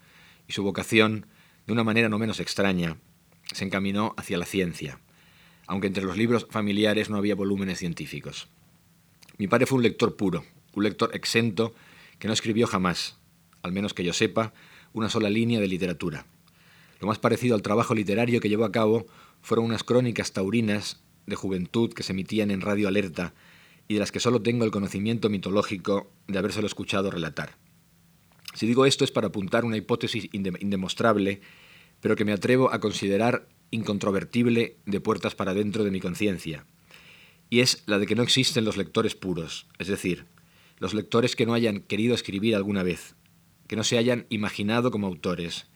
y 0.46 0.52
su 0.52 0.62
vocación, 0.62 1.26
de 1.66 1.72
una 1.72 1.84
manera 1.84 2.08
no 2.08 2.18
menos 2.18 2.40
extraña, 2.40 2.96
se 3.52 3.64
encaminó 3.64 4.14
hacia 4.16 4.38
la 4.38 4.46
ciencia, 4.46 5.00
aunque 5.66 5.86
entre 5.86 6.04
los 6.04 6.16
libros 6.16 6.46
familiares 6.50 7.10
no 7.10 7.16
había 7.16 7.34
volúmenes 7.34 7.78
científicos. 7.78 8.48
Mi 9.38 9.48
padre 9.48 9.66
fue 9.66 9.76
un 9.76 9.82
lector 9.82 10.16
puro, 10.16 10.44
un 10.74 10.84
lector 10.84 11.10
exento 11.14 11.74
que 12.18 12.28
no 12.28 12.34
escribió 12.34 12.66
jamás, 12.66 13.16
al 13.62 13.72
menos 13.72 13.94
que 13.94 14.04
yo 14.04 14.12
sepa, 14.12 14.52
una 14.92 15.08
sola 15.08 15.30
línea 15.30 15.60
de 15.60 15.68
literatura. 15.68 16.26
Lo 17.00 17.08
más 17.08 17.18
parecido 17.18 17.54
al 17.54 17.62
trabajo 17.62 17.94
literario 17.94 18.40
que 18.40 18.48
llevó 18.48 18.64
a 18.64 18.72
cabo 18.72 19.06
fueron 19.42 19.66
unas 19.66 19.84
crónicas 19.84 20.32
taurinas 20.32 21.00
de 21.26 21.36
juventud 21.36 21.92
que 21.92 22.02
se 22.02 22.12
emitían 22.12 22.50
en 22.50 22.60
Radio 22.60 22.88
Alerta 22.88 23.34
y 23.88 23.94
de 23.94 24.00
las 24.00 24.12
que 24.12 24.20
solo 24.20 24.42
tengo 24.42 24.64
el 24.64 24.70
conocimiento 24.70 25.28
mitológico 25.28 26.10
de 26.28 26.38
habérselo 26.38 26.66
escuchado 26.66 27.10
relatar. 27.10 27.56
Si 28.54 28.66
digo 28.66 28.86
esto 28.86 29.04
es 29.04 29.10
para 29.10 29.26
apuntar 29.26 29.64
una 29.64 29.76
hipótesis 29.76 30.28
indemostrable, 30.32 31.40
pero 32.00 32.16
que 32.16 32.24
me 32.24 32.32
atrevo 32.32 32.72
a 32.72 32.80
considerar 32.80 33.48
incontrovertible 33.70 34.76
de 34.86 35.00
puertas 35.00 35.34
para 35.34 35.54
dentro 35.54 35.84
de 35.84 35.90
mi 35.90 36.00
conciencia, 36.00 36.64
y 37.50 37.60
es 37.60 37.82
la 37.86 37.98
de 37.98 38.06
que 38.06 38.14
no 38.14 38.22
existen 38.22 38.64
los 38.64 38.76
lectores 38.76 39.14
puros, 39.14 39.66
es 39.78 39.88
decir, 39.88 40.26
los 40.78 40.94
lectores 40.94 41.36
que 41.36 41.46
no 41.46 41.54
hayan 41.54 41.80
querido 41.80 42.14
escribir 42.14 42.54
alguna 42.54 42.82
vez, 42.82 43.14
que 43.66 43.76
no 43.76 43.84
se 43.84 43.98
hayan 43.98 44.26
imaginado 44.28 44.90
como 44.90 45.06
autores, 45.06 45.66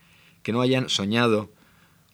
que 0.43 0.53
no 0.53 0.61
hayan 0.61 0.89
soñado 0.89 1.53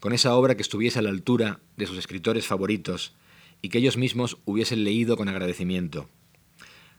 con 0.01 0.13
esa 0.13 0.35
obra 0.35 0.55
que 0.55 0.63
estuviese 0.63 0.99
a 0.99 1.03
la 1.03 1.11
altura 1.11 1.61
de 1.77 1.87
sus 1.87 1.99
escritores 1.99 2.47
favoritos 2.47 3.15
y 3.63 3.69
que 3.69 3.79
ellos 3.79 3.97
mismos 3.97 4.39
hubiesen 4.45 4.85
leído 4.85 5.17
con 5.17 5.29
agradecimiento. 5.29 6.09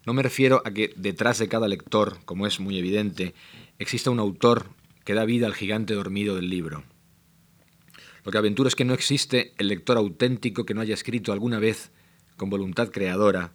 No 0.05 0.13
me 0.13 0.21
refiero 0.21 0.61
a 0.65 0.71
que 0.71 0.93
detrás 0.95 1.39
de 1.39 1.47
cada 1.47 1.67
lector, 1.67 2.19
como 2.25 2.45
es 2.45 2.59
muy 2.59 2.77
evidente, 2.77 3.33
exista 3.79 4.11
un 4.11 4.19
autor 4.19 4.67
que 5.03 5.15
da 5.15 5.25
vida 5.25 5.47
al 5.47 5.55
gigante 5.55 5.95
dormido 5.95 6.35
del 6.35 6.49
libro. 6.49 6.83
Lo 8.23 8.31
que 8.31 8.37
aventuro 8.37 8.67
es 8.67 8.75
que 8.75 8.85
no 8.85 8.93
existe 8.93 9.53
el 9.57 9.67
lector 9.67 9.97
auténtico 9.97 10.65
que 10.65 10.73
no 10.73 10.81
haya 10.81 10.93
escrito 10.93 11.31
alguna 11.31 11.59
vez 11.59 11.91
con 12.37 12.49
voluntad 12.49 12.89
creadora, 12.89 13.53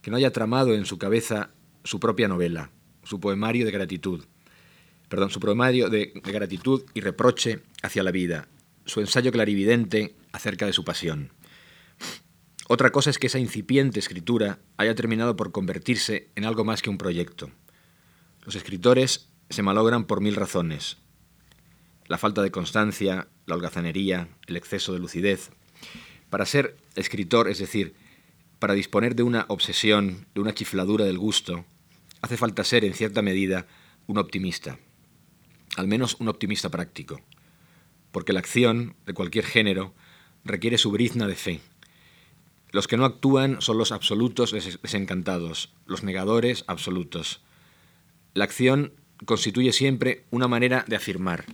que 0.00 0.10
no 0.10 0.16
haya 0.16 0.32
tramado 0.32 0.74
en 0.74 0.86
su 0.86 0.98
cabeza 0.98 1.50
su 1.82 1.98
propia 1.98 2.28
novela, 2.28 2.70
su 3.02 3.20
poemario 3.20 3.64
de 3.64 3.72
gratitud, 3.72 4.24
perdón, 5.08 5.30
su 5.30 5.40
poemario 5.40 5.88
de, 5.88 6.12
de 6.14 6.32
gratitud 6.32 6.84
y 6.94 7.00
reproche 7.00 7.60
hacia 7.82 8.02
la 8.02 8.10
vida, 8.10 8.48
su 8.84 9.00
ensayo 9.00 9.32
clarividente 9.32 10.14
acerca 10.32 10.66
de 10.66 10.72
su 10.72 10.84
pasión. 10.84 11.30
Otra 12.70 12.92
cosa 12.92 13.08
es 13.08 13.18
que 13.18 13.28
esa 13.28 13.38
incipiente 13.38 13.98
escritura 13.98 14.58
haya 14.76 14.94
terminado 14.94 15.36
por 15.36 15.52
convertirse 15.52 16.28
en 16.34 16.44
algo 16.44 16.64
más 16.64 16.82
que 16.82 16.90
un 16.90 16.98
proyecto. 16.98 17.50
Los 18.44 18.56
escritores 18.56 19.30
se 19.48 19.62
malogran 19.62 20.04
por 20.04 20.20
mil 20.20 20.36
razones. 20.36 20.98
La 22.08 22.18
falta 22.18 22.42
de 22.42 22.50
constancia, 22.50 23.28
la 23.46 23.54
holgazanería, 23.54 24.28
el 24.46 24.58
exceso 24.58 24.92
de 24.92 24.98
lucidez. 24.98 25.48
Para 26.28 26.44
ser 26.44 26.76
escritor, 26.94 27.48
es 27.48 27.58
decir, 27.58 27.94
para 28.58 28.74
disponer 28.74 29.14
de 29.14 29.22
una 29.22 29.46
obsesión, 29.48 30.26
de 30.34 30.42
una 30.42 30.52
chifladura 30.52 31.06
del 31.06 31.16
gusto, 31.16 31.64
hace 32.20 32.36
falta 32.36 32.64
ser, 32.64 32.84
en 32.84 32.92
cierta 32.92 33.22
medida, 33.22 33.66
un 34.06 34.18
optimista. 34.18 34.78
Al 35.76 35.88
menos 35.88 36.16
un 36.20 36.28
optimista 36.28 36.68
práctico. 36.68 37.22
Porque 38.12 38.34
la 38.34 38.40
acción, 38.40 38.94
de 39.06 39.14
cualquier 39.14 39.46
género, 39.46 39.94
requiere 40.44 40.76
su 40.76 40.90
brizna 40.90 41.26
de 41.26 41.34
fe. 41.34 41.60
Los 42.70 42.86
que 42.86 42.96
no 42.96 43.04
actúan 43.04 43.60
son 43.60 43.78
los 43.78 43.92
absolutos 43.92 44.52
desencantados, 44.52 45.72
los 45.86 46.02
negadores 46.02 46.64
absolutos. 46.66 47.40
La 48.34 48.44
acción 48.44 48.92
constituye 49.24 49.72
siempre 49.72 50.24
una 50.30 50.48
manera 50.48 50.84
de 50.86 50.96
afirmar. 50.96 51.46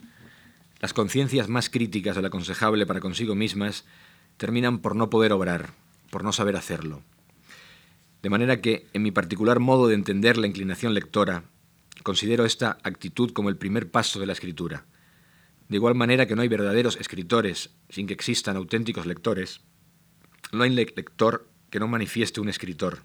Las 0.81 0.93
conciencias 0.93 1.49
más 1.49 1.71
críticas 1.71 2.17
de 2.17 2.23
lo 2.23 2.29
aconsejable 2.29 2.85
para 2.85 3.01
consigo 3.01 3.35
mismas 3.35 3.85
terminan 4.37 4.81
por 4.81 4.97
no 4.97 5.09
poder 5.09 5.33
obrar, 5.33 5.71
por 6.11 6.25
no 6.25 6.33
saber 6.33 6.57
hacerlo. 6.57 7.03
De 8.23 8.31
manera 8.31 8.61
que, 8.61 8.87
en 8.93 9.03
mi 9.03 9.11
particular 9.11 9.61
modo 9.61 9.87
de 9.87 9.95
entender 9.95 10.37
la 10.37 10.47
inclinación 10.47 10.95
lectora, 10.95 11.45
considero 12.03 12.45
esta 12.45 12.79
actitud 12.83 13.33
como 13.33 13.51
el 13.51 13.57
primer 13.57 13.91
paso 13.91 14.19
de 14.19 14.27
la 14.27 14.33
escritura. 14.33 14.85
De 15.69 15.77
igual 15.77 15.95
manera 15.95 16.27
que 16.27 16.35
no 16.35 16.43
hay 16.43 16.49
verdaderos 16.49 16.97
escritores 16.97 17.71
sin 17.89 18.07
que 18.07 18.15
existan 18.15 18.57
auténticos 18.57 19.07
lectores, 19.07 19.61
no 20.55 20.65
hay 20.65 20.71
lector 20.71 21.49
que 21.71 21.81
no 21.81 21.89
manifieste 21.89 22.41
un 22.41 22.49
escritor. 22.49 23.03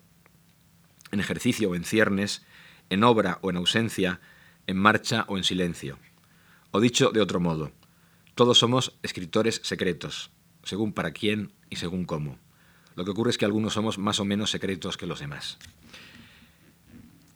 En 1.11 1.19
ejercicio 1.19 1.69
o 1.69 1.75
en 1.75 1.83
ciernes, 1.83 2.43
en 2.89 3.03
obra 3.03 3.39
o 3.41 3.49
en 3.49 3.57
ausencia, 3.57 4.19
en 4.67 4.77
marcha 4.77 5.25
o 5.27 5.37
en 5.37 5.43
silencio. 5.43 5.97
O 6.71 6.79
dicho 6.79 7.11
de 7.11 7.21
otro 7.21 7.39
modo, 7.39 7.71
todos 8.35 8.57
somos 8.57 8.97
escritores 9.03 9.61
secretos, 9.63 10.31
según 10.63 10.93
para 10.93 11.11
quién 11.11 11.51
y 11.69 11.77
según 11.77 12.05
cómo. 12.05 12.37
Lo 12.95 13.05
que 13.05 13.11
ocurre 13.11 13.31
es 13.31 13.37
que 13.37 13.45
algunos 13.45 13.73
somos 13.73 13.97
más 13.97 14.19
o 14.19 14.25
menos 14.25 14.51
secretos 14.51 14.97
que 14.97 15.07
los 15.07 15.19
demás. 15.19 15.57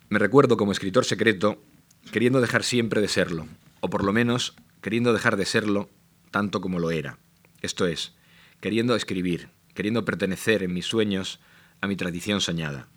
Me 0.10 0.20
recuerdo 0.20 0.58
como 0.58 0.72
escritor 0.72 1.06
secreto 1.06 1.64
queriendo 2.12 2.42
dejar 2.42 2.64
siempre 2.64 3.02
de 3.02 3.08
serlo, 3.08 3.48
o 3.80 3.90
por 3.90 4.04
lo 4.04 4.14
menos 4.14 4.56
queriendo 4.82 5.14
dejar 5.14 5.38
de 5.38 5.46
serlo 5.46 5.90
tanto 6.30 6.62
como 6.62 6.80
lo 6.80 6.92
era. 6.92 7.18
Esto 7.62 7.88
es, 7.88 8.14
queriendo 8.60 8.96
escribir, 8.96 9.50
queriendo 9.74 10.06
pertenecer 10.06 10.64
en 10.64 10.74
mis 10.74 10.86
sueños 10.86 11.40
a 11.82 11.88
mi 11.88 11.96
tradición 11.96 12.42
soñada. 12.42 12.88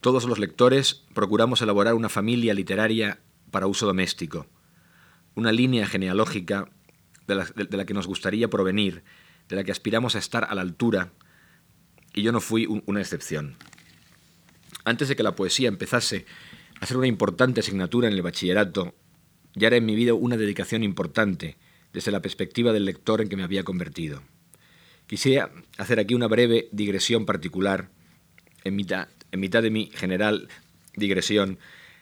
Todos 0.00 0.24
los 0.24 0.38
lectores 0.38 1.04
procuramos 1.14 1.62
elaborar 1.62 1.94
una 1.94 2.08
familia 2.08 2.54
literaria 2.54 3.20
para 3.50 3.68
uso 3.68 3.86
doméstico, 3.86 4.46
una 5.34 5.52
línea 5.52 5.86
genealógica 5.86 6.68
de 7.26 7.36
la, 7.36 7.84
que 7.86 7.94
nos 7.94 8.06
gustaría 8.06 8.50
provenir, 8.50 9.04
de 9.48 9.56
la 9.56 9.64
que 9.64 9.72
aspiramos 9.72 10.16
a 10.16 10.18
estar 10.18 10.44
a 10.44 10.54
la 10.54 10.62
altura, 10.62 11.12
y 12.14 12.22
yo 12.22 12.32
no 12.32 12.40
fui 12.40 12.66
una 12.86 13.00
excepción. 13.00 13.56
Antes 14.84 15.08
de 15.08 15.16
que 15.16 15.22
la 15.22 15.36
poesía 15.36 15.68
empezase 15.68 16.26
a 16.80 16.86
ser 16.86 16.96
una 16.96 17.06
importante 17.06 17.60
asignatura 17.60 18.08
en 18.08 18.14
el 18.14 18.22
bachillerato, 18.22 18.94
ya 19.54 19.68
era 19.68 19.76
en 19.76 19.86
mi 19.86 19.94
vida 19.94 20.14
una 20.14 20.36
dedicación 20.36 20.82
importante 20.82 21.56
desde 21.92 22.10
la 22.10 22.20
perspectiva 22.20 22.72
del 22.72 22.86
lector 22.86 23.20
en 23.20 23.28
que 23.28 23.36
me 23.36 23.44
había 23.44 23.64
convertido. 23.64 24.22
Quisiera 25.12 25.52
hacer 25.76 26.00
aquí 26.00 26.14
una 26.14 26.26
breve 26.26 26.70
digresión 26.72 27.26
particular, 27.26 27.90
en 28.64 28.76
mitad, 28.76 29.08
de 29.30 29.70
mi 29.70 29.90
general 29.92 30.48
digresión, 30.96 31.58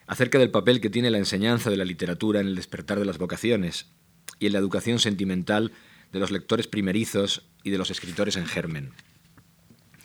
acerca 0.07 0.39
del 0.39 0.53
papel 0.53 0.81
que 0.81 0.91
tiene 0.91 1.11
la 1.11 1.19
enseñanza 1.19 1.71
de 1.71 1.77
la 1.77 1.85
literatura 1.85 2.39
en 2.39 2.47
el 2.47 2.55
despertar 2.55 3.01
de 3.01 3.05
las 3.05 3.19
vocaciones 3.19 3.87
y 4.39 4.47
en 4.47 4.53
la 4.53 4.61
educación 4.61 5.01
sentimental 5.01 5.73
de 6.13 6.21
los 6.21 6.31
lectores 6.31 6.69
primerizos 6.69 7.43
y 7.65 7.71
de 7.71 7.79
los 7.79 7.91
escritores 7.91 8.37
en 8.37 8.47
germen. 8.47 8.93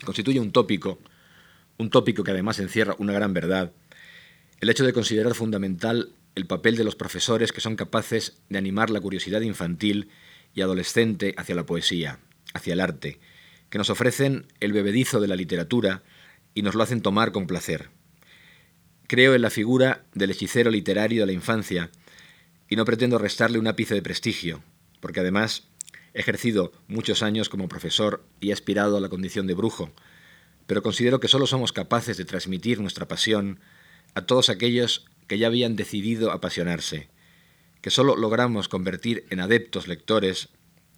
Constituye 0.04 0.40
un 0.40 0.52
tópico, 0.52 0.98
un 1.78 1.92
tópico 1.92 2.24
que 2.24 2.32
además 2.32 2.58
encierra 2.58 2.96
una 2.98 3.14
gran 3.14 3.36
verdad, 3.36 3.72
el 4.62 4.70
hecho 4.72 4.84
de 4.84 4.94
considerar 4.94 5.36
fundamental 5.36 6.10
el 6.34 6.48
papel 6.48 6.76
de 6.76 6.86
los 6.86 6.96
profesores 6.96 7.52
que 7.52 7.62
son 7.62 7.76
capaces 7.76 8.42
de 8.50 8.58
animar 8.58 8.90
la 8.90 9.00
curiosidad 9.00 9.42
infantil 9.42 10.10
y 10.56 10.62
adolescente 10.62 11.36
hacia 11.38 11.54
la 11.54 11.68
poesía, 11.68 12.18
hacia 12.56 12.74
el 12.74 12.80
arte, 12.80 13.20
que 13.70 13.78
nos 13.78 13.92
ofrecen 13.92 14.48
el 14.60 14.74
bebedizo 14.74 15.20
de 15.20 15.28
la 15.28 15.36
literatura 15.36 16.02
y 16.56 16.64
nos 16.64 16.74
lo 16.74 16.82
hacen 16.82 17.02
tomar 17.02 17.32
con 17.32 17.46
placer. 17.46 17.90
Creo 19.08 19.36
en 19.36 19.42
la 19.42 19.52
figura 19.52 20.06
del 20.14 20.32
hechicero 20.32 20.72
literario 20.72 21.22
de 21.22 21.26
la 21.28 21.34
infancia 21.34 21.92
y 22.68 22.78
no 22.78 22.86
pretendo 22.86 23.20
restarle 23.20 23.60
un 23.60 23.68
ápice 23.68 23.94
de 23.94 24.02
prestigio, 24.02 24.64
porque 25.02 25.20
además 25.20 25.68
he 26.14 26.22
ejercido 26.22 26.72
muchos 26.88 27.22
años 27.22 27.50
como 27.50 27.68
profesor 27.68 28.26
y 28.40 28.50
he 28.50 28.54
aspirado 28.54 28.98
a 28.98 29.02
la 29.02 29.10
condición 29.10 29.46
de 29.46 29.54
brujo, 29.54 29.92
pero 30.66 30.82
considero 30.82 31.20
que 31.20 31.28
solo 31.28 31.46
somos 31.46 31.74
capaces 31.74 32.18
de 32.18 32.26
transmitir 32.26 32.80
nuestra 32.80 33.08
pasión 33.08 33.60
a 34.16 34.22
todos 34.22 34.50
aquellos 34.50 35.06
que 35.28 35.38
ya 35.38 35.48
habían 35.48 35.76
decidido 35.76 36.32
apasionarse, 36.32 37.10
que 37.82 37.92
solo 37.92 38.16
logramos 38.16 38.70
convertir 38.70 39.26
en 39.30 39.42
adeptos 39.42 39.88
lectores 39.88 40.50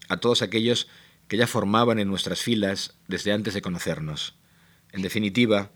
a 0.08 0.18
todos 0.18 0.42
aquellos 0.44 0.88
que 1.28 1.38
ya 1.38 1.48
formaban 1.48 2.00
en 2.00 2.08
nuestras 2.08 2.42
filas 2.42 2.96
desde 3.08 3.32
antes 3.32 3.54
de 3.54 3.62
conocernos. 3.62 4.36
En 4.92 5.02
definitiva, 5.02 5.72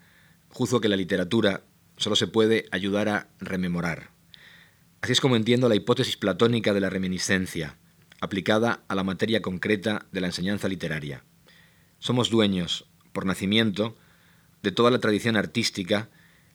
juzgo 0.50 0.82
que 0.82 0.90
la 0.90 0.96
literatura 0.96 1.64
solo 1.98 2.16
se 2.16 2.28
puede 2.28 2.68
ayudar 2.72 3.10
a 3.10 3.30
rememorar. 3.40 4.12
Así 5.02 5.14
es 5.14 5.22
como 5.22 5.36
entiendo 5.36 5.68
la 5.68 5.76
hipótesis 5.76 6.18
platónica 6.18 6.74
de 6.74 6.80
la 6.80 6.90
reminiscencia, 6.90 7.78
aplicada 8.20 8.84
a 8.88 8.96
la 8.96 9.04
materia 9.04 9.42
concreta 9.42 10.06
de 10.12 10.22
la 10.22 10.28
enseñanza 10.28 10.68
literaria. 10.68 11.24
Somos 12.00 12.30
dueños, 12.30 12.86
por 13.12 13.26
nacimiento, 13.26 13.98
de 14.64 14.72
toda 14.72 14.92
la 14.92 15.00
tradición 15.00 15.36
artística 15.38 16.10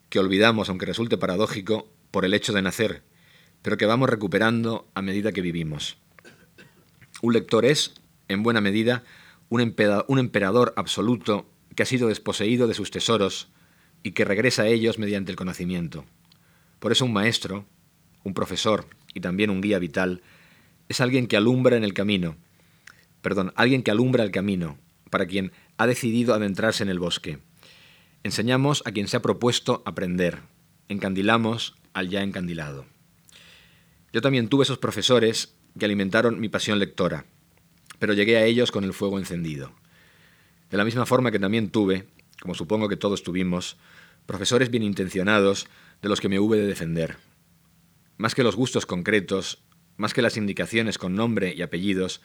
que 0.09 0.19
olvidamos, 0.19 0.69
aunque 0.69 0.87
resulte 0.87 1.19
paradójico, 1.19 1.93
por 2.11 2.25
el 2.25 2.35
hecho 2.35 2.53
de 2.53 2.63
nacer, 2.63 3.03
pero 3.63 3.77
que 3.77 3.87
vamos 3.87 4.09
recuperando 4.09 4.89
a 4.95 5.03
medida 5.03 5.33
que 5.33 5.43
vivimos. 5.43 5.99
Un 7.21 7.33
lector 7.33 7.65
es, 7.65 7.95
en 8.29 8.43
buena 8.43 8.61
medida, 8.61 9.05
un, 9.49 9.61
emperador 9.61 10.75
absoluto 10.77 11.49
que 11.75 11.83
ha 11.83 11.87
sido 11.87 12.09
desposeído 12.09 12.67
de 12.67 12.75
sus 12.75 12.91
tesoros 12.91 13.49
y 14.03 14.13
que 14.13 14.25
regresa 14.25 14.63
a 14.63 14.69
ellos 14.69 14.99
mediante 14.99 15.31
el 15.31 15.37
conocimiento. 15.37 16.05
Por 16.79 16.93
eso 16.93 17.05
un 17.05 17.13
maestro, 17.13 17.67
un 18.25 18.35
profesor 18.35 18.87
y 19.15 19.21
también 19.21 19.51
un 19.51 19.61
guía 19.61 19.79
vital 19.79 20.23
es 20.89 21.01
alguien 21.01 21.27
que 21.27 21.37
alumbra 21.37 21.77
en 21.77 21.85
el 21.85 21.95
camino, 21.95 22.37
perdón, 23.23 23.53
alguien 23.57 23.83
que 23.83 23.91
alumbra 23.91 24.25
el 24.25 24.31
camino 24.31 24.79
para 25.11 25.27
quien 25.27 25.53
ha 25.79 25.87
decidido 25.87 26.35
adentrarse 26.35 26.83
en 26.83 26.89
el 26.89 26.99
bosque. 26.99 27.39
Enseñamos 28.23 28.83
a 28.87 28.93
quien 28.93 29.09
se 29.09 29.17
ha 29.17 29.23
propuesto 29.23 29.83
aprender, 29.85 30.41
encandilamos 30.89 31.75
al 31.93 32.09
ya 32.09 32.23
encandilado. 32.23 32.87
Yo 34.13 34.21
también 34.21 34.49
tuve 34.49 34.65
esos 34.65 34.79
profesores 34.79 35.55
que 35.79 35.85
alimentaron 35.85 36.41
mi 36.41 36.49
pasión 36.49 36.79
lectora, 36.79 37.27
pero 37.99 38.13
llegué 38.13 38.37
a 38.37 38.45
ellos 38.45 38.71
con 38.71 38.85
el 38.85 38.93
fuego 38.93 39.19
encendido. 39.19 39.73
De 40.71 40.77
la 40.77 40.85
misma 40.85 41.07
forma 41.07 41.31
que 41.31 41.39
también 41.39 41.71
tuve, 41.71 42.07
como 42.41 42.55
supongo 42.55 42.89
que 42.89 42.97
todos 42.97 43.23
tuvimos, 43.23 43.77
profesores 44.27 44.71
bien 44.71 44.83
intencionados 44.83 45.69
de 46.03 46.09
los 46.09 46.21
que 46.21 46.29
me 46.29 46.41
hube 46.41 46.59
de 46.59 46.67
defender. 46.67 47.17
Más 48.19 48.35
que 48.35 48.43
los 48.43 48.57
gustos 48.57 48.87
concretos, 48.87 49.63
más 49.97 50.13
que 50.13 50.23
las 50.23 50.37
indicaciones 50.37 50.99
con 50.99 51.15
nombre 51.15 51.55
y 51.57 51.63
apellidos, 51.63 52.21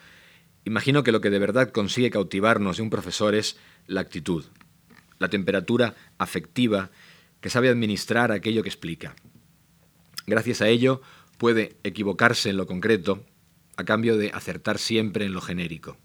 imagino 0.66 1.04
que 1.04 1.12
lo 1.12 1.22
que 1.22 1.30
de 1.30 1.40
verdad 1.40 1.72
consigue 1.72 2.10
cautivarnos 2.10 2.78
de 2.78 2.84
un 2.84 2.90
profesor 2.90 3.36
es 3.36 3.58
la 3.88 4.02
actitud, 4.02 4.46
la 5.20 5.30
temperatura 5.30 5.96
afectiva 6.18 6.90
que 7.40 7.50
sabe 7.50 7.70
administrar 7.70 8.32
aquello 8.32 8.64
que 8.64 8.70
explica. 8.70 9.16
Gracias 10.28 10.62
a 10.62 10.68
ello 10.68 11.02
puede 11.38 11.78
equivocarse 11.84 12.50
en 12.50 12.58
lo 12.58 12.68
concreto 12.68 13.26
a 13.82 13.86
cambio 13.86 14.18
de 14.18 14.32
acertar 14.32 14.78
siempre 14.78 15.26
en 15.26 15.34
lo 15.34 15.42
genérico. 15.42 15.98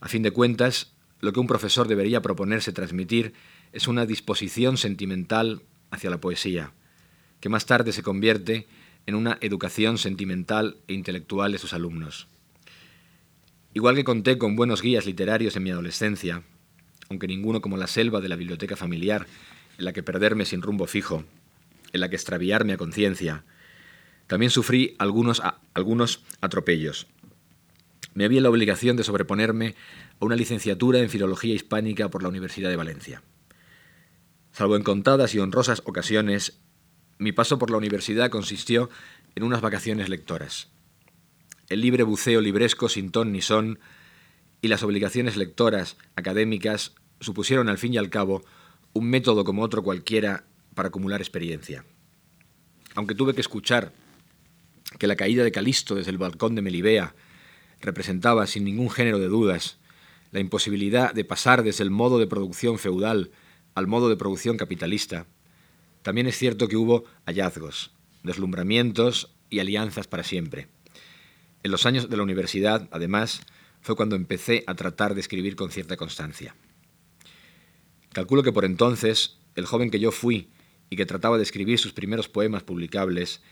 A 0.00 0.08
fin 0.08 0.22
de 0.22 0.30
cuentas, 0.30 0.92
lo 1.20 1.32
que 1.32 1.40
un 1.40 1.46
profesor 1.46 1.86
debería 1.86 2.22
proponerse 2.22 2.72
transmitir 2.72 3.34
es 3.72 3.86
una 3.86 4.06
disposición 4.06 4.76
sentimental 4.76 5.62
hacia 5.90 6.10
la 6.10 6.20
poesía, 6.20 6.72
que 7.40 7.48
más 7.48 7.66
tarde 7.66 7.92
se 7.92 8.02
convierte 8.02 8.66
en 9.06 9.14
una 9.14 9.38
educación 9.40 9.98
sentimental 9.98 10.78
e 10.88 10.94
intelectual 10.94 11.52
de 11.52 11.58
sus 11.58 11.72
alumnos. 11.72 12.28
Igual 13.74 13.94
que 13.94 14.04
conté 14.04 14.38
con 14.38 14.56
buenos 14.56 14.82
guías 14.82 15.06
literarios 15.06 15.56
en 15.56 15.62
mi 15.62 15.70
adolescencia, 15.70 16.42
aunque 17.08 17.28
ninguno 17.28 17.60
como 17.60 17.76
la 17.76 17.86
selva 17.86 18.20
de 18.20 18.28
la 18.28 18.36
biblioteca 18.36 18.76
familiar, 18.76 19.26
en 19.78 19.84
la 19.84 19.92
que 19.92 20.02
perderme 20.02 20.44
sin 20.44 20.62
rumbo 20.62 20.86
fijo, 20.86 21.24
en 21.92 22.00
la 22.00 22.08
que 22.08 22.16
extraviarme 22.16 22.72
a 22.72 22.76
conciencia, 22.76 23.44
También 24.30 24.50
sufrí 24.52 24.94
algunos, 25.00 25.42
algunos 25.74 26.22
atropellos. 26.40 27.08
Me 28.14 28.24
había 28.24 28.40
la 28.40 28.48
obligación 28.48 28.96
de 28.96 29.02
sobreponerme 29.02 29.74
a 30.20 30.24
una 30.24 30.36
licenciatura 30.36 31.00
en 31.00 31.10
Filología 31.10 31.52
Hispánica 31.52 32.10
por 32.10 32.22
la 32.22 32.28
Universidad 32.28 32.70
de 32.70 32.76
Valencia. 32.76 33.24
Salvo 34.52 34.76
en 34.76 34.84
contadas 34.84 35.34
y 35.34 35.40
honrosas 35.40 35.82
ocasiones, 35.84 36.60
mi 37.18 37.32
paso 37.32 37.58
por 37.58 37.72
la 37.72 37.78
universidad 37.78 38.30
consistió 38.30 38.88
en 39.34 39.42
unas 39.42 39.62
vacaciones 39.62 40.08
lectoras. 40.08 40.68
El 41.68 41.80
libre 41.80 42.04
buceo 42.04 42.40
libresco 42.40 42.88
sin 42.88 43.10
ton 43.10 43.32
ni 43.32 43.42
son 43.42 43.80
y 44.62 44.68
las 44.68 44.84
obligaciones 44.84 45.36
lectoras 45.36 45.96
académicas 46.14 46.94
supusieron 47.18 47.68
al 47.68 47.78
fin 47.78 47.94
y 47.94 47.98
al 47.98 48.10
cabo 48.10 48.44
un 48.92 49.10
método 49.10 49.42
como 49.42 49.62
otro 49.62 49.82
cualquiera 49.82 50.44
para 50.76 50.90
acumular 50.90 51.20
experiencia. 51.20 51.84
Aunque 52.94 53.16
tuve 53.16 53.34
que 53.34 53.40
escuchar 53.40 53.92
que 54.98 55.06
la 55.06 55.16
caída 55.16 55.44
de 55.44 55.52
Calisto 55.52 55.94
desde 55.94 56.10
el 56.10 56.18
balcón 56.18 56.54
de 56.54 56.62
Melibea 56.62 57.14
representaba 57.80 58.46
sin 58.46 58.64
ningún 58.64 58.90
género 58.90 59.18
de 59.18 59.28
dudas 59.28 59.78
la 60.32 60.40
imposibilidad 60.40 61.12
de 61.12 61.24
pasar 61.24 61.62
desde 61.62 61.84
el 61.84 61.90
modo 61.90 62.18
de 62.18 62.26
producción 62.26 62.78
feudal 62.78 63.30
al 63.74 63.86
modo 63.86 64.08
de 64.08 64.16
producción 64.16 64.56
capitalista, 64.56 65.26
también 66.02 66.26
es 66.26 66.36
cierto 66.36 66.68
que 66.68 66.76
hubo 66.76 67.04
hallazgos, 67.26 67.92
deslumbramientos 68.22 69.34
y 69.50 69.58
alianzas 69.58 70.06
para 70.06 70.24
siempre. 70.24 70.68
En 71.62 71.70
los 71.70 71.84
años 71.84 72.08
de 72.08 72.16
la 72.16 72.22
universidad, 72.22 72.88
además, 72.90 73.42
fue 73.82 73.96
cuando 73.96 74.16
empecé 74.16 74.64
a 74.66 74.74
tratar 74.74 75.14
de 75.14 75.20
escribir 75.20 75.56
con 75.56 75.70
cierta 75.70 75.96
constancia. 75.96 76.54
Calculo 78.12 78.42
que 78.42 78.52
por 78.52 78.64
entonces, 78.64 79.38
el 79.56 79.66
joven 79.66 79.90
que 79.90 80.00
yo 80.00 80.10
fui 80.10 80.50
y 80.88 80.96
que 80.96 81.06
trataba 81.06 81.36
de 81.36 81.42
escribir 81.42 81.78
sus 81.78 81.92
primeros 81.92 82.28
poemas 82.28 82.62
publicables, 82.62 83.42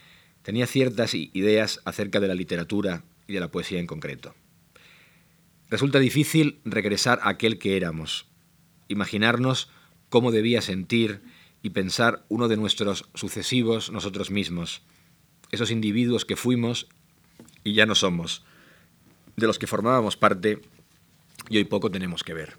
tenía 0.49 0.66
ciertas 0.66 1.12
ideas 1.12 1.82
acerca 1.84 2.20
de 2.20 2.28
la 2.28 2.34
literatura 2.34 3.05
y 3.26 3.34
de 3.34 3.40
la 3.40 3.51
poesía 3.51 3.80
en 3.80 3.86
concreto. 3.86 4.34
Resulta 5.68 5.99
difícil 5.99 6.59
regresar 6.64 7.20
a 7.22 7.28
aquel 7.28 7.59
que 7.59 7.76
éramos, 7.76 8.24
imaginarnos 8.88 9.68
cómo 10.09 10.32
debía 10.32 10.62
sentir 10.62 11.20
y 11.61 11.68
pensar 11.68 12.24
uno 12.30 12.49
de 12.49 12.57
nuestros 12.57 13.11
sucesivos 13.12 13.92
nosotros 13.92 14.30
mismos, 14.30 14.80
esos 15.51 15.70
individuos 15.70 16.24
que 16.24 16.34
fuimos 16.34 16.88
y 17.62 17.74
ya 17.74 17.84
no 17.84 17.94
somos, 17.94 18.42
de 19.36 19.46
los 19.46 19.59
que 19.59 19.66
formábamos 19.66 20.16
parte 20.16 20.62
y 21.51 21.59
hoy 21.59 21.64
poco 21.64 21.90
tenemos 21.90 22.24
que 22.24 22.32
ver. 22.32 22.57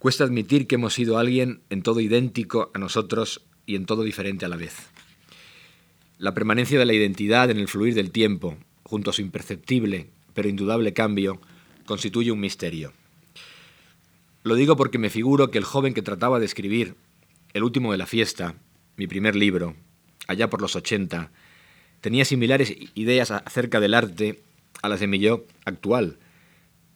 Cuesta 0.00 0.24
admitir 0.24 0.66
que 0.66 0.74
hemos 0.74 0.94
sido 0.94 1.18
alguien 1.18 1.62
en 1.70 1.84
todo 1.84 2.00
idéntico 2.00 2.72
a 2.74 2.80
nosotros 2.80 3.46
y 3.66 3.76
en 3.76 3.86
todo 3.86 4.02
diferente 4.02 4.46
a 4.46 4.48
la 4.48 4.56
vez. 4.56 4.74
La 6.22 6.34
permanencia 6.34 6.78
de 6.78 6.86
la 6.86 6.92
identidad 6.92 7.50
en 7.50 7.58
el 7.58 7.66
fluir 7.66 7.94
del 7.94 8.12
tiempo, 8.12 8.56
junto 8.84 9.10
a 9.10 9.12
su 9.12 9.22
imperceptible 9.22 10.10
pero 10.34 10.48
indudable 10.48 10.92
cambio, 10.92 11.40
constituye 11.84 12.30
un 12.30 12.38
misterio. 12.38 12.92
Lo 14.44 14.54
digo 14.54 14.76
porque 14.76 14.98
me 14.98 15.10
figuro 15.10 15.50
que 15.50 15.58
el 15.58 15.64
joven 15.64 15.94
que 15.94 16.00
trataba 16.02 16.38
de 16.38 16.46
escribir 16.46 16.94
El 17.54 17.64
último 17.64 17.90
de 17.90 17.98
la 17.98 18.06
fiesta, 18.06 18.54
mi 18.96 19.08
primer 19.08 19.34
libro, 19.34 19.74
allá 20.28 20.48
por 20.48 20.60
los 20.60 20.76
80, 20.76 21.32
tenía 22.00 22.24
similares 22.24 22.72
ideas 22.94 23.32
acerca 23.32 23.80
del 23.80 23.92
arte 23.92 24.44
a 24.80 24.88
las 24.88 25.00
de 25.00 25.08
mi 25.08 25.18
yo 25.18 25.44
actual, 25.64 26.20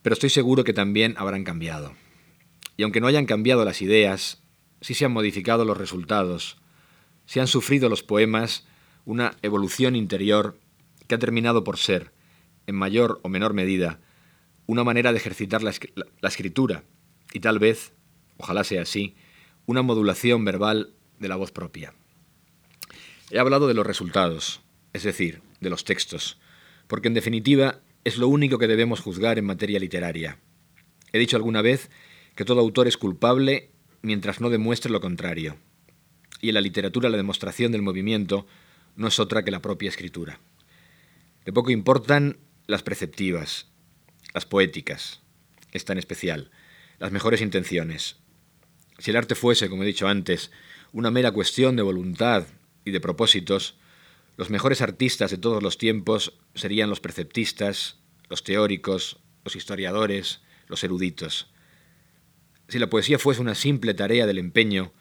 pero 0.03 0.14
estoy 0.14 0.31
seguro 0.31 0.62
que 0.62 0.72
también 0.72 1.16
habrán 1.18 1.43
cambiado. 1.43 1.95
Y 2.77 2.85
aunque 2.85 3.01
no 3.01 3.09
hayan 3.09 3.27
cambiado 3.27 3.64
las 3.64 3.83
ideas, 3.83 4.41
sí 4.81 4.95
se 4.95 5.05
han 5.05 5.12
modificado 5.12 5.64
los 5.64 5.77
resultados, 5.77 6.59
se 7.27 7.41
han 7.41 7.49
sufrido 7.49 7.89
los 7.89 8.05
poemas 8.05 8.68
una 9.07 9.37
evolución 9.41 9.97
interior 9.97 10.59
que 11.07 11.15
ha 11.15 11.19
terminado 11.19 11.65
por 11.65 11.79
ser, 11.79 12.13
en 12.67 12.75
mayor 12.75 13.21
o 13.23 13.29
menor 13.31 13.55
medida, 13.55 14.01
una 14.67 14.85
manera 14.85 15.13
de 15.13 15.19
ejercitar 15.19 15.63
la, 15.63 15.73
escritura 16.29 16.83
y 17.33 17.41
tal 17.41 17.59
vez, 17.59 17.93
ojalá 18.37 18.65
sea 18.65 18.83
así, 18.83 19.15
una 19.65 19.83
modulación 19.83 20.45
verbal 20.45 20.93
de 21.21 21.29
la 21.29 21.37
voz 21.37 21.53
propia. 21.53 21.95
He 23.31 23.39
hablado 23.39 23.69
de 23.69 23.75
los 23.75 23.87
resultados, 23.87 24.61
es 24.93 25.05
decir, 25.05 25.41
de 25.61 25.71
los 25.71 25.85
textos, 25.85 26.39
porque 26.89 27.09
en 27.09 27.15
definitiva 27.15 27.81
es 28.05 28.19
lo 28.19 28.29
único 28.29 28.59
que 28.59 28.67
debemos 28.67 29.01
juzgar 29.01 29.39
en 29.39 29.47
materia 29.47 29.79
literaria. 29.79 30.39
He 31.13 31.19
dicho 31.19 31.37
alguna 31.37 31.63
vez 31.63 31.91
que 32.35 32.45
todo 32.45 32.61
autor 32.61 32.89
es 32.89 32.97
culpable 32.97 33.71
mientras 34.03 34.41
no 34.41 34.51
demuestre 34.51 34.91
lo 34.91 35.01
contrario. 35.01 35.57
Y 36.41 36.49
en 36.49 36.55
la 36.55 36.61
literatura 36.61 37.09
la 37.09 37.17
demostración 37.17 37.73
del 37.73 37.83
movimiento 37.83 38.47
no 38.97 39.09
es 39.09 39.19
otra 39.21 39.45
que 39.45 39.51
la 39.51 39.63
propia 39.63 39.89
escritura. 39.89 40.41
De 41.45 41.53
poco 41.53 41.71
importan 41.71 42.39
las 42.67 42.83
preceptivas, 42.83 43.69
las 44.35 44.47
poéticas, 44.47 45.21
esta 45.73 45.93
en 45.93 45.99
especial, 45.99 46.51
las 46.99 47.13
mejores 47.13 47.41
intenciones. 47.41 48.17
Si 48.99 49.11
el 49.11 49.17
arte 49.17 49.35
fuese, 49.35 49.69
como 49.69 49.83
he 49.83 49.87
dicho 49.87 50.09
antes, 50.09 50.51
una 50.93 51.11
mera 51.11 51.31
cuestión 51.31 51.77
de 51.77 51.83
voluntad 51.83 52.47
y 52.85 52.91
de 52.91 53.01
propósitos, 53.01 53.77
los 54.37 54.51
mejores 54.51 54.83
artistas 54.83 55.31
de 55.31 55.39
todos 55.39 55.63
los 55.63 55.79
tiempos 55.79 56.33
serían 56.55 56.91
los 56.91 57.01
perceptistas, 57.01 57.99
los 58.29 58.43
teóricos, 58.43 59.19
los 59.45 59.57
historiadores, 59.57 60.41
los 60.67 60.83
eruditos. 60.83 61.49
Si 62.69 62.79
la 62.79 62.91
poesía 62.91 63.19
fuese 63.19 63.41
una 63.41 63.55
simple 63.55 63.95
tarea 63.95 64.27
del 64.27 64.39
empeño, 64.39 64.93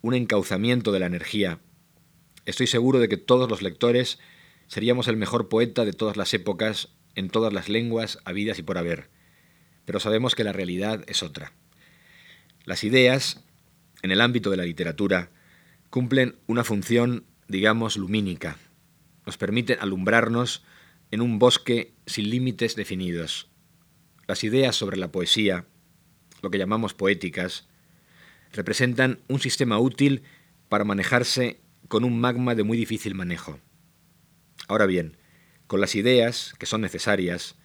un 0.00 0.14
encauzamiento 0.14 0.92
de 0.92 0.98
la 0.98 1.06
energía, 1.06 1.60
estoy 2.46 2.66
seguro 2.66 2.98
de 2.98 3.08
que 3.08 3.16
todos 3.16 3.48
los 3.48 3.62
lectores 3.62 4.18
seríamos 4.66 5.08
el 5.08 5.16
mejor 5.16 5.48
poeta 5.48 5.84
de 5.84 5.92
todas 5.92 6.16
las 6.16 6.32
épocas 6.34 6.88
en 7.14 7.30
todas 7.30 7.52
las 7.52 7.68
lenguas 7.68 8.18
habidas 8.24 8.58
y 8.58 8.62
por 8.62 8.78
haber, 8.78 9.08
pero 9.84 10.00
sabemos 10.00 10.34
que 10.34 10.44
la 10.44 10.52
realidad 10.52 11.04
es 11.06 11.22
otra. 11.22 11.52
Las 12.64 12.84
ideas, 12.84 13.44
en 14.02 14.10
el 14.10 14.20
ámbito 14.20 14.50
de 14.50 14.56
la 14.56 14.64
literatura, 14.64 15.30
cumplen 15.90 16.36
una 16.46 16.64
función, 16.64 17.24
digamos, 17.46 17.96
lumínica. 17.96 18.56
Nos 19.26 19.36
permiten 19.36 19.78
alumbrarnos 19.80 20.64
en 21.10 21.20
un 21.20 21.38
bosque 21.38 21.94
sin 22.06 22.30
límites 22.30 22.74
definidos. 22.74 23.48
Las 24.26 24.42
ideas 24.42 24.74
sobre 24.74 24.96
la 24.96 25.12
poesía, 25.12 25.66
lo 26.42 26.50
que 26.50 26.58
llamamos 26.58 26.94
poéticas, 26.94 27.68
representan 28.52 29.20
un 29.28 29.40
sistema 29.40 29.78
útil 29.78 30.22
para 30.68 30.84
manejarse 30.84 31.60
con 31.88 32.04
un 32.04 32.20
magma 32.20 32.54
de 32.54 32.62
muy 32.62 32.76
difícil 32.76 33.14
manejo. 33.14 33.58
Ahora 34.68 34.86
bien, 34.86 35.16
con 35.66 35.80
las 35.80 35.94
ideas, 35.94 36.54
que 36.58 36.66
son 36.66 36.80
necesarias, 36.80 37.56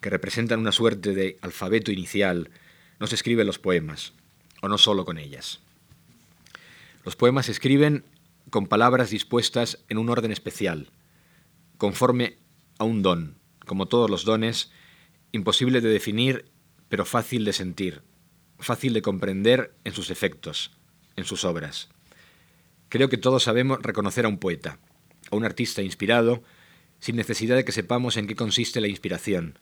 que 0.00 0.10
representan 0.10 0.60
una 0.60 0.72
suerte 0.72 1.14
de 1.14 1.38
alfabeto 1.42 1.90
inicial, 1.90 2.50
no 2.98 3.06
se 3.06 3.14
escriben 3.14 3.46
los 3.46 3.58
poemas, 3.58 4.12
o 4.62 4.68
no 4.68 4.78
solo 4.78 5.04
con 5.04 5.18
ellas. 5.18 5.60
Los 7.04 7.16
poemas 7.16 7.46
se 7.46 7.52
escriben 7.52 8.04
con 8.50 8.66
palabras 8.66 9.10
dispuestas 9.10 9.84
en 9.88 9.98
un 9.98 10.08
orden 10.08 10.32
especial, 10.32 10.90
conforme 11.78 12.38
a 12.78 12.84
un 12.84 13.02
don, 13.02 13.38
como 13.64 13.86
todos 13.86 14.10
los 14.10 14.24
dones, 14.24 14.70
imposible 15.32 15.80
de 15.80 15.88
definir, 15.88 16.50
pero 16.88 17.04
fácil 17.04 17.44
de 17.44 17.52
sentir, 17.52 18.02
fácil 18.58 18.92
de 18.92 19.02
comprender 19.02 19.74
en 19.84 19.92
sus 19.92 20.10
efectos, 20.10 20.76
en 21.16 21.24
sus 21.24 21.44
obras. 21.44 21.88
Creo 22.88 23.08
que 23.08 23.18
todos 23.18 23.42
sabemos 23.42 23.80
reconocer 23.82 24.24
a 24.24 24.28
un 24.28 24.38
poeta, 24.38 24.78
a 25.30 25.36
un 25.36 25.44
artista 25.44 25.82
inspirado, 25.82 26.42
sin 26.98 27.16
necesidad 27.16 27.56
de 27.56 27.64
que 27.64 27.72
sepamos 27.72 28.16
en 28.16 28.26
qué 28.26 28.36
consiste 28.36 28.80
la 28.80 28.88
inspiración. 28.88 29.58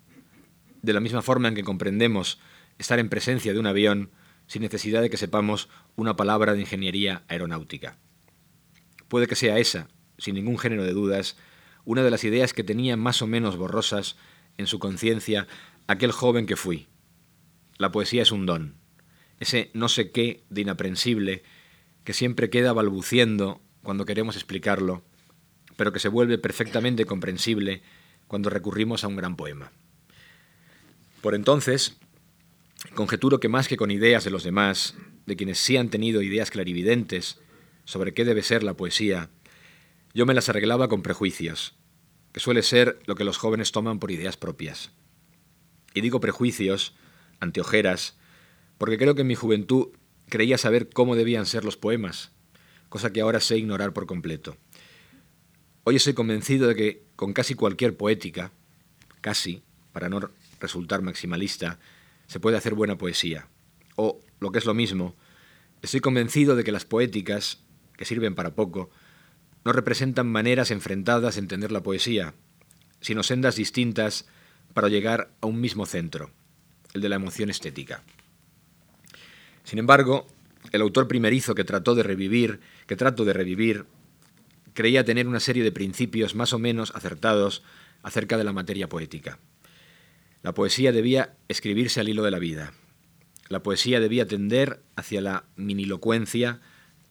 De 0.82 0.92
la 0.92 1.00
misma 1.00 1.22
forma 1.22 1.48
en 1.48 1.54
que 1.54 1.64
comprendemos 1.64 2.38
estar 2.78 2.98
en 2.98 3.08
presencia 3.08 3.52
de 3.52 3.58
un 3.58 3.66
avión 3.66 4.10
sin 4.46 4.62
necesidad 4.62 5.00
de 5.00 5.10
que 5.10 5.16
sepamos 5.16 5.68
una 5.96 6.16
palabra 6.16 6.52
de 6.52 6.60
ingeniería 6.60 7.24
aeronáutica. 7.28 7.98
Puede 9.08 9.26
que 9.26 9.36
sea 9.36 9.58
esa, 9.58 9.88
sin 10.18 10.34
ningún 10.34 10.58
género 10.58 10.84
de 10.84 10.92
dudas, 10.92 11.36
una 11.84 12.02
de 12.02 12.10
las 12.10 12.24
ideas 12.24 12.52
que 12.52 12.64
tenía 12.64 12.96
más 12.96 13.22
o 13.22 13.26
menos 13.26 13.56
borrosas 13.56 14.16
en 14.58 14.66
su 14.66 14.78
conciencia 14.78 15.46
aquel 15.86 16.12
joven 16.12 16.46
que 16.46 16.56
fui. 16.56 16.88
La 17.78 17.90
poesía 17.90 18.22
es 18.22 18.32
un 18.32 18.46
don, 18.46 18.76
ese 19.40 19.70
no 19.74 19.88
sé 19.88 20.10
qué 20.10 20.44
de 20.50 20.60
inaprensible 20.62 21.42
que 22.04 22.12
siempre 22.12 22.50
queda 22.50 22.72
balbuciendo 22.72 23.60
cuando 23.82 24.04
queremos 24.04 24.36
explicarlo 24.36 25.02
pero 25.76 25.92
que 25.92 25.98
se 25.98 26.08
vuelve 26.08 26.38
perfectamente 26.38 27.04
comprensible 27.04 27.82
cuando 28.26 28.50
recurrimos 28.50 29.04
a 29.04 29.08
un 29.08 29.16
gran 29.16 29.36
poema. 29.36 29.72
Por 31.20 31.34
entonces, 31.34 31.96
conjeturo 32.94 33.40
que 33.40 33.48
más 33.48 33.68
que 33.68 33.76
con 33.76 33.90
ideas 33.90 34.24
de 34.24 34.30
los 34.30 34.44
demás, 34.44 34.94
de 35.26 35.36
quienes 35.36 35.58
sí 35.58 35.76
han 35.76 35.88
tenido 35.88 36.22
ideas 36.22 36.50
clarividentes 36.50 37.40
sobre 37.84 38.14
qué 38.14 38.24
debe 38.24 38.42
ser 38.42 38.62
la 38.62 38.74
poesía, 38.74 39.30
yo 40.12 40.26
me 40.26 40.34
las 40.34 40.48
arreglaba 40.48 40.88
con 40.88 41.02
prejuicios, 41.02 41.74
que 42.32 42.40
suele 42.40 42.62
ser 42.62 43.00
lo 43.06 43.14
que 43.14 43.24
los 43.24 43.38
jóvenes 43.38 43.72
toman 43.72 43.98
por 43.98 44.10
ideas 44.10 44.36
propias. 44.36 44.92
Y 45.92 46.00
digo 46.00 46.20
prejuicios, 46.20 46.94
anteojeras, 47.40 48.16
porque 48.78 48.98
creo 48.98 49.14
que 49.14 49.22
en 49.22 49.28
mi 49.28 49.34
juventud 49.34 49.88
creía 50.34 50.58
saber 50.58 50.90
cómo 50.90 51.14
debían 51.14 51.46
ser 51.46 51.64
los 51.64 51.76
poemas, 51.76 52.32
cosa 52.88 53.12
que 53.12 53.20
ahora 53.20 53.38
sé 53.38 53.56
ignorar 53.56 53.92
por 53.92 54.06
completo. 54.06 54.56
Hoy 55.84 55.94
estoy 55.94 56.14
convencido 56.14 56.66
de 56.66 56.74
que 56.74 57.04
con 57.14 57.32
casi 57.32 57.54
cualquier 57.54 57.96
poética, 57.96 58.50
casi, 59.20 59.62
para 59.92 60.08
no 60.08 60.30
resultar 60.58 61.02
maximalista, 61.02 61.78
se 62.26 62.40
puede 62.40 62.56
hacer 62.56 62.74
buena 62.74 62.98
poesía. 62.98 63.46
O, 63.94 64.18
lo 64.40 64.50
que 64.50 64.58
es 64.58 64.64
lo 64.64 64.74
mismo, 64.74 65.14
estoy 65.82 66.00
convencido 66.00 66.56
de 66.56 66.64
que 66.64 66.72
las 66.72 66.84
poéticas, 66.84 67.60
que 67.96 68.04
sirven 68.04 68.34
para 68.34 68.56
poco, 68.56 68.90
no 69.64 69.72
representan 69.72 70.26
maneras 70.26 70.72
enfrentadas 70.72 71.36
de 71.36 71.42
entender 71.42 71.70
la 71.70 71.84
poesía, 71.84 72.34
sino 73.00 73.22
sendas 73.22 73.54
distintas 73.54 74.26
para 74.72 74.88
llegar 74.88 75.30
a 75.40 75.46
un 75.46 75.60
mismo 75.60 75.86
centro, 75.86 76.32
el 76.92 77.02
de 77.02 77.08
la 77.08 77.14
emoción 77.14 77.50
estética. 77.50 78.02
Sin 79.64 79.78
embargo, 79.78 80.26
el 80.72 80.82
autor 80.82 81.08
primerizo 81.08 81.54
que 81.54 81.64
trató 81.64 81.94
de 81.94 82.02
revivir, 82.02 82.60
que 82.86 82.96
trato 82.96 83.24
de 83.24 83.32
revivir, 83.32 83.86
creía 84.74 85.04
tener 85.04 85.26
una 85.26 85.40
serie 85.40 85.64
de 85.64 85.72
principios 85.72 86.34
más 86.34 86.52
o 86.52 86.58
menos 86.58 86.92
acertados 86.94 87.62
acerca 88.02 88.36
de 88.36 88.44
la 88.44 88.52
materia 88.52 88.88
poética. 88.88 89.38
La 90.42 90.52
poesía 90.52 90.92
debía 90.92 91.36
escribirse 91.48 92.00
al 92.00 92.08
hilo 92.08 92.22
de 92.22 92.30
la 92.30 92.38
vida. 92.38 92.74
La 93.48 93.62
poesía 93.62 94.00
debía 94.00 94.26
tender 94.26 94.82
hacia 94.96 95.20
la 95.20 95.44
minilocuencia 95.56 96.60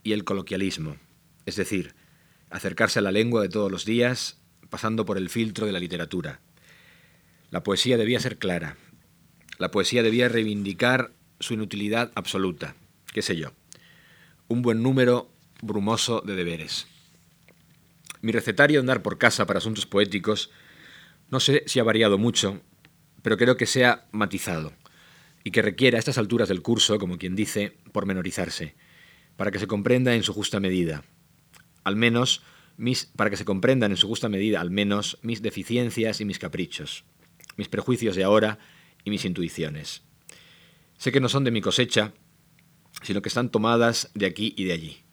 y 0.03 0.13
el 0.13 0.23
coloquialismo, 0.23 0.97
es 1.45 1.55
decir, 1.55 1.95
acercarse 2.49 2.99
a 2.99 3.01
la 3.01 3.11
lengua 3.11 3.41
de 3.41 3.49
todos 3.49 3.71
los 3.71 3.85
días, 3.85 4.39
pasando 4.69 5.05
por 5.05 5.17
el 5.17 5.29
filtro 5.29 5.65
de 5.65 5.71
la 5.71 5.79
literatura. 5.79 6.41
La 7.49 7.63
poesía 7.63 7.97
debía 7.97 8.19
ser 8.19 8.37
clara. 8.37 8.77
La 9.57 9.71
poesía 9.71 10.03
debía 10.03 10.29
reivindicar 10.29 11.13
su 11.43 11.53
inutilidad 11.53 12.11
absoluta, 12.15 12.75
qué 13.13 13.21
sé 13.21 13.35
yo, 13.35 13.51
un 14.47 14.61
buen 14.61 14.81
número 14.81 15.29
brumoso 15.61 16.21
de 16.21 16.35
deberes. 16.35 16.87
Mi 18.21 18.31
recetario 18.31 18.79
de 18.79 18.81
andar 18.81 19.01
por 19.01 19.17
casa 19.17 19.45
para 19.45 19.59
asuntos 19.59 19.85
poéticos 19.85 20.49
no 21.29 21.39
sé 21.39 21.63
si 21.65 21.79
ha 21.79 21.83
variado 21.83 22.17
mucho, 22.17 22.61
pero 23.21 23.37
creo 23.37 23.57
que 23.57 23.65
sea 23.65 24.05
matizado 24.11 24.73
y 25.43 25.51
que 25.51 25.61
requiera 25.61 25.97
a 25.97 25.99
estas 25.99 26.17
alturas 26.17 26.47
del 26.47 26.61
curso, 26.61 26.99
como 26.99 27.17
quien 27.17 27.35
dice, 27.35 27.75
pormenorizarse, 27.91 28.75
para 29.35 29.51
que 29.51 29.59
se 29.59 29.67
comprenda 29.67 30.15
en 30.15 30.23
su 30.23 30.33
justa 30.33 30.59
medida, 30.59 31.03
al 31.83 31.95
menos 31.95 32.43
mis, 32.77 33.05
para 33.05 33.29
que 33.29 33.37
se 33.37 33.45
comprendan 33.45 33.91
en 33.91 33.97
su 33.97 34.07
justa 34.07 34.29
medida 34.29 34.61
al 34.61 34.71
menos 34.71 35.17
mis 35.21 35.41
deficiencias 35.41 36.21
y 36.21 36.25
mis 36.25 36.39
caprichos, 36.39 37.03
mis 37.57 37.67
prejuicios 37.67 38.15
de 38.15 38.23
ahora 38.23 38.59
y 39.03 39.09
mis 39.09 39.25
intuiciones. 39.25 40.03
Sé 41.03 41.11
que 41.11 41.19
no 41.19 41.27
son 41.27 41.43
de 41.43 41.51
mi 41.51 41.59
cosecha, 41.59 42.13
sino 43.01 43.21
que 43.21 43.27
están 43.27 43.49
tomadas 43.49 44.09
de 44.13 44.25
aquí 44.25 44.53
y 44.55 44.63
de 44.63 44.71
allí. 44.71 45.03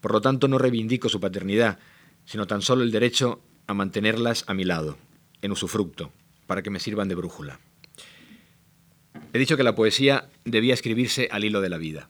Por 0.00 0.12
lo 0.12 0.22
tanto, 0.22 0.48
no 0.48 0.56
reivindico 0.56 1.10
su 1.10 1.20
paternidad, 1.20 1.78
sino 2.24 2.46
tan 2.46 2.62
solo 2.62 2.82
el 2.82 2.90
derecho 2.90 3.42
a 3.66 3.74
mantenerlas 3.74 4.44
a 4.46 4.54
mi 4.54 4.64
lado, 4.64 4.96
en 5.42 5.52
usufructo, 5.52 6.12
para 6.46 6.62
que 6.62 6.70
me 6.70 6.80
sirvan 6.80 7.08
de 7.08 7.14
brújula. 7.14 7.60
He 9.34 9.38
dicho 9.38 9.58
que 9.58 9.64
la 9.64 9.74
poesía 9.74 10.30
debía 10.46 10.72
escribirse 10.72 11.28
al 11.30 11.44
hilo 11.44 11.60
de 11.60 11.68
la 11.68 11.76
vida. 11.76 12.08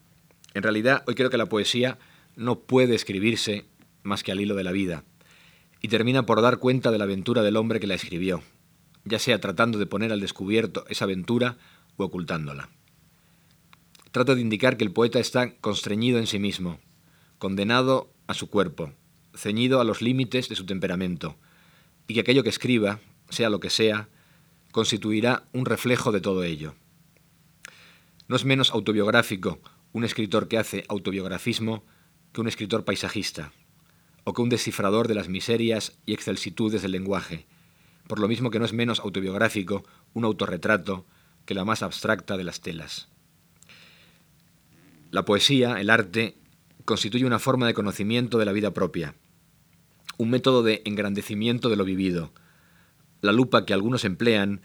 En 0.55 0.63
realidad, 0.63 1.03
hoy 1.09 1.17
creo 1.17 1.29
que 1.29 1.39
la 1.39 1.47
poesía 1.49 1.99
no 2.37 2.61
puede 2.61 2.95
escribirse 2.95 3.65
más 4.05 4.23
que 4.23 4.31
al 4.31 4.41
hilo 4.41 4.55
de 4.55 4.63
la 4.63 4.71
vida, 4.71 5.03
y 5.83 5.89
termina 5.89 6.25
por 6.25 6.41
dar 6.41 6.59
cuenta 6.59 6.93
de 6.93 6.99
la 6.99 7.05
aventura 7.05 7.43
del 7.43 7.57
hombre 7.57 7.81
que 7.81 7.89
la 7.89 7.95
escribió, 7.95 8.45
ya 9.05 9.19
sea 9.19 9.41
tratando 9.41 9.81
de 9.81 9.87
poner 9.87 10.13
al 10.13 10.21
descubierto 10.21 10.85
esa 10.89 11.07
aventura 11.07 11.59
o 11.97 12.05
ocultándola. 12.05 12.69
Trato 14.11 14.35
de 14.35 14.41
indicar 14.41 14.77
que 14.77 14.85
el 14.85 14.93
poeta 14.93 15.19
está 15.19 15.55
constreñido 15.57 16.19
en 16.19 16.27
sí 16.27 16.39
mismo, 16.39 16.81
condenado 17.39 18.11
a 18.27 18.35
su 18.35 18.49
cuerpo, 18.49 18.93
ceñido 19.35 19.81
a 19.81 19.85
los 19.85 20.01
límites 20.01 20.49
de 20.49 20.57
su 20.57 20.65
temperamento, 20.65 21.37
y 22.07 22.15
que 22.15 22.21
aquello 22.21 22.43
que 22.43 22.49
escriba, 22.49 23.01
sea 23.29 23.51
lo 23.51 23.61
que 23.61 23.71
sea, 23.71 24.09
constituirá 24.73 25.45
un 25.53 25.67
reflejo 25.67 26.11
de 26.11 26.21
todo 26.21 26.43
ello. 26.43 26.75
No 28.29 28.37
es 28.37 28.45
menos 28.45 28.71
autobiográfico 28.71 29.61
un 29.93 30.05
escritor 30.05 30.49
que 30.49 30.59
hace 30.59 30.85
autobiografismo 30.89 31.85
que 32.33 32.41
un 32.41 32.49
escritor 32.49 32.85
paisajista, 32.85 33.53
o 34.25 34.33
que 34.33 34.43
un 34.43 34.49
descifrador 34.49 35.09
de 35.09 35.15
las 35.15 35.29
miserias 35.29 35.99
y 36.07 36.13
excelsitudes 36.15 36.83
del 36.83 36.93
lenguaje, 36.93 37.47
por 38.07 38.21
lo 38.21 38.29
mismo 38.29 38.51
que 38.51 38.59
no 38.59 38.65
es 38.65 38.73
menos 38.73 39.01
autobiográfico 39.01 39.85
un 40.15 40.25
autorretrato 40.25 41.07
que 41.45 41.55
la 41.55 41.65
más 41.65 41.83
abstracta 41.83 42.37
de 42.37 42.45
las 42.45 42.61
telas. 42.61 43.09
La 45.11 45.25
poesía, 45.25 45.81
el 45.81 45.91
arte, 45.91 46.37
constituye 46.85 47.25
una 47.25 47.39
forma 47.39 47.67
de 47.67 47.75
conocimiento 47.75 48.39
de 48.39 48.45
la 48.45 48.53
vida 48.53 48.75
propia, 48.75 49.15
un 50.17 50.31
método 50.31 50.63
de 50.63 50.83
engrandecimiento 50.85 51.69
de 51.69 51.77
lo 51.77 51.85
vivido, 51.85 52.33
la 53.21 53.33
lupa 53.33 53.65
que 53.65 53.75
algunos 53.75 54.05
emplean 54.05 54.61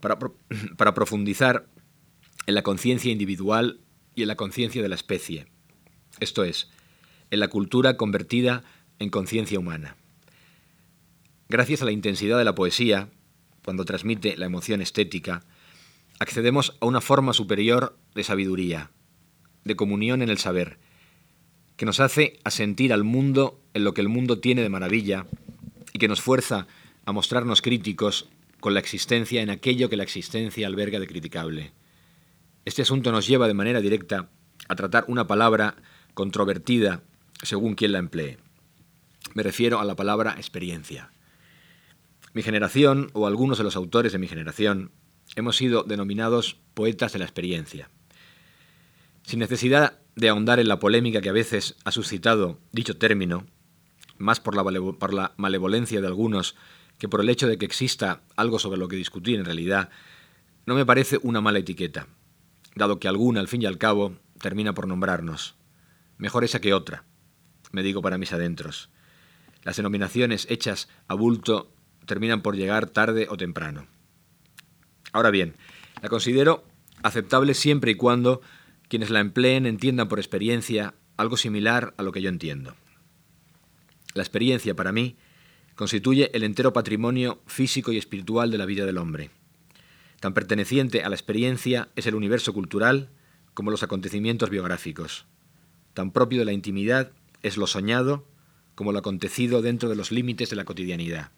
para, 0.00 0.18
para 0.76 0.94
profundizar 0.94 1.68
en 2.46 2.54
la 2.54 2.62
conciencia 2.62 3.12
individual 3.12 3.80
y 4.14 4.22
en 4.22 4.28
la 4.28 4.36
conciencia 4.36 4.82
de 4.82 4.88
la 4.88 4.94
especie, 4.94 5.46
esto 6.20 6.44
es, 6.44 6.70
en 7.30 7.40
la 7.40 7.48
cultura 7.48 7.96
convertida 7.96 8.62
en 8.98 9.10
conciencia 9.10 9.58
humana. 9.58 9.96
Gracias 11.48 11.82
a 11.82 11.84
la 11.84 11.92
intensidad 11.92 12.38
de 12.38 12.44
la 12.44 12.54
poesía, 12.54 13.10
cuando 13.64 13.84
transmite 13.84 14.36
la 14.36 14.46
emoción 14.46 14.80
estética, 14.80 15.42
accedemos 16.18 16.76
a 16.80 16.86
una 16.86 17.00
forma 17.00 17.32
superior 17.32 17.98
de 18.14 18.24
sabiduría, 18.24 18.90
de 19.64 19.76
comunión 19.76 20.22
en 20.22 20.28
el 20.28 20.38
saber, 20.38 20.78
que 21.76 21.86
nos 21.86 22.00
hace 22.00 22.38
asentir 22.44 22.92
al 22.92 23.04
mundo 23.04 23.60
en 23.74 23.84
lo 23.84 23.94
que 23.94 24.00
el 24.00 24.08
mundo 24.08 24.38
tiene 24.38 24.62
de 24.62 24.68
maravilla 24.68 25.26
y 25.92 25.98
que 25.98 26.08
nos 26.08 26.20
fuerza 26.20 26.66
a 27.04 27.12
mostrarnos 27.12 27.62
críticos 27.62 28.28
con 28.60 28.74
la 28.74 28.80
existencia 28.80 29.42
en 29.42 29.50
aquello 29.50 29.88
que 29.88 29.96
la 29.96 30.04
existencia 30.04 30.66
alberga 30.66 30.98
de 30.98 31.06
criticable. 31.06 31.72
Este 32.64 32.82
asunto 32.82 33.12
nos 33.12 33.26
lleva 33.26 33.46
de 33.48 33.54
manera 33.54 33.80
directa 33.80 34.30
a 34.68 34.76
tratar 34.76 35.04
una 35.08 35.26
palabra 35.26 35.76
controvertida 36.14 37.02
según 37.42 37.74
quien 37.74 37.92
la 37.92 37.98
emplee. 37.98 38.38
Me 39.34 39.42
refiero 39.42 39.80
a 39.80 39.84
la 39.84 39.96
palabra 39.96 40.34
experiencia. 40.36 41.10
Mi 42.32 42.42
generación, 42.42 43.10
o 43.12 43.26
algunos 43.26 43.58
de 43.58 43.64
los 43.64 43.76
autores 43.76 44.12
de 44.12 44.18
mi 44.18 44.28
generación, 44.28 44.92
hemos 45.36 45.56
sido 45.56 45.82
denominados 45.82 46.56
poetas 46.74 47.12
de 47.12 47.18
la 47.18 47.24
experiencia. 47.24 47.90
Sin 49.24 49.38
necesidad 49.40 49.98
de 50.16 50.28
ahondar 50.28 50.60
en 50.60 50.68
la 50.68 50.78
polémica 50.78 51.20
que 51.20 51.30
a 51.30 51.32
veces 51.32 51.76
ha 51.84 51.90
suscitado 51.90 52.58
dicho 52.72 52.98
término, 52.98 53.46
más 54.18 54.38
por 54.38 54.54
la, 54.54 54.62
por 54.62 55.14
la 55.14 55.32
malevolencia 55.36 56.00
de 56.00 56.06
algunos 56.06 56.54
que 56.98 57.08
por 57.08 57.20
el 57.20 57.28
hecho 57.30 57.48
de 57.48 57.58
que 57.58 57.64
exista 57.64 58.22
algo 58.36 58.58
sobre 58.58 58.78
lo 58.78 58.86
que 58.86 58.96
discutir 58.96 59.38
en 59.38 59.46
realidad, 59.46 59.88
no 60.66 60.74
me 60.74 60.86
parece 60.86 61.18
una 61.22 61.40
mala 61.40 61.58
etiqueta, 61.58 62.06
dado 62.76 63.00
que 63.00 63.08
alguna, 63.08 63.40
al 63.40 63.48
fin 63.48 63.62
y 63.62 63.66
al 63.66 63.78
cabo, 63.78 64.16
termina 64.40 64.74
por 64.74 64.86
nombrarnos. 64.86 65.56
Mejor 66.18 66.44
esa 66.44 66.60
que 66.60 66.74
otra, 66.74 67.04
me 67.72 67.82
digo 67.82 68.02
para 68.02 68.18
mis 68.18 68.32
adentros. 68.32 68.90
Las 69.62 69.76
denominaciones 69.76 70.46
hechas 70.50 70.88
a 71.08 71.14
bulto 71.14 71.72
terminan 72.06 72.42
por 72.42 72.56
llegar 72.56 72.86
tarde 72.86 73.26
o 73.30 73.36
temprano. 73.36 73.86
Ahora 75.12 75.30
bien, 75.30 75.56
la 76.02 76.08
considero 76.10 76.64
aceptable 77.02 77.54
siempre 77.54 77.92
y 77.92 77.94
cuando 77.94 78.42
quienes 78.88 79.10
la 79.10 79.20
empleen 79.20 79.66
entiendan 79.66 80.08
por 80.08 80.18
experiencia 80.18 80.94
algo 81.16 81.36
similar 81.36 81.94
a 81.96 82.02
lo 82.02 82.12
que 82.12 82.22
yo 82.22 82.28
entiendo. 82.28 82.74
La 84.14 84.22
experiencia, 84.22 84.74
para 84.74 84.92
mí, 84.92 85.16
constituye 85.74 86.30
el 86.34 86.44
entero 86.44 86.72
patrimonio 86.72 87.42
físico 87.46 87.92
y 87.92 87.98
espiritual 87.98 88.50
de 88.50 88.58
la 88.58 88.66
vida 88.66 88.86
del 88.86 88.98
hombre. 88.98 89.30
Tan 90.20 90.34
perteneciente 90.34 91.02
a 91.02 91.08
la 91.08 91.16
experiencia 91.16 91.88
es 91.96 92.06
el 92.06 92.14
universo 92.14 92.52
cultural 92.52 93.10
como 93.52 93.70
los 93.70 93.82
acontecimientos 93.82 94.50
biográficos. 94.50 95.26
Tan 95.92 96.10
propio 96.12 96.38
de 96.40 96.44
la 96.44 96.52
intimidad 96.52 97.12
es 97.42 97.56
lo 97.56 97.66
soñado 97.66 98.26
como 98.74 98.92
lo 98.92 98.98
acontecido 98.98 99.62
dentro 99.62 99.88
de 99.88 99.96
los 99.96 100.10
límites 100.10 100.50
de 100.50 100.56
la 100.56 100.64
cotidianidad. 100.64 101.30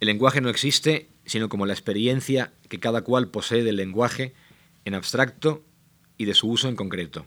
El 0.00 0.06
lenguaje 0.06 0.40
no 0.40 0.48
existe 0.48 1.08
sino 1.26 1.48
como 1.48 1.66
la 1.66 1.72
experiencia 1.72 2.52
que 2.68 2.80
cada 2.80 3.02
cual 3.02 3.28
posee 3.28 3.64
del 3.64 3.76
lenguaje 3.76 4.34
en 4.84 4.94
abstracto 4.94 5.64
y 6.16 6.24
de 6.24 6.34
su 6.34 6.48
uso 6.48 6.68
en 6.68 6.76
concreto. 6.76 7.26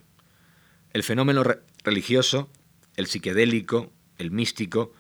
El 0.94 1.04
fenómeno 1.04 1.44
religioso, 1.84 2.50
el 2.96 3.08
psiquedélico, 3.08 3.92
el 4.18 4.32
místico, 4.32 4.94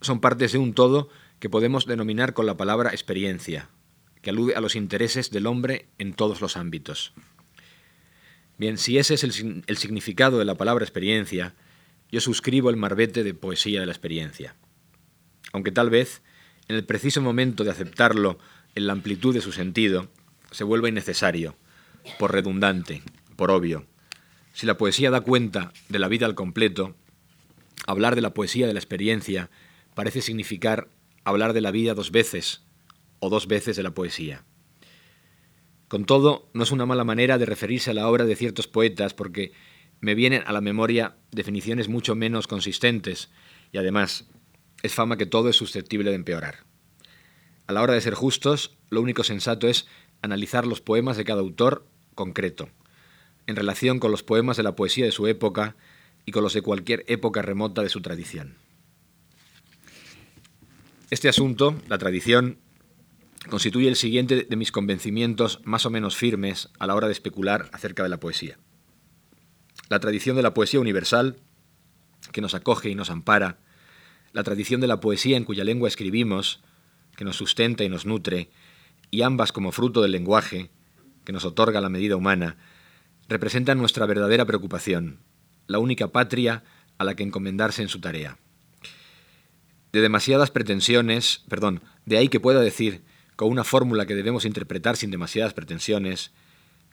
son 0.00 0.20
partes 0.20 0.52
de 0.52 0.58
un 0.58 0.74
todo 0.74 1.08
que 1.38 1.50
podemos 1.50 1.86
denominar 1.86 2.34
con 2.34 2.46
la 2.46 2.56
palabra 2.56 2.90
experiencia, 2.90 3.68
que 4.20 4.30
alude 4.30 4.54
a 4.54 4.60
los 4.60 4.76
intereses 4.76 5.30
del 5.30 5.46
hombre 5.46 5.86
en 5.98 6.14
todos 6.14 6.40
los 6.40 6.56
ámbitos. 6.56 7.12
Bien, 8.58 8.78
si 8.78 8.98
ese 8.98 9.14
es 9.14 9.24
el, 9.24 9.64
el 9.66 9.76
significado 9.76 10.38
de 10.38 10.44
la 10.44 10.56
palabra 10.56 10.84
experiencia, 10.84 11.54
yo 12.10 12.20
suscribo 12.20 12.70
el 12.70 12.76
marbete 12.76 13.24
de 13.24 13.34
poesía 13.34 13.80
de 13.80 13.86
la 13.86 13.92
experiencia. 13.92 14.54
Aunque 15.52 15.72
tal 15.72 15.90
vez, 15.90 16.22
en 16.68 16.76
el 16.76 16.84
preciso 16.84 17.20
momento 17.20 17.64
de 17.64 17.70
aceptarlo 17.70 18.38
en 18.74 18.86
la 18.86 18.92
amplitud 18.92 19.34
de 19.34 19.40
su 19.40 19.52
sentido, 19.52 20.08
se 20.50 20.64
vuelva 20.64 20.88
innecesario, 20.88 21.56
por 22.18 22.32
redundante, 22.32 23.02
por 23.36 23.50
obvio. 23.50 23.86
Si 24.52 24.66
la 24.66 24.76
poesía 24.76 25.10
da 25.10 25.20
cuenta 25.20 25.72
de 25.88 25.98
la 25.98 26.08
vida 26.08 26.26
al 26.26 26.34
completo, 26.34 26.94
hablar 27.86 28.14
de 28.14 28.22
la 28.22 28.34
poesía 28.34 28.66
de 28.66 28.74
la 28.74 28.80
experiencia 28.80 29.50
parece 29.94 30.22
significar 30.22 30.88
hablar 31.24 31.52
de 31.52 31.60
la 31.60 31.70
vida 31.70 31.94
dos 31.94 32.10
veces, 32.10 32.62
o 33.20 33.30
dos 33.30 33.46
veces 33.46 33.76
de 33.76 33.82
la 33.82 33.94
poesía. 33.94 34.44
Con 35.88 36.06
todo, 36.06 36.48
no 36.54 36.64
es 36.64 36.72
una 36.72 36.86
mala 36.86 37.04
manera 37.04 37.38
de 37.38 37.46
referirse 37.46 37.90
a 37.90 37.94
la 37.94 38.08
obra 38.08 38.24
de 38.24 38.34
ciertos 38.34 38.66
poetas 38.66 39.14
porque 39.14 39.52
me 40.00 40.14
vienen 40.14 40.42
a 40.46 40.52
la 40.52 40.60
memoria 40.60 41.16
definiciones 41.30 41.88
mucho 41.88 42.16
menos 42.16 42.48
consistentes 42.48 43.30
y 43.70 43.78
además 43.78 44.26
es 44.82 44.94
fama 44.94 45.16
que 45.16 45.26
todo 45.26 45.48
es 45.48 45.56
susceptible 45.56 46.10
de 46.10 46.16
empeorar. 46.16 46.64
A 47.68 47.72
la 47.72 47.82
hora 47.82 47.94
de 47.94 48.00
ser 48.00 48.14
justos, 48.14 48.76
lo 48.90 49.00
único 49.00 49.22
sensato 49.22 49.68
es 49.68 49.86
analizar 50.20 50.66
los 50.66 50.80
poemas 50.80 51.16
de 51.16 51.24
cada 51.24 51.40
autor 51.40 51.86
concreto, 52.14 52.68
en 53.46 53.56
relación 53.56 53.98
con 53.98 54.10
los 54.10 54.22
poemas 54.22 54.56
de 54.56 54.62
la 54.62 54.76
poesía 54.76 55.04
de 55.04 55.12
su 55.12 55.26
época 55.26 55.76
y 56.24 56.32
con 56.32 56.42
los 56.42 56.54
de 56.54 56.62
cualquier 56.62 57.04
época 57.08 57.42
remota 57.42 57.82
de 57.82 57.88
su 57.88 58.00
tradición. 58.00 58.56
Este 61.10 61.28
asunto, 61.28 61.74
la 61.88 61.98
tradición, 61.98 62.58
constituye 63.50 63.88
el 63.88 63.96
siguiente 63.96 64.46
de 64.48 64.56
mis 64.56 64.72
convencimientos 64.72 65.60
más 65.64 65.84
o 65.84 65.90
menos 65.90 66.16
firmes 66.16 66.70
a 66.78 66.86
la 66.86 66.94
hora 66.94 67.08
de 67.08 67.12
especular 67.12 67.68
acerca 67.72 68.02
de 68.02 68.08
la 68.08 68.20
poesía. 68.20 68.58
La 69.88 70.00
tradición 70.00 70.36
de 70.36 70.42
la 70.42 70.54
poesía 70.54 70.80
universal, 70.80 71.36
que 72.32 72.40
nos 72.40 72.54
acoge 72.54 72.88
y 72.88 72.94
nos 72.94 73.10
ampara, 73.10 73.58
la 74.32 74.42
tradición 74.42 74.80
de 74.80 74.86
la 74.86 75.00
poesía 75.00 75.36
en 75.36 75.44
cuya 75.44 75.64
lengua 75.64 75.88
escribimos, 75.88 76.62
que 77.16 77.24
nos 77.24 77.36
sustenta 77.36 77.84
y 77.84 77.88
nos 77.88 78.06
nutre, 78.06 78.50
y 79.10 79.22
ambas 79.22 79.52
como 79.52 79.72
fruto 79.72 80.00
del 80.00 80.12
lenguaje, 80.12 80.70
que 81.24 81.32
nos 81.32 81.44
otorga 81.44 81.80
la 81.80 81.88
medida 81.88 82.16
humana, 82.16 82.56
representan 83.28 83.78
nuestra 83.78 84.06
verdadera 84.06 84.44
preocupación, 84.44 85.18
la 85.66 85.78
única 85.78 86.08
patria 86.08 86.64
a 86.98 87.04
la 87.04 87.14
que 87.14 87.22
encomendarse 87.22 87.82
en 87.82 87.88
su 87.88 88.00
tarea. 88.00 88.38
De 89.92 90.00
demasiadas 90.00 90.50
pretensiones, 90.50 91.42
perdón, 91.48 91.82
de 92.06 92.18
ahí 92.18 92.28
que 92.28 92.40
pueda 92.40 92.60
decir, 92.60 93.02
con 93.36 93.50
una 93.50 93.64
fórmula 93.64 94.06
que 94.06 94.14
debemos 94.14 94.44
interpretar 94.44 94.96
sin 94.96 95.10
demasiadas 95.10 95.54
pretensiones, 95.54 96.32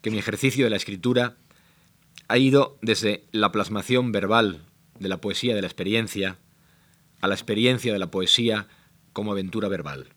que 0.01 0.11
mi 0.11 0.17
ejercicio 0.17 0.65
de 0.65 0.69
la 0.69 0.77
escritura 0.77 1.35
ha 2.27 2.37
ido 2.37 2.77
desde 2.81 3.25
la 3.31 3.51
plasmación 3.51 4.11
verbal 4.11 4.65
de 4.99 5.09
la 5.09 5.21
poesía 5.21 5.55
de 5.55 5.61
la 5.61 5.67
experiencia 5.67 6.37
a 7.21 7.27
la 7.27 7.35
experiencia 7.35 7.91
de 7.91 7.99
la 7.99 8.11
poesía 8.11 8.67
como 9.13 9.31
aventura 9.31 9.67
verbal. 9.67 10.07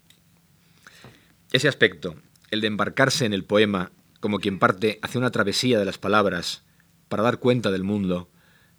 Ese 1.53 1.69
aspecto, 1.69 2.17
el 2.51 2.61
de 2.61 2.69
embarcarse 2.69 3.27
en 3.27 3.33
el 3.33 3.45
poema 3.45 3.91
como 4.23 4.39
quien 4.39 4.61
parte 4.61 5.01
hacia 5.03 5.19
una 5.19 5.33
travesía 5.33 5.81
de 5.81 5.85
las 5.85 5.99
palabras 5.99 6.63
para 7.09 7.25
dar 7.25 7.41
cuenta 7.41 7.73
del 7.73 7.83
mundo, 7.83 8.31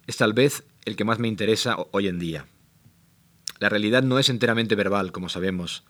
es 0.06 0.16
tal 0.16 0.32
vez 0.32 0.64
el 0.86 0.96
que 0.96 1.04
más 1.04 1.18
me 1.18 1.28
interesa 1.28 1.76
hoy 1.90 2.08
en 2.08 2.18
día. 2.18 2.46
La 3.58 3.68
realidad 3.68 4.02
no 4.02 4.18
es 4.18 4.30
enteramente 4.30 4.74
verbal, 4.74 5.12
como 5.12 5.28
sabemos, 5.28 5.84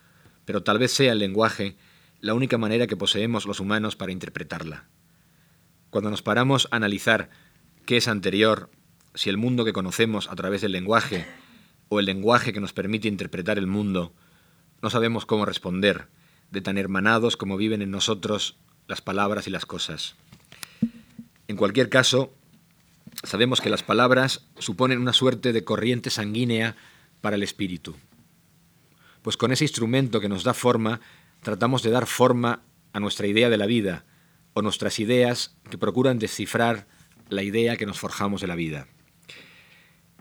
pero 0.44 0.64
tal 0.64 0.80
vez 0.80 0.90
sea 0.90 1.12
el 1.12 1.20
lenguaje 1.20 1.76
la 2.20 2.34
única 2.34 2.58
manera 2.58 2.88
que 2.88 2.96
poseemos 2.96 3.46
los 3.46 3.60
humanos 3.60 3.94
para 3.94 4.10
interpretarla. 4.10 4.88
Cuando 5.90 6.10
nos 6.10 6.22
paramos 6.22 6.66
a 6.72 6.76
analizar 6.76 7.30
qué 7.86 7.98
es 7.98 8.08
anterior, 8.08 8.70
si 9.14 9.30
el 9.30 9.36
mundo 9.36 9.64
que 9.64 9.72
conocemos 9.72 10.28
a 10.28 10.34
través 10.34 10.62
del 10.62 10.72
lenguaje 10.72 11.26
o 11.88 12.00
el 12.00 12.06
lenguaje 12.06 12.52
que 12.52 12.60
nos 12.60 12.72
permite 12.72 13.06
interpretar 13.06 13.58
el 13.58 13.68
mundo, 13.68 14.14
no 14.82 14.90
sabemos 14.90 15.26
cómo 15.26 15.46
responder, 15.46 16.08
de 16.50 16.60
tan 16.60 16.76
hermanados 16.76 17.36
como 17.36 17.56
viven 17.56 17.82
en 17.82 17.92
nosotros 17.92 18.58
las 18.86 19.00
palabras 19.00 19.46
y 19.46 19.50
las 19.50 19.66
cosas. 19.66 20.14
En 21.48 21.56
cualquier 21.56 21.88
caso, 21.88 22.32
sabemos 23.22 23.60
que 23.60 23.70
las 23.70 23.82
palabras 23.82 24.46
suponen 24.58 25.00
una 25.00 25.12
suerte 25.12 25.52
de 25.52 25.64
corriente 25.64 26.10
sanguínea 26.10 26.76
para 27.20 27.36
el 27.36 27.42
espíritu. 27.42 27.96
Pues 29.22 29.36
con 29.36 29.52
ese 29.52 29.64
instrumento 29.64 30.20
que 30.20 30.28
nos 30.28 30.44
da 30.44 30.54
forma, 30.54 31.00
tratamos 31.42 31.82
de 31.82 31.90
dar 31.90 32.06
forma 32.06 32.62
a 32.92 33.00
nuestra 33.00 33.26
idea 33.26 33.48
de 33.48 33.56
la 33.56 33.66
vida, 33.66 34.04
o 34.54 34.62
nuestras 34.62 34.98
ideas 34.98 35.56
que 35.68 35.78
procuran 35.78 36.18
descifrar 36.18 36.86
la 37.28 37.42
idea 37.42 37.76
que 37.76 37.86
nos 37.86 37.98
forjamos 37.98 38.40
de 38.40 38.46
la 38.46 38.54
vida. 38.54 38.86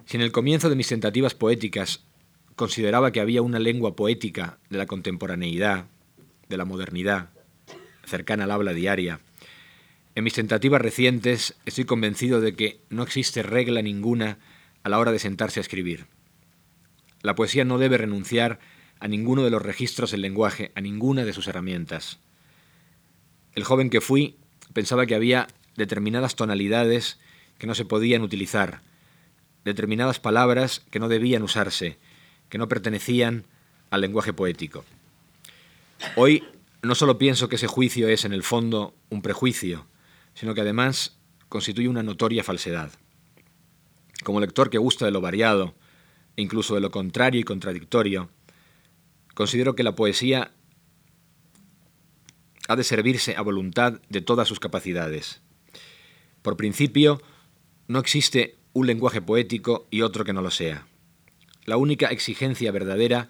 Si 0.06 0.18
en 0.18 0.24
el 0.24 0.32
comienzo 0.32 0.70
de 0.70 0.76
mis 0.76 0.88
tentativas 0.88 1.36
poéticas 1.36 2.04
consideraba 2.56 3.12
que 3.12 3.22
había 3.22 3.42
una 3.42 3.60
lengua 3.60 3.96
poética 3.96 4.58
de 4.70 4.78
la 4.78 4.86
contemporaneidad, 4.86 5.86
de 6.50 6.58
la 6.58 6.66
modernidad, 6.66 7.30
cercana 8.06 8.44
al 8.46 8.52
habla 8.52 8.74
diaria, 8.74 9.20
en 10.16 10.24
mis 10.24 10.34
tentativas 10.34 10.82
recientes 10.82 11.56
estoy 11.66 11.86
convencido 11.86 12.40
de 12.40 12.54
que 12.54 12.80
no 12.90 13.02
existe 13.02 13.42
regla 13.42 13.82
ninguna 13.82 14.38
a 14.84 14.90
la 14.90 15.00
hora 15.00 15.12
de 15.12 15.18
sentarse 15.18 15.60
a 15.60 15.62
escribir. 15.62 16.06
La 17.22 17.34
poesía 17.36 17.66
no 17.66 17.80
debe 17.80 17.98
renunciar 17.98 18.60
a 19.00 19.08
ninguno 19.08 19.44
de 19.44 19.50
los 19.50 19.62
registros 19.62 20.12
del 20.12 20.22
lenguaje, 20.22 20.72
a 20.76 20.82
ninguna 20.82 21.26
de 21.26 21.34
sus 21.34 21.48
herramientas. 21.48 22.20
El 23.56 23.64
joven 23.64 23.90
que 23.90 24.02
fui 24.02 24.38
pensaba 24.74 25.08
que 25.08 25.16
había 25.16 25.48
determinadas 25.76 26.36
tonalidades 26.36 27.20
que 27.58 27.66
no 27.66 27.74
se 27.74 27.86
podían 27.86 28.22
utilizar, 28.22 28.82
determinadas 29.66 30.20
palabras 30.20 30.84
que 30.92 31.00
no 31.00 31.08
debían 31.10 31.42
usarse, 31.42 31.98
que 32.50 32.60
no 32.60 32.68
pertenecían 32.68 33.46
al 33.90 34.02
lenguaje 34.02 34.34
poético. 34.34 34.86
Hoy 36.16 36.44
no 36.84 36.96
solo 36.96 37.18
pienso 37.18 37.48
que 37.48 37.56
ese 37.56 37.68
juicio 37.68 38.10
es 38.10 38.26
en 38.26 38.34
el 38.34 38.44
fondo 38.44 38.94
un 39.10 39.22
prejuicio, 39.22 39.88
sino 40.34 40.54
que 40.54 40.62
además 40.62 41.18
constituye 41.48 41.88
una 41.88 42.04
notoria 42.04 42.44
falsedad. 42.44 42.92
Como 44.24 44.42
lector 44.42 44.70
que 44.70 44.78
gusta 44.78 45.06
de 45.06 45.12
lo 45.12 45.22
variado, 45.22 45.76
e 46.36 46.42
incluso 46.42 46.76
de 46.76 46.82
lo 46.82 46.92
contrario 46.92 47.40
y 47.40 47.46
contradictorio, 47.46 48.30
considero 49.34 49.76
que 49.76 49.84
la 49.84 49.96
poesía 49.96 50.52
ha 52.68 52.76
de 52.76 52.84
servirse 52.84 53.36
a 53.36 53.42
voluntad 53.42 54.02
de 54.10 54.22
todas 54.22 54.48
sus 54.48 54.60
capacidades. 54.60 55.42
Por 56.42 56.58
principio, 56.58 57.22
no 57.88 58.00
existe 58.00 58.58
un 58.74 58.88
lenguaje 58.88 59.22
poético 59.22 59.88
y 59.90 60.02
otro 60.02 60.26
que 60.26 60.34
no 60.34 60.42
lo 60.42 60.52
sea. 60.52 60.86
La 61.66 61.78
única 61.78 62.08
exigencia 62.08 62.72
verdadera 62.72 63.30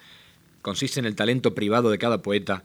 consiste 0.64 0.99
en 0.99 1.06
el 1.06 1.16
talento 1.16 1.54
privado 1.54 1.91
de 1.91 1.99
cada 1.99 2.24
poeta 2.24 2.64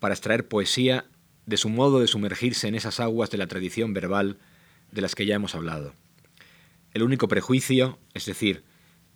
para 0.00 0.14
extraer 0.14 0.48
poesía 0.48 1.06
de 1.46 1.56
su 1.56 1.68
modo 1.68 2.00
de 2.00 2.06
sumergirse 2.06 2.68
en 2.68 2.74
esas 2.74 3.00
aguas 3.00 3.30
de 3.30 3.38
la 3.38 3.46
tradición 3.46 3.94
verbal 3.94 4.38
de 4.92 5.00
las 5.00 5.14
que 5.14 5.26
ya 5.26 5.34
hemos 5.34 5.54
hablado. 5.54 5.94
El 6.92 7.02
único 7.02 7.28
prejuicio, 7.28 7.98
es 8.14 8.26
decir, 8.26 8.64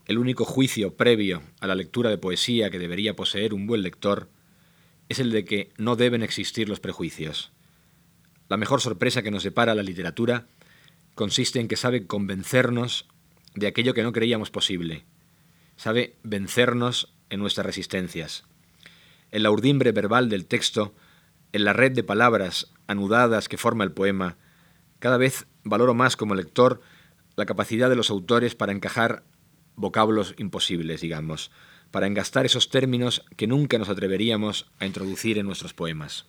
el 0.06 0.18
único 0.18 0.44
juicio 0.44 0.96
previo 0.96 1.42
a 1.60 1.66
la 1.66 1.74
lectura 1.74 2.10
de 2.10 2.18
poesía 2.18 2.70
que 2.70 2.78
debería 2.78 3.14
poseer 3.14 3.54
un 3.54 3.66
buen 3.66 3.82
lector, 3.82 4.28
es 5.08 5.18
el 5.18 5.30
de 5.30 5.44
que 5.44 5.70
no 5.76 5.96
deben 5.96 6.22
existir 6.22 6.68
los 6.68 6.80
prejuicios. 6.80 7.52
La 8.48 8.56
mejor 8.56 8.80
sorpresa 8.80 9.22
que 9.22 9.30
nos 9.30 9.44
depara 9.44 9.74
la 9.74 9.82
literatura 9.82 10.46
consiste 11.14 11.60
en 11.60 11.68
que 11.68 11.76
sabe 11.76 12.06
convencernos 12.06 13.06
de 13.54 13.66
aquello 13.66 13.94
que 13.94 14.02
no 14.02 14.12
creíamos 14.12 14.50
posible, 14.50 15.04
sabe 15.76 16.16
vencernos 16.22 17.12
en 17.30 17.40
nuestras 17.40 17.66
resistencias. 17.66 18.44
En 19.32 19.42
la 19.42 19.50
urdimbre 19.50 19.92
verbal 19.92 20.28
del 20.28 20.46
texto, 20.46 20.94
en 21.52 21.64
la 21.64 21.72
red 21.72 21.92
de 21.92 22.04
palabras 22.04 22.72
anudadas 22.86 23.48
que 23.48 23.58
forma 23.58 23.84
el 23.84 23.92
poema, 23.92 24.36
cada 24.98 25.16
vez 25.16 25.46
valoro 25.64 25.94
más 25.94 26.16
como 26.16 26.34
lector 26.34 26.80
la 27.34 27.46
capacidad 27.46 27.88
de 27.88 27.96
los 27.96 28.10
autores 28.10 28.54
para 28.54 28.72
encajar 28.72 29.24
vocablos 29.74 30.34
imposibles, 30.38 31.00
digamos, 31.00 31.50
para 31.90 32.06
engastar 32.06 32.46
esos 32.46 32.68
términos 32.68 33.24
que 33.36 33.46
nunca 33.46 33.78
nos 33.78 33.88
atreveríamos 33.88 34.70
a 34.78 34.86
introducir 34.86 35.38
en 35.38 35.46
nuestros 35.46 35.74
poemas. 35.74 36.26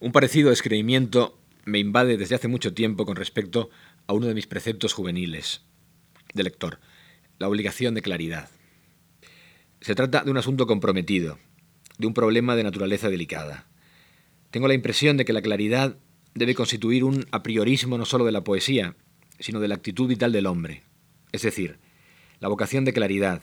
Un 0.00 0.12
parecido 0.12 0.50
descreimiento 0.50 1.38
me 1.64 1.78
invade 1.78 2.16
desde 2.16 2.34
hace 2.34 2.48
mucho 2.48 2.74
tiempo 2.74 3.06
con 3.06 3.16
respecto 3.16 3.70
a 4.06 4.12
uno 4.12 4.26
de 4.26 4.34
mis 4.34 4.46
preceptos 4.46 4.92
juveniles 4.92 5.62
de 6.34 6.42
lector, 6.42 6.78
la 7.38 7.48
obligación 7.48 7.94
de 7.94 8.02
claridad. 8.02 8.50
Se 9.80 9.94
trata 9.94 10.22
de 10.22 10.30
un 10.30 10.36
asunto 10.36 10.66
comprometido, 10.66 11.38
de 11.96 12.06
un 12.06 12.12
problema 12.12 12.54
de 12.54 12.64
naturaleza 12.64 13.08
delicada. 13.08 13.66
Tengo 14.50 14.68
la 14.68 14.74
impresión 14.74 15.16
de 15.16 15.24
que 15.24 15.32
la 15.32 15.40
claridad 15.40 15.96
debe 16.34 16.54
constituir 16.54 17.02
un 17.02 17.26
apriorismo 17.32 17.96
no 17.96 18.04
solo 18.04 18.26
de 18.26 18.32
la 18.32 18.44
poesía, 18.44 18.94
sino 19.38 19.58
de 19.58 19.68
la 19.68 19.76
actitud 19.76 20.06
vital 20.06 20.32
del 20.32 20.46
hombre. 20.46 20.82
Es 21.32 21.42
decir, 21.42 21.78
la 22.40 22.48
vocación 22.48 22.84
de 22.84 22.92
claridad, 22.92 23.40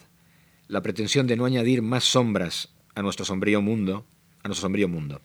la 0.68 0.82
pretensión 0.82 1.26
de 1.26 1.38
no 1.38 1.46
añadir 1.46 1.82
más 1.82 2.04
sombras 2.04 2.70
a 2.94 3.02
nuestro 3.02 3.26
sombrío 3.26 3.62
mundo, 3.62 4.06
a 4.44 4.48
nuestro 4.48 4.68
sombrío 4.68 4.88
mundo. 4.88 5.22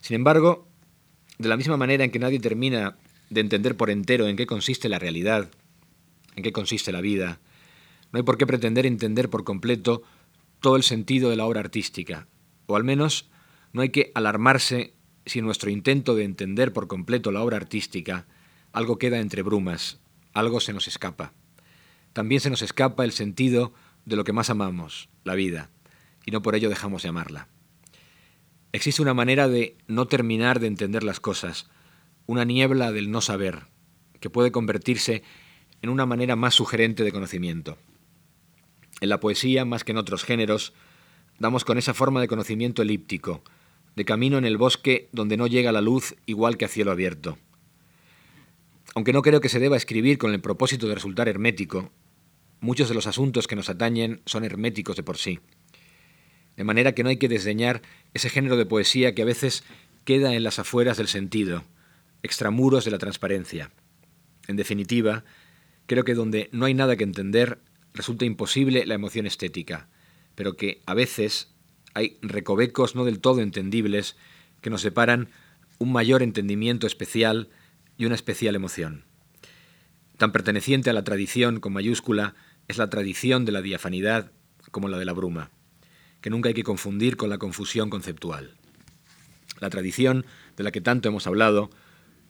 Sin 0.00 0.14
embargo, 0.14 0.68
de 1.38 1.48
la 1.48 1.58
misma 1.58 1.76
manera 1.76 2.02
en 2.04 2.10
que 2.10 2.18
nadie 2.18 2.40
termina 2.40 2.96
de 3.28 3.42
entender 3.42 3.76
por 3.76 3.90
entero 3.90 4.26
en 4.26 4.36
qué 4.36 4.46
consiste 4.46 4.88
la 4.88 4.98
realidad, 4.98 5.50
en 6.34 6.42
qué 6.42 6.52
consiste 6.52 6.92
la 6.92 7.02
vida, 7.02 7.40
no 8.12 8.18
hay 8.18 8.22
por 8.22 8.38
qué 8.38 8.46
pretender 8.46 8.86
entender 8.86 9.28
por 9.28 9.44
completo 9.44 10.02
todo 10.60 10.76
el 10.76 10.82
sentido 10.82 11.30
de 11.30 11.36
la 11.36 11.46
obra 11.46 11.60
artística, 11.60 12.28
o 12.66 12.76
al 12.76 12.84
menos 12.84 13.30
no 13.72 13.82
hay 13.82 13.90
que 13.90 14.12
alarmarse 14.14 14.94
si 15.26 15.42
nuestro 15.42 15.70
intento 15.70 16.14
de 16.14 16.24
entender 16.24 16.72
por 16.72 16.86
completo 16.88 17.32
la 17.32 17.42
obra 17.42 17.56
artística 17.56 18.26
algo 18.72 18.98
queda 18.98 19.18
entre 19.18 19.42
brumas, 19.42 20.00
algo 20.32 20.60
se 20.60 20.72
nos 20.72 20.86
escapa. 20.86 21.32
También 22.12 22.40
se 22.40 22.50
nos 22.50 22.62
escapa 22.62 23.04
el 23.04 23.12
sentido 23.12 23.72
de 24.04 24.16
lo 24.16 24.24
que 24.24 24.32
más 24.32 24.50
amamos, 24.50 25.08
la 25.24 25.34
vida, 25.34 25.70
y 26.24 26.30
no 26.30 26.42
por 26.42 26.54
ello 26.54 26.68
dejamos 26.68 27.02
de 27.02 27.08
amarla. 27.08 27.48
Existe 28.72 29.02
una 29.02 29.14
manera 29.14 29.48
de 29.48 29.76
no 29.88 30.06
terminar 30.06 30.60
de 30.60 30.68
entender 30.68 31.02
las 31.02 31.20
cosas, 31.20 31.68
una 32.26 32.44
niebla 32.44 32.92
del 32.92 33.10
no 33.10 33.20
saber, 33.20 33.66
que 34.20 34.30
puede 34.30 34.52
convertirse 34.52 35.22
en 35.82 35.90
una 35.90 36.06
manera 36.06 36.36
más 36.36 36.54
sugerente 36.54 37.02
de 37.02 37.12
conocimiento. 37.12 37.78
En 39.00 39.08
la 39.08 39.20
poesía, 39.20 39.64
más 39.64 39.84
que 39.84 39.92
en 39.92 39.98
otros 39.98 40.24
géneros, 40.24 40.72
damos 41.38 41.64
con 41.64 41.78
esa 41.78 41.94
forma 41.94 42.20
de 42.20 42.28
conocimiento 42.28 42.82
elíptico, 42.82 43.42
de 43.96 44.04
camino 44.04 44.38
en 44.38 44.44
el 44.44 44.58
bosque 44.58 45.08
donde 45.12 45.36
no 45.36 45.46
llega 45.46 45.72
la 45.72 45.80
luz 45.80 46.14
igual 46.26 46.56
que 46.56 46.66
a 46.66 46.68
cielo 46.68 46.92
abierto. 46.92 47.38
Aunque 48.94 49.12
no 49.12 49.22
creo 49.22 49.40
que 49.40 49.48
se 49.48 49.58
deba 49.58 49.76
escribir 49.76 50.18
con 50.18 50.32
el 50.32 50.40
propósito 50.40 50.86
de 50.86 50.94
resultar 50.94 51.28
hermético, 51.28 51.90
muchos 52.60 52.88
de 52.88 52.94
los 52.94 53.06
asuntos 53.06 53.46
que 53.46 53.56
nos 53.56 53.70
atañen 53.70 54.20
son 54.26 54.44
herméticos 54.44 54.96
de 54.96 55.02
por 55.02 55.16
sí. 55.16 55.40
De 56.56 56.64
manera 56.64 56.92
que 56.92 57.02
no 57.02 57.08
hay 57.08 57.16
que 57.16 57.28
desdeñar 57.28 57.82
ese 58.12 58.28
género 58.28 58.56
de 58.56 58.66
poesía 58.66 59.14
que 59.14 59.22
a 59.22 59.26
veces 59.26 59.64
queda 60.04 60.34
en 60.34 60.42
las 60.42 60.58
afueras 60.58 60.98
del 60.98 61.08
sentido, 61.08 61.64
extramuros 62.22 62.84
de 62.84 62.90
la 62.90 62.98
transparencia. 62.98 63.70
En 64.46 64.56
definitiva, 64.56 65.24
creo 65.86 66.04
que 66.04 66.14
donde 66.14 66.48
no 66.52 66.66
hay 66.66 66.74
nada 66.74 66.96
que 66.96 67.04
entender, 67.04 67.60
resulta 67.94 68.24
imposible 68.24 68.86
la 68.86 68.94
emoción 68.94 69.26
estética, 69.26 69.88
pero 70.34 70.56
que 70.56 70.82
a 70.86 70.94
veces 70.94 71.52
hay 71.94 72.18
recovecos 72.22 72.94
no 72.94 73.04
del 73.04 73.20
todo 73.20 73.40
entendibles 73.40 74.16
que 74.60 74.70
nos 74.70 74.82
separan 74.82 75.28
un 75.78 75.92
mayor 75.92 76.22
entendimiento 76.22 76.86
especial 76.86 77.48
y 77.96 78.04
una 78.04 78.14
especial 78.14 78.54
emoción. 78.54 79.04
Tan 80.18 80.32
perteneciente 80.32 80.90
a 80.90 80.92
la 80.92 81.04
tradición 81.04 81.60
con 81.60 81.72
mayúscula 81.72 82.34
es 82.68 82.78
la 82.78 82.90
tradición 82.90 83.44
de 83.44 83.52
la 83.52 83.62
diafanidad 83.62 84.32
como 84.70 84.88
la 84.88 84.98
de 84.98 85.04
la 85.04 85.12
bruma, 85.12 85.50
que 86.20 86.30
nunca 86.30 86.48
hay 86.48 86.54
que 86.54 86.62
confundir 86.62 87.16
con 87.16 87.30
la 87.30 87.38
confusión 87.38 87.90
conceptual. 87.90 88.54
La 89.60 89.70
tradición, 89.70 90.26
de 90.56 90.64
la 90.64 90.70
que 90.70 90.80
tanto 90.80 91.08
hemos 91.08 91.26
hablado, 91.26 91.70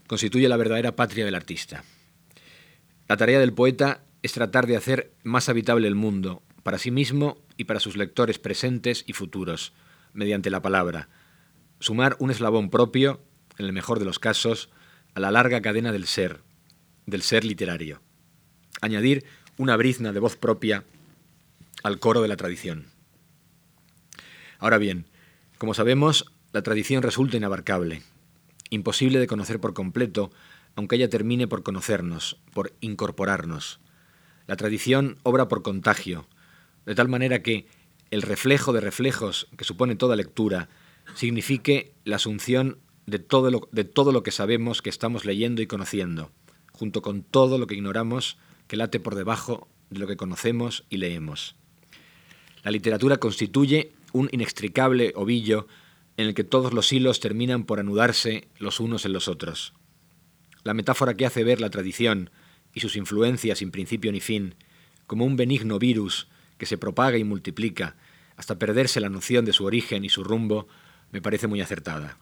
constituye 0.06 0.48
la 0.48 0.56
verdadera 0.56 0.96
patria 0.96 1.24
del 1.24 1.34
artista. 1.34 1.84
La 3.08 3.16
tarea 3.16 3.40
del 3.40 3.52
poeta 3.52 4.02
es 4.22 4.32
tratar 4.32 4.66
de 4.66 4.76
hacer 4.76 5.12
más 5.22 5.48
habitable 5.48 5.88
el 5.88 5.94
mundo, 5.94 6.42
para 6.62 6.78
sí 6.78 6.90
mismo 6.90 7.38
y 7.56 7.64
para 7.64 7.80
sus 7.80 7.96
lectores 7.96 8.38
presentes 8.38 9.04
y 9.06 9.12
futuros, 9.12 9.72
mediante 10.12 10.50
la 10.50 10.62
palabra, 10.62 11.08
sumar 11.78 12.16
un 12.18 12.30
eslabón 12.30 12.70
propio, 12.70 13.20
en 13.58 13.66
el 13.66 13.72
mejor 13.72 13.98
de 13.98 14.04
los 14.04 14.18
casos, 14.18 14.70
a 15.14 15.20
la 15.20 15.30
larga 15.30 15.60
cadena 15.62 15.92
del 15.92 16.06
ser, 16.06 16.40
del 17.06 17.22
ser 17.22 17.44
literario, 17.44 18.00
añadir 18.80 19.24
una 19.56 19.76
brizna 19.76 20.12
de 20.12 20.20
voz 20.20 20.36
propia 20.36 20.84
al 21.82 21.98
coro 21.98 22.22
de 22.22 22.28
la 22.28 22.36
tradición. 22.36 22.86
Ahora 24.58 24.78
bien, 24.78 25.06
como 25.58 25.74
sabemos, 25.74 26.32
la 26.52 26.62
tradición 26.62 27.02
resulta 27.02 27.36
inabarcable, 27.36 28.02
imposible 28.70 29.18
de 29.18 29.26
conocer 29.26 29.60
por 29.60 29.74
completo, 29.74 30.30
aunque 30.76 30.96
ella 30.96 31.08
termine 31.08 31.48
por 31.48 31.62
conocernos, 31.62 32.38
por 32.52 32.72
incorporarnos. 32.80 33.80
La 34.46 34.56
tradición 34.56 35.18
obra 35.22 35.48
por 35.48 35.62
contagio, 35.62 36.26
de 36.86 36.94
tal 36.94 37.08
manera 37.08 37.42
que 37.42 37.66
el 38.10 38.22
reflejo 38.22 38.72
de 38.72 38.80
reflejos 38.80 39.48
que 39.56 39.64
supone 39.64 39.96
toda 39.96 40.16
lectura 40.16 40.68
signifique 41.14 41.92
la 42.04 42.16
asunción 42.16 42.78
de 43.06 43.18
todo, 43.18 43.50
lo, 43.50 43.68
de 43.72 43.84
todo 43.84 44.12
lo 44.12 44.22
que 44.22 44.30
sabemos 44.30 44.82
que 44.82 44.90
estamos 44.90 45.24
leyendo 45.24 45.62
y 45.62 45.66
conociendo, 45.66 46.30
junto 46.72 47.02
con 47.02 47.22
todo 47.22 47.58
lo 47.58 47.66
que 47.66 47.74
ignoramos 47.74 48.38
que 48.66 48.76
late 48.76 49.00
por 49.00 49.14
debajo 49.14 49.68
de 49.90 49.98
lo 49.98 50.06
que 50.06 50.16
conocemos 50.16 50.84
y 50.88 50.98
leemos. 50.98 51.56
La 52.62 52.70
literatura 52.70 53.16
constituye 53.16 53.92
un 54.12 54.28
inextricable 54.32 55.12
ovillo 55.16 55.66
en 56.16 56.26
el 56.26 56.34
que 56.34 56.44
todos 56.44 56.72
los 56.72 56.92
hilos 56.92 57.20
terminan 57.20 57.64
por 57.64 57.80
anudarse 57.80 58.48
los 58.58 58.80
unos 58.80 59.04
en 59.04 59.12
los 59.12 59.28
otros. 59.28 59.72
La 60.62 60.74
metáfora 60.74 61.14
que 61.14 61.26
hace 61.26 61.44
ver 61.44 61.60
la 61.60 61.70
tradición 61.70 62.30
y 62.74 62.80
sus 62.80 62.96
influencias 62.96 63.58
sin 63.58 63.70
principio 63.70 64.12
ni 64.12 64.20
fin 64.20 64.54
como 65.06 65.24
un 65.24 65.36
benigno 65.36 65.80
virus 65.80 66.28
que 66.56 66.66
se 66.66 66.78
propaga 66.78 67.18
y 67.18 67.24
multiplica 67.24 67.96
hasta 68.36 68.58
perderse 68.58 69.00
la 69.00 69.08
noción 69.08 69.44
de 69.44 69.52
su 69.52 69.64
origen 69.64 70.04
y 70.04 70.08
su 70.08 70.22
rumbo, 70.22 70.68
me 71.10 71.20
parece 71.20 71.48
muy 71.48 71.60
acertada. 71.60 72.16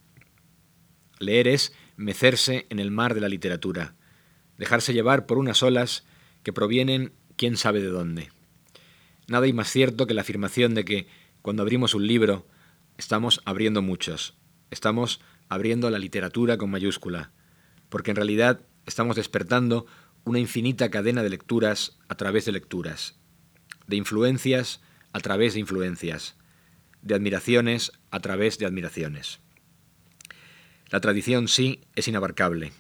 Leer 1.19 1.49
es 1.49 1.75
mecerse 1.97 2.67
en 2.71 2.79
el 2.79 2.91
mar 2.91 3.15
de 3.15 3.21
la 3.21 3.29
literatura, 3.29 3.95
dejarse 4.57 4.95
llevar 4.95 5.27
por 5.27 5.37
unas 5.39 5.63
olas 5.63 6.05
que 6.43 6.53
provienen 6.53 7.13
quién 7.37 7.57
sabe 7.57 7.81
de 7.83 7.89
dónde. 7.89 8.31
Nada 9.27 9.45
hay 9.45 9.53
más 9.53 9.69
cierto 9.71 10.07
que 10.07 10.15
la 10.15 10.23
afirmación 10.23 10.75
de 10.75 10.85
que, 10.85 11.07
cuando 11.43 11.63
abrimos 11.63 11.95
un 11.95 12.07
libro, 12.07 12.47
estamos 12.97 13.43
abriendo 13.45 13.83
muchos, 13.83 14.35
estamos 14.71 15.21
abriendo 15.49 15.91
la 15.91 15.99
literatura 15.99 16.57
con 16.57 16.71
mayúscula, 16.71 17.33
porque 17.91 18.13
en 18.13 18.17
realidad 18.17 18.63
estamos 18.87 19.17
despertando 19.17 19.87
una 20.29 20.39
infinita 20.39 20.91
cadena 20.91 21.23
de 21.23 21.31
lecturas 21.31 21.97
a 22.09 22.15
través 22.17 22.45
de 22.45 22.53
lecturas, 22.53 23.15
de 23.87 23.97
influencias 23.97 24.81
a 25.13 25.21
través 25.21 25.55
de 25.55 25.61
influencias, 25.61 26.37
de 27.01 27.15
admiraciones 27.15 27.93
a 28.11 28.21
través 28.21 28.59
de 28.59 28.67
admiraciones. 28.67 29.41
La 30.91 31.01
tradición 31.01 31.49
sí 31.49 31.81
es 31.97 32.09
inabarcable, 32.09 32.73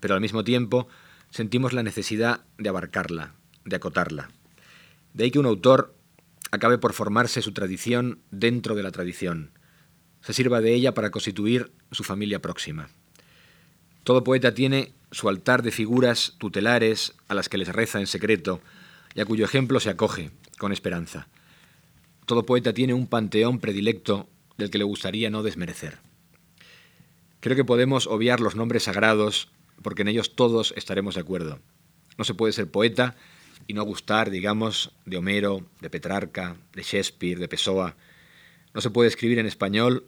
pero 0.00 0.14
al 0.14 0.20
mismo 0.20 0.42
tiempo 0.42 0.88
sentimos 1.30 1.72
la 1.72 1.84
necesidad 1.84 2.44
de 2.58 2.68
abarcarla, 2.68 3.34
de 3.64 3.76
acotarla. 3.76 4.30
De 5.14 5.24
ahí 5.24 5.30
que 5.30 5.38
un 5.38 5.46
autor 5.46 5.94
acabe 6.50 6.78
por 6.78 6.94
formarse 6.94 7.42
su 7.42 7.52
tradición 7.52 8.22
dentro 8.32 8.74
de 8.74 8.82
la 8.82 8.90
tradición, 8.90 9.52
se 10.20 10.32
sirva 10.32 10.60
de 10.60 10.74
ella 10.74 10.94
para 10.94 11.10
constituir 11.10 11.70
su 11.92 12.02
familia 12.02 12.42
próxima. 12.42 12.88
Todo 14.02 14.24
poeta 14.24 14.52
tiene 14.52 14.97
su 15.10 15.28
altar 15.28 15.62
de 15.62 15.70
figuras 15.70 16.34
tutelares 16.38 17.14
a 17.28 17.34
las 17.34 17.48
que 17.48 17.58
les 17.58 17.68
reza 17.68 18.00
en 18.00 18.06
secreto 18.06 18.60
y 19.14 19.20
a 19.20 19.24
cuyo 19.24 19.44
ejemplo 19.44 19.80
se 19.80 19.90
acoge, 19.90 20.30
con 20.58 20.72
esperanza. 20.72 21.28
Todo 22.26 22.44
poeta 22.44 22.72
tiene 22.72 22.94
un 22.94 23.06
panteón 23.06 23.58
predilecto 23.58 24.28
del 24.58 24.70
que 24.70 24.78
le 24.78 24.84
gustaría 24.84 25.30
no 25.30 25.42
desmerecer. 25.42 25.98
Creo 27.40 27.56
que 27.56 27.64
podemos 27.64 28.06
obviar 28.06 28.40
los 28.40 28.56
nombres 28.56 28.84
sagrados 28.84 29.50
porque 29.82 30.02
en 30.02 30.08
ellos 30.08 30.34
todos 30.34 30.74
estaremos 30.76 31.14
de 31.14 31.20
acuerdo. 31.20 31.60
No 32.16 32.24
se 32.24 32.34
puede 32.34 32.52
ser 32.52 32.70
poeta 32.70 33.16
y 33.66 33.74
no 33.74 33.84
gustar, 33.84 34.30
digamos, 34.30 34.92
de 35.06 35.16
Homero, 35.16 35.64
de 35.80 35.90
Petrarca, 35.90 36.56
de 36.74 36.82
Shakespeare, 36.82 37.38
de 37.38 37.48
Pessoa. 37.48 37.96
No 38.74 38.80
se 38.80 38.90
puede 38.90 39.08
escribir 39.08 39.38
en 39.38 39.46
español 39.46 40.06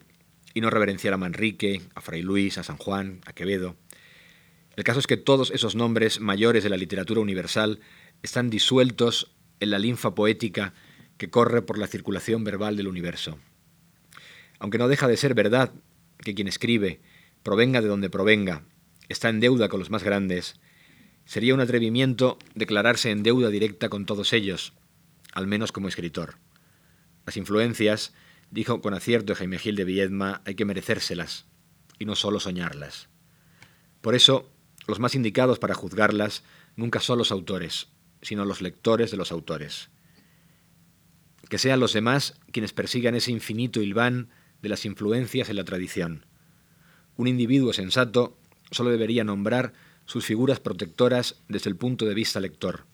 y 0.55 0.61
no 0.61 0.71
reverenciar 0.71 1.15
a 1.15 1.19
Manrique, 1.19 1.83
a 1.95 2.01
Fray 2.01 2.23
Luis, 2.23 2.59
a 2.59 2.65
San 2.65 2.77
Juan, 2.77 3.21
a 3.27 3.33
Quevedo. 3.33 3.77
El 4.81 4.85
caso 4.85 4.99
es 4.99 5.07
que 5.07 5.19
todos 5.19 5.51
esos 5.51 5.75
nombres 5.75 6.21
mayores 6.21 6.65
de 6.65 6.71
la 6.71 6.79
literatura 6.79 7.21
universal 7.21 7.81
están 8.23 8.49
disueltos 8.49 9.31
en 9.61 9.69
la 9.69 9.79
linfa 9.79 10.15
poética 10.15 10.73
que 11.19 11.29
corre 11.29 11.61
por 11.61 11.77
la 11.77 11.87
circulación 11.87 12.45
verbal 12.45 12.79
del 12.79 12.89
universo. 12.89 13.39
Aunque 14.59 14.79
no 14.79 14.89
deja 14.89 15.07
de 15.07 15.19
ser 15.19 15.35
verdad 15.35 15.75
que 16.17 16.35
quien 16.35 16.49
escribe, 16.49 17.03
provenga 17.43 17.83
de 17.83 17.89
donde 17.89 18.09
provenga, 18.09 18.65
está 19.11 19.29
en 19.29 19.41
deuda 19.41 19.69
con 19.69 19.81
los 19.81 19.91
más 19.91 20.03
grandes, 20.03 20.59
sería 21.27 21.53
un 21.53 21.61
atrevimiento 21.61 22.39
declararse 22.55 23.11
en 23.11 23.23
deuda 23.23 23.51
directa 23.51 23.91
con 23.91 24.07
todos 24.07 24.33
ellos, 24.33 24.73
al 25.35 25.47
menos 25.47 25.73
como 25.73 25.89
escritor. 25.89 26.39
Las 27.27 27.37
influencias, 27.37 28.15
dijo 28.51 28.81
con 28.81 28.95
acierto 28.95 29.35
Jaime 29.35 29.59
Gil 29.59 29.77
de 29.77 29.85
Viedma, 29.85 30.41
hay 30.47 30.55
que 30.55 30.65
merecérselas, 30.65 31.45
y 31.99 32.07
no 32.07 32.17
solo 32.17 32.41
soñarlas. 32.41 33.11
Por 34.01 34.15
eso, 34.15 34.51
los 34.91 35.01
más 35.01 35.15
indicados 35.15 35.59
para 35.59 35.75
juzgarlas 35.75 36.43
nunca 36.77 37.01
son 37.01 37.19
los 37.19 37.33
autores, 37.33 37.89
sino 38.23 38.45
los 38.45 38.61
lectores 38.61 39.11
de 39.11 39.17
los 39.17 39.33
autores. 39.33 39.89
Que 41.49 41.59
sean 41.59 41.81
los 41.81 41.93
demás 41.93 42.35
quienes 42.53 42.73
persigan 42.73 43.15
ese 43.15 43.31
infinito 43.31 43.81
hilván 43.81 44.29
de 44.63 44.69
las 44.69 44.85
influencias 44.85 45.49
en 45.49 45.57
la 45.57 45.65
tradición. 45.65 46.27
Un 47.17 47.27
individuo 47.27 47.73
sensato 47.73 48.37
solo 48.71 48.91
debería 48.91 49.25
nombrar 49.25 49.73
sus 50.05 50.27
figuras 50.27 50.61
protectoras 50.61 51.37
desde 51.49 51.71
el 51.71 51.77
punto 51.77 52.05
de 52.05 52.15
vista 52.15 52.41
lector, 52.41 52.85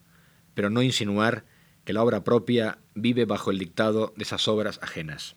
pero 0.54 0.70
no 0.70 0.82
insinuar 0.82 1.44
que 1.84 1.92
la 1.92 2.02
obra 2.02 2.24
propia 2.24 2.78
vive 2.94 3.24
bajo 3.24 3.50
el 3.50 3.58
dictado 3.58 4.12
de 4.16 4.24
esas 4.24 4.48
obras 4.48 4.78
ajenas. 4.82 5.36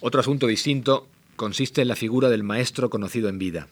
Otro 0.00 0.20
asunto 0.20 0.46
distinto 0.46 1.08
consiste 1.36 1.82
en 1.82 1.88
la 1.88 1.96
figura 1.96 2.28
del 2.28 2.42
maestro 2.42 2.90
conocido 2.90 3.28
en 3.28 3.38
vida. 3.38 3.68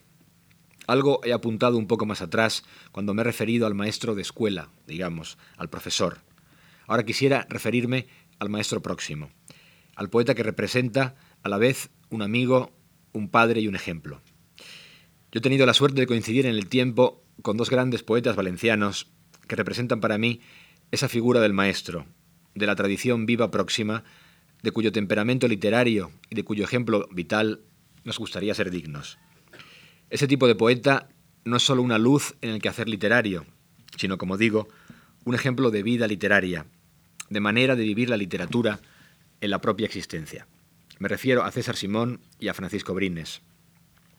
Algo 0.87 1.21
he 1.23 1.33
apuntado 1.33 1.77
un 1.77 1.87
poco 1.87 2.05
más 2.05 2.21
atrás 2.21 2.63
cuando 2.91 3.13
me 3.13 3.21
he 3.21 3.25
referido 3.25 3.65
al 3.67 3.75
maestro 3.75 4.15
de 4.15 4.21
escuela, 4.21 4.69
digamos, 4.87 5.37
al 5.57 5.69
profesor. 5.69 6.19
Ahora 6.87 7.05
quisiera 7.05 7.47
referirme 7.49 8.07
al 8.39 8.49
maestro 8.49 8.81
próximo, 8.81 9.31
al 9.95 10.09
poeta 10.09 10.35
que 10.35 10.43
representa 10.43 11.15
a 11.41 11.49
la 11.49 11.57
vez 11.57 11.89
un 12.09 12.21
amigo, 12.21 12.71
un 13.13 13.29
padre 13.29 13.61
y 13.61 13.67
un 13.67 13.75
ejemplo. 13.75 14.21
Yo 15.31 15.39
he 15.39 15.41
tenido 15.41 15.65
la 15.65 15.73
suerte 15.73 16.01
de 16.01 16.07
coincidir 16.07 16.45
en 16.45 16.55
el 16.55 16.67
tiempo 16.67 17.23
con 17.41 17.57
dos 17.57 17.69
grandes 17.69 18.03
poetas 18.03 18.35
valencianos 18.35 19.11
que 19.47 19.55
representan 19.55 19.99
para 19.99 20.17
mí 20.17 20.41
esa 20.91 21.09
figura 21.09 21.39
del 21.41 21.53
maestro, 21.53 22.05
de 22.53 22.67
la 22.67 22.75
tradición 22.75 23.25
viva 23.25 23.49
próxima, 23.49 24.03
de 24.61 24.71
cuyo 24.71 24.91
temperamento 24.91 25.47
literario 25.47 26.11
y 26.29 26.35
de 26.35 26.43
cuyo 26.43 26.63
ejemplo 26.63 27.07
vital 27.11 27.61
nos 28.03 28.19
gustaría 28.19 28.53
ser 28.53 28.69
dignos. 28.69 29.17
Ese 30.13 30.27
tipo 30.27 30.45
de 30.45 30.53
poeta 30.53 31.09
no 31.43 31.57
es 31.57 31.63
solo 31.63 31.81
una 31.81 31.97
luz 31.97 32.35
en 32.41 32.51
el 32.51 32.61
quehacer 32.61 32.87
literario, 32.87 33.47
sino, 33.97 34.19
como 34.19 34.37
digo, 34.37 34.67
un 35.25 35.33
ejemplo 35.33 35.71
de 35.71 35.81
vida 35.81 36.05
literaria, 36.05 36.67
de 37.31 37.39
manera 37.39 37.75
de 37.75 37.83
vivir 37.83 38.11
la 38.11 38.17
literatura 38.17 38.79
en 39.41 39.49
la 39.49 39.59
propia 39.59 39.87
existencia. 39.87 40.45
Me 40.99 41.07
refiero 41.07 41.43
a 41.43 41.51
César 41.51 41.75
Simón 41.75 42.19
y 42.37 42.49
a 42.49 42.53
Francisco 42.53 42.93
Brines, 42.93 43.41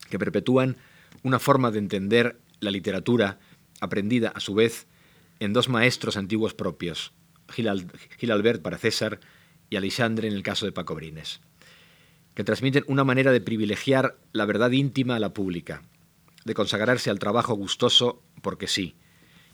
que 0.09 0.19
perpetúan 0.19 0.75
una 1.23 1.39
forma 1.39 1.71
de 1.71 1.79
entender 1.79 2.41
la 2.59 2.71
literatura 2.71 3.39
aprendida 3.79 4.33
a 4.35 4.41
su 4.41 4.53
vez 4.53 4.87
en 5.39 5.53
dos 5.53 5.69
maestros 5.69 6.17
antiguos 6.17 6.53
propios, 6.53 7.13
Gil, 7.53 8.31
Albert 8.31 8.61
para 8.61 8.77
César 8.77 9.21
y 9.69 9.77
Alexandre 9.77 10.27
en 10.27 10.33
el 10.33 10.43
caso 10.43 10.65
de 10.65 10.73
Paco 10.73 10.93
Brines, 10.93 11.39
que 12.35 12.43
transmiten 12.43 12.83
una 12.87 13.03
manera 13.03 13.31
de 13.31 13.41
privilegiar 13.41 14.17
la 14.33 14.45
verdad 14.45 14.71
íntima 14.71 15.15
a 15.15 15.19
la 15.19 15.33
pública, 15.33 15.81
de 16.43 16.53
consagrarse 16.53 17.09
al 17.09 17.17
trabajo 17.17 17.55
gustoso 17.55 18.21
porque 18.41 18.67
sí, 18.67 18.95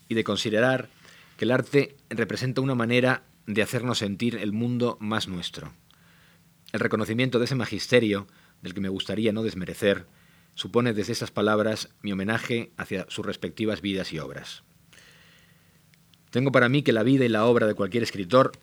y 0.09 0.15
de 0.15 0.23
considerar 0.23 0.89
que 1.37 1.45
el 1.45 1.51
arte 1.51 1.95
representa 2.09 2.61
una 2.61 2.75
manera 2.75 3.23
de 3.45 3.61
hacernos 3.61 3.99
sentir 3.99 4.35
el 4.35 4.51
mundo 4.51 4.97
más 4.99 5.27
nuestro. 5.27 5.73
El 6.73 6.79
reconocimiento 6.79 7.39
de 7.39 7.45
ese 7.45 7.55
magisterio, 7.55 8.27
del 8.61 8.73
que 8.73 8.81
me 8.81 8.89
gustaría 8.89 9.31
no 9.31 9.43
desmerecer, 9.43 10.05
supone 10.55 10.93
desde 10.93 11.13
esas 11.13 11.31
palabras 11.31 11.89
mi 12.01 12.11
homenaje 12.11 12.71
hacia 12.77 13.05
sus 13.09 13.25
respectivas 13.25 13.81
vidas 13.81 14.11
y 14.11 14.19
obras. 14.19 14.63
Tengo 16.29 16.51
para 16.51 16.69
mí 16.69 16.81
que 16.81 16.93
la 16.93 17.03
vida 17.03 17.25
y 17.25 17.29
la 17.29 17.45
obra 17.45 17.67
de 17.67 17.75
cualquier 17.75 18.03
escritor 18.03 18.53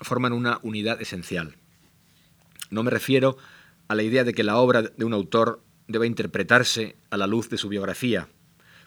forman 0.00 0.32
una 0.32 0.60
unidad 0.62 1.00
esencial. 1.00 1.56
No 2.70 2.82
me 2.82 2.90
refiero 2.90 3.36
a 3.38 3.57
la 3.94 4.02
idea 4.02 4.24
de 4.24 4.34
que 4.34 4.44
la 4.44 4.58
obra 4.58 4.82
de 4.82 5.04
un 5.04 5.14
autor 5.14 5.62
deba 5.86 6.06
interpretarse 6.06 6.96
a 7.10 7.16
la 7.16 7.26
luz 7.26 7.48
de 7.48 7.58
su 7.58 7.68
biografía, 7.68 8.28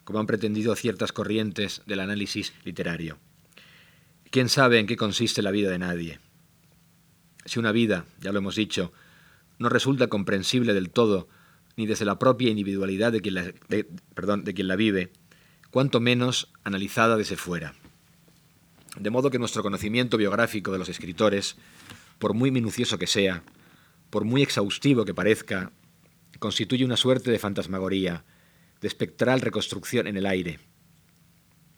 como 0.04 0.20
han 0.20 0.28
pretendido 0.28 0.76
ciertas 0.76 1.12
corrientes 1.12 1.82
del 1.86 2.00
análisis 2.00 2.54
literario. 2.64 3.18
¿Quién 4.30 4.50
sabe 4.50 4.80
en 4.80 4.88
qué 4.88 4.96
consiste 4.96 5.42
la 5.42 5.52
vida 5.52 5.70
de 5.70 5.80
nadie? 5.80 6.20
Si 7.46 7.60
una 7.60 7.72
vida, 7.72 8.06
ya 8.20 8.32
lo 8.32 8.38
hemos 8.38 8.56
dicho, 8.56 8.94
no 9.58 9.70
resulta 9.70 10.08
comprensible 10.08 10.74
del 10.74 10.90
todo, 10.90 11.28
ni 11.76 11.86
desde 11.86 12.06
la 12.06 12.20
propia 12.20 12.50
individualidad 12.50 13.12
de 13.12 13.22
quien 13.22 13.34
la, 13.36 13.44
de 13.68 14.54
quien 14.54 14.68
la 14.68 14.76
vive, 14.76 15.12
cuanto 15.72 16.00
menos 16.00 16.50
analizada 16.64 17.18
desde 17.18 17.38
fuera. 17.38 17.74
De 19.00 19.10
modo 19.10 19.30
que 19.30 19.40
nuestro 19.40 19.64
conocimiento 19.64 20.18
biográfico 20.18 20.72
de 20.72 20.80
los 20.80 20.90
escritores, 20.90 21.56
por 22.20 22.34
muy 22.34 22.52
minucioso 22.52 22.98
que 22.98 23.08
sea, 23.08 23.44
por 24.12 24.26
muy 24.26 24.44
exhaustivo 24.44 25.06
que 25.06 25.16
parezca, 25.16 25.72
constituye 26.38 26.86
una 26.86 26.98
suerte 26.98 27.32
de 27.32 27.40
fantasmagoría, 27.40 28.26
de 28.82 28.88
espectral 28.88 29.42
reconstrucción 29.42 30.06
en 30.06 30.18
el 30.18 30.28
aire. 30.28 30.60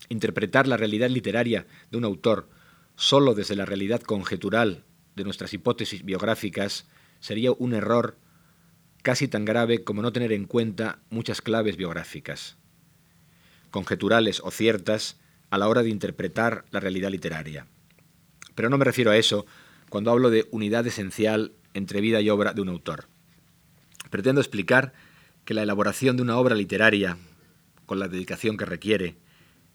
Interpretar 0.10 0.68
la 0.68 0.76
realidad 0.76 1.10
literaria 1.10 1.66
de 1.92 1.98
un 1.98 2.04
autor 2.04 2.50
solo 2.96 3.34
desde 3.36 3.56
la 3.56 3.66
realidad 3.66 4.02
conjetural 4.02 4.84
de 5.16 5.24
nuestras 5.24 5.54
hipótesis 5.54 6.04
biográficas 6.04 6.88
sería 7.20 7.52
un 7.52 7.74
error 7.74 8.18
casi 9.04 9.28
tan 9.28 9.46
grave 9.46 9.84
como 9.84 10.02
no 10.02 10.12
tener 10.12 10.32
en 10.32 10.46
cuenta 10.46 11.00
muchas 11.10 11.42
claves 11.42 11.78
biográficas, 11.78 12.58
conjeturales 13.70 14.42
o 14.44 14.50
ciertas, 14.50 15.20
a 15.50 15.58
la 15.60 15.68
hora 15.68 15.84
de 15.84 15.90
interpretar 15.90 16.66
la 16.72 16.80
realidad 16.80 17.12
literaria. 17.12 17.68
Pero 18.56 18.70
no 18.70 18.78
me 18.80 18.86
refiero 18.86 19.12
a 19.12 19.18
eso 19.18 19.46
cuando 19.90 20.10
hablo 20.10 20.32
de 20.32 20.48
unidad 20.52 20.88
esencial 20.88 21.54
entre 21.74 22.02
vida 22.02 22.22
y 22.22 22.30
obra 22.30 22.54
de 22.54 22.62
un 22.62 22.70
autor. 22.70 23.08
Pretendo 24.10 24.42
explicar 24.42 24.94
que 25.46 25.54
la 25.54 25.64
elaboración 25.64 26.16
de 26.16 26.24
una 26.24 26.38
obra 26.38 26.56
literaria, 26.56 27.18
con 27.86 28.00
la 28.00 28.08
dedicación 28.08 28.58
que 28.58 28.66
requiere, 28.66 29.16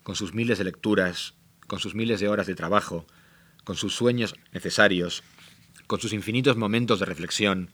con 0.03 0.17
sus 0.17 0.33
miles 0.35 0.59
de 0.59 0.65
lecturas, 0.65 1.35
con 1.67 1.79
sus 1.79 1.95
miles 1.95 2.21
de 2.21 2.29
horas 2.29 2.47
de 2.47 2.55
trabajo, 2.55 3.07
con 3.65 3.77
sus 3.77 3.95
sueños 3.95 4.35
necesarios, 4.53 5.23
con 5.87 6.01
sus 6.01 6.13
infinitos 6.13 6.57
momentos 6.57 7.01
de 7.01 7.07
reflexión, 7.07 7.71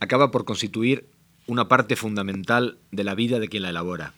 acaba 0.00 0.30
por 0.30 0.44
constituir 0.44 1.08
una 1.46 1.68
parte 1.68 1.96
fundamental 1.96 2.78
de 2.90 3.04
la 3.04 3.14
vida 3.14 3.38
de 3.38 3.48
quien 3.48 3.62
la 3.62 3.70
elabora. 3.70 4.14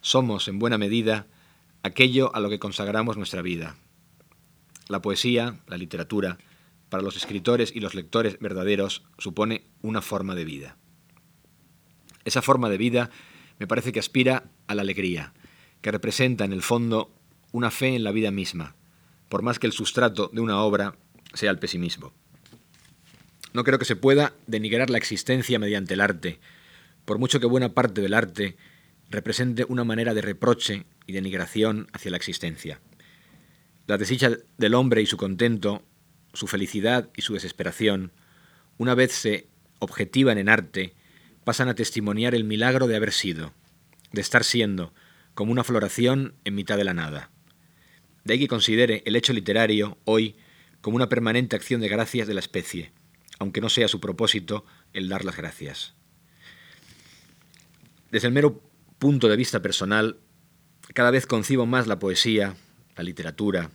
Somos, 0.00 0.48
en 0.48 0.58
buena 0.58 0.78
medida, 0.78 1.26
aquello 1.82 2.34
a 2.34 2.40
lo 2.40 2.48
que 2.48 2.58
consagramos 2.58 3.16
nuestra 3.16 3.42
vida. 3.42 3.76
La 4.88 5.02
poesía, 5.02 5.60
la 5.66 5.76
literatura, 5.76 6.38
para 6.88 7.02
los 7.02 7.16
escritores 7.16 7.72
y 7.74 7.80
los 7.80 7.94
lectores 7.94 8.38
verdaderos, 8.38 9.04
supone 9.18 9.64
una 9.82 10.02
forma 10.02 10.34
de 10.34 10.44
vida. 10.44 10.76
Esa 12.24 12.42
forma 12.42 12.68
de 12.68 12.78
vida 12.78 13.10
me 13.58 13.66
parece 13.66 13.92
que 13.92 14.00
aspira 14.00 14.50
a 14.66 14.74
la 14.74 14.82
alegría, 14.82 15.32
que 15.80 15.90
representa 15.90 16.44
en 16.44 16.52
el 16.52 16.62
fondo 16.62 17.14
una 17.52 17.70
fe 17.70 17.94
en 17.94 18.04
la 18.04 18.12
vida 18.12 18.30
misma, 18.30 18.76
por 19.28 19.42
más 19.42 19.58
que 19.58 19.66
el 19.66 19.72
sustrato 19.72 20.30
de 20.32 20.40
una 20.40 20.60
obra 20.62 20.96
sea 21.34 21.50
el 21.50 21.58
pesimismo. 21.58 22.12
No 23.52 23.64
creo 23.64 23.78
que 23.78 23.84
se 23.84 23.96
pueda 23.96 24.34
denigrar 24.46 24.90
la 24.90 24.98
existencia 24.98 25.58
mediante 25.58 25.94
el 25.94 26.00
arte, 26.00 26.38
por 27.04 27.18
mucho 27.18 27.40
que 27.40 27.46
buena 27.46 27.70
parte 27.70 28.00
del 28.00 28.14
arte 28.14 28.56
represente 29.10 29.64
una 29.68 29.84
manera 29.84 30.14
de 30.14 30.20
reproche 30.20 30.84
y 31.06 31.12
denigración 31.12 31.88
hacia 31.92 32.10
la 32.10 32.18
existencia. 32.18 32.80
La 33.86 33.96
desdicha 33.96 34.30
del 34.58 34.74
hombre 34.74 35.00
y 35.00 35.06
su 35.06 35.16
contento, 35.16 35.82
su 36.32 36.46
felicidad 36.46 37.10
y 37.16 37.22
su 37.22 37.34
desesperación, 37.34 38.12
una 38.76 38.94
vez 38.94 39.12
se 39.12 39.48
objetivan 39.78 40.38
en 40.38 40.48
arte, 40.48 40.94
pasan 41.44 41.68
a 41.68 41.74
testimoniar 41.74 42.34
el 42.34 42.44
milagro 42.44 42.86
de 42.86 42.96
haber 42.96 43.12
sido, 43.12 43.52
de 44.12 44.20
estar 44.20 44.44
siendo, 44.44 44.92
como 45.34 45.52
una 45.52 45.64
floración 45.64 46.34
en 46.44 46.54
mitad 46.54 46.76
de 46.76 46.84
la 46.84 46.94
nada. 46.94 47.30
De 48.24 48.34
ahí 48.34 48.38
que 48.40 48.48
considere 48.48 49.02
el 49.06 49.16
hecho 49.16 49.32
literario, 49.32 49.98
hoy, 50.04 50.36
como 50.80 50.96
una 50.96 51.08
permanente 51.08 51.56
acción 51.56 51.80
de 51.80 51.88
gracias 51.88 52.26
de 52.26 52.34
la 52.34 52.40
especie, 52.40 52.92
aunque 53.38 53.60
no 53.60 53.68
sea 53.68 53.88
su 53.88 54.00
propósito 54.00 54.64
el 54.92 55.08
dar 55.08 55.24
las 55.24 55.36
gracias. 55.36 55.94
Desde 58.10 58.28
el 58.28 58.34
mero 58.34 58.62
punto 58.98 59.28
de 59.28 59.36
vista 59.36 59.62
personal, 59.62 60.18
cada 60.94 61.10
vez 61.10 61.26
concibo 61.26 61.66
más 61.66 61.86
la 61.86 61.98
poesía, 61.98 62.56
la 62.96 63.04
literatura, 63.04 63.70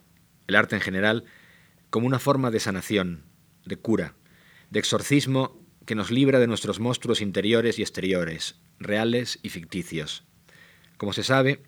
el 0.48 0.56
arte 0.56 0.76
en 0.76 0.82
general, 0.82 1.26
como 1.94 2.08
una 2.08 2.18
forma 2.18 2.50
de 2.50 2.60
sanación, 2.60 3.22
de 3.66 3.78
cura, 3.78 4.16
de 4.72 4.80
exorcismo 4.80 5.64
que 5.86 5.94
nos 5.94 6.10
libra 6.10 6.40
de 6.40 6.48
nuestros 6.48 6.80
monstruos 6.80 7.22
interiores 7.22 7.78
y 7.78 7.84
exteriores, 7.84 8.56
reales 8.80 9.38
y 9.44 9.50
ficticios. 9.50 10.24
Como 10.98 11.14
se 11.14 11.22
sabe, 11.22 11.62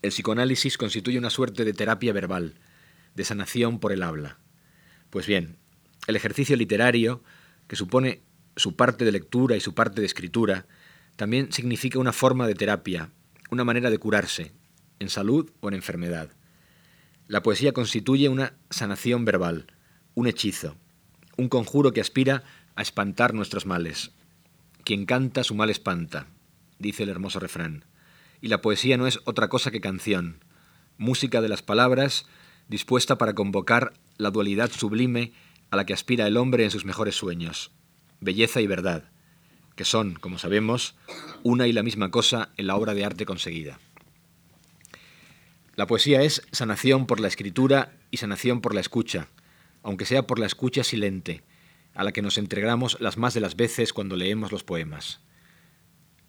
el 0.00 0.08
psicoanálisis 0.08 0.78
constituye 0.78 1.18
una 1.18 1.28
suerte 1.28 1.66
de 1.66 1.74
terapia 1.74 2.14
verbal, 2.14 2.54
de 3.14 3.24
sanación 3.24 3.78
por 3.78 3.92
el 3.92 4.02
habla. 4.04 4.38
Pues 5.10 5.26
bien, 5.26 5.58
el 6.06 6.16
ejercicio 6.16 6.56
literario, 6.56 7.22
que 7.68 7.76
supone 7.76 8.22
su 8.56 8.74
parte 8.74 9.04
de 9.04 9.12
lectura 9.12 9.54
y 9.54 9.60
su 9.60 9.74
parte 9.74 10.00
de 10.00 10.06
escritura, 10.06 10.66
también 11.16 11.52
significa 11.52 11.98
una 11.98 12.14
forma 12.14 12.46
de 12.46 12.54
terapia, 12.54 13.10
una 13.50 13.64
manera 13.64 13.90
de 13.90 13.98
curarse, 13.98 14.52
en 14.98 15.10
salud 15.10 15.50
o 15.60 15.68
en 15.68 15.74
enfermedad. 15.74 16.35
La 17.28 17.42
poesía 17.42 17.72
constituye 17.72 18.28
una 18.28 18.54
sanación 18.70 19.24
verbal, 19.24 19.66
un 20.14 20.28
hechizo, 20.28 20.76
un 21.36 21.48
conjuro 21.48 21.92
que 21.92 22.00
aspira 22.00 22.44
a 22.76 22.82
espantar 22.82 23.34
nuestros 23.34 23.66
males. 23.66 24.12
Quien 24.84 25.06
canta 25.06 25.42
su 25.42 25.56
mal 25.56 25.68
espanta, 25.70 26.28
dice 26.78 27.02
el 27.02 27.08
hermoso 27.08 27.40
refrán. 27.40 27.84
Y 28.40 28.48
la 28.48 28.62
poesía 28.62 28.96
no 28.96 29.08
es 29.08 29.18
otra 29.24 29.48
cosa 29.48 29.72
que 29.72 29.80
canción, 29.80 30.44
música 30.98 31.40
de 31.40 31.48
las 31.48 31.62
palabras 31.62 32.26
dispuesta 32.68 33.18
para 33.18 33.34
convocar 33.34 33.92
la 34.18 34.30
dualidad 34.30 34.70
sublime 34.70 35.32
a 35.70 35.76
la 35.76 35.84
que 35.84 35.94
aspira 35.94 36.26
el 36.26 36.36
hombre 36.36 36.64
en 36.64 36.70
sus 36.70 36.84
mejores 36.84 37.16
sueños, 37.16 37.72
belleza 38.20 38.60
y 38.60 38.66
verdad, 38.66 39.10
que 39.74 39.84
son, 39.84 40.14
como 40.14 40.38
sabemos, 40.38 40.94
una 41.42 41.66
y 41.66 41.72
la 41.72 41.82
misma 41.82 42.10
cosa 42.10 42.50
en 42.56 42.68
la 42.68 42.76
obra 42.76 42.94
de 42.94 43.04
arte 43.04 43.26
conseguida. 43.26 43.78
La 45.76 45.86
poesía 45.86 46.22
es 46.22 46.40
sanación 46.52 47.06
por 47.06 47.20
la 47.20 47.28
escritura 47.28 47.92
y 48.10 48.16
sanación 48.16 48.62
por 48.62 48.74
la 48.74 48.80
escucha, 48.80 49.28
aunque 49.82 50.06
sea 50.06 50.26
por 50.26 50.38
la 50.38 50.46
escucha 50.46 50.82
silente, 50.82 51.42
a 51.92 52.02
la 52.02 52.12
que 52.12 52.22
nos 52.22 52.38
entregamos 52.38 52.96
las 52.98 53.18
más 53.18 53.34
de 53.34 53.40
las 53.40 53.56
veces 53.56 53.92
cuando 53.92 54.16
leemos 54.16 54.52
los 54.52 54.64
poemas. 54.64 55.20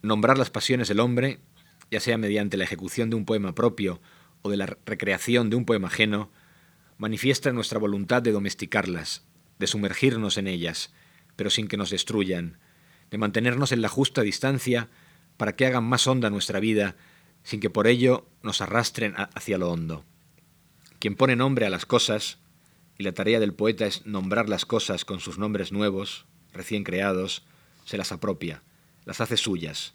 Nombrar 0.01 0.37
las 0.37 0.49
pasiones 0.49 0.89
del 0.89 0.99
hombre, 0.99 1.39
ya 1.89 2.01
sea 2.01 2.17
mediante 2.17 2.57
la 2.57 2.65
ejecución 2.65 3.09
de 3.09 3.15
un 3.15 3.23
poema 3.23 3.55
propio 3.55 4.01
o 4.41 4.49
de 4.49 4.57
la 4.57 4.65
recreación 4.85 5.49
de 5.49 5.55
un 5.55 5.63
poema 5.63 5.87
ajeno, 5.87 6.29
manifiesta 6.97 7.53
nuestra 7.53 7.79
voluntad 7.79 8.21
de 8.21 8.33
domesticarlas, 8.33 9.23
de 9.59 9.67
sumergirnos 9.67 10.37
en 10.37 10.47
ellas, 10.47 10.93
pero 11.37 11.49
sin 11.49 11.69
que 11.69 11.77
nos 11.77 11.89
destruyan, 11.89 12.57
de 13.11 13.17
mantenernos 13.17 13.71
en 13.71 13.81
la 13.81 13.87
justa 13.87 14.23
distancia 14.23 14.89
para 15.37 15.55
que 15.55 15.65
hagan 15.65 15.85
más 15.85 16.05
honda 16.05 16.29
nuestra 16.29 16.59
vida, 16.59 16.97
sin 17.47 17.61
que 17.61 17.69
por 17.69 17.87
ello 17.87 18.27
nos 18.43 18.59
arrastren 18.59 19.13
hacia 19.15 19.57
lo 19.57 19.71
hondo. 19.71 20.03
Quien 20.99 21.15
pone 21.15 21.37
nombre 21.37 21.65
a 21.65 21.69
las 21.69 21.85
cosas, 21.85 22.39
y 22.97 23.03
la 23.03 23.13
tarea 23.13 23.39
del 23.39 23.53
poeta 23.53 23.85
es 23.85 24.05
nombrar 24.05 24.49
las 24.49 24.65
cosas 24.65 25.05
con 25.05 25.21
sus 25.21 25.37
nombres 25.37 25.71
nuevos, 25.71 26.25
recién 26.51 26.83
creados, 26.83 27.45
se 27.85 27.97
las 27.97 28.11
apropia, 28.11 28.63
las 29.05 29.21
hace 29.21 29.37
suyas. 29.37 29.93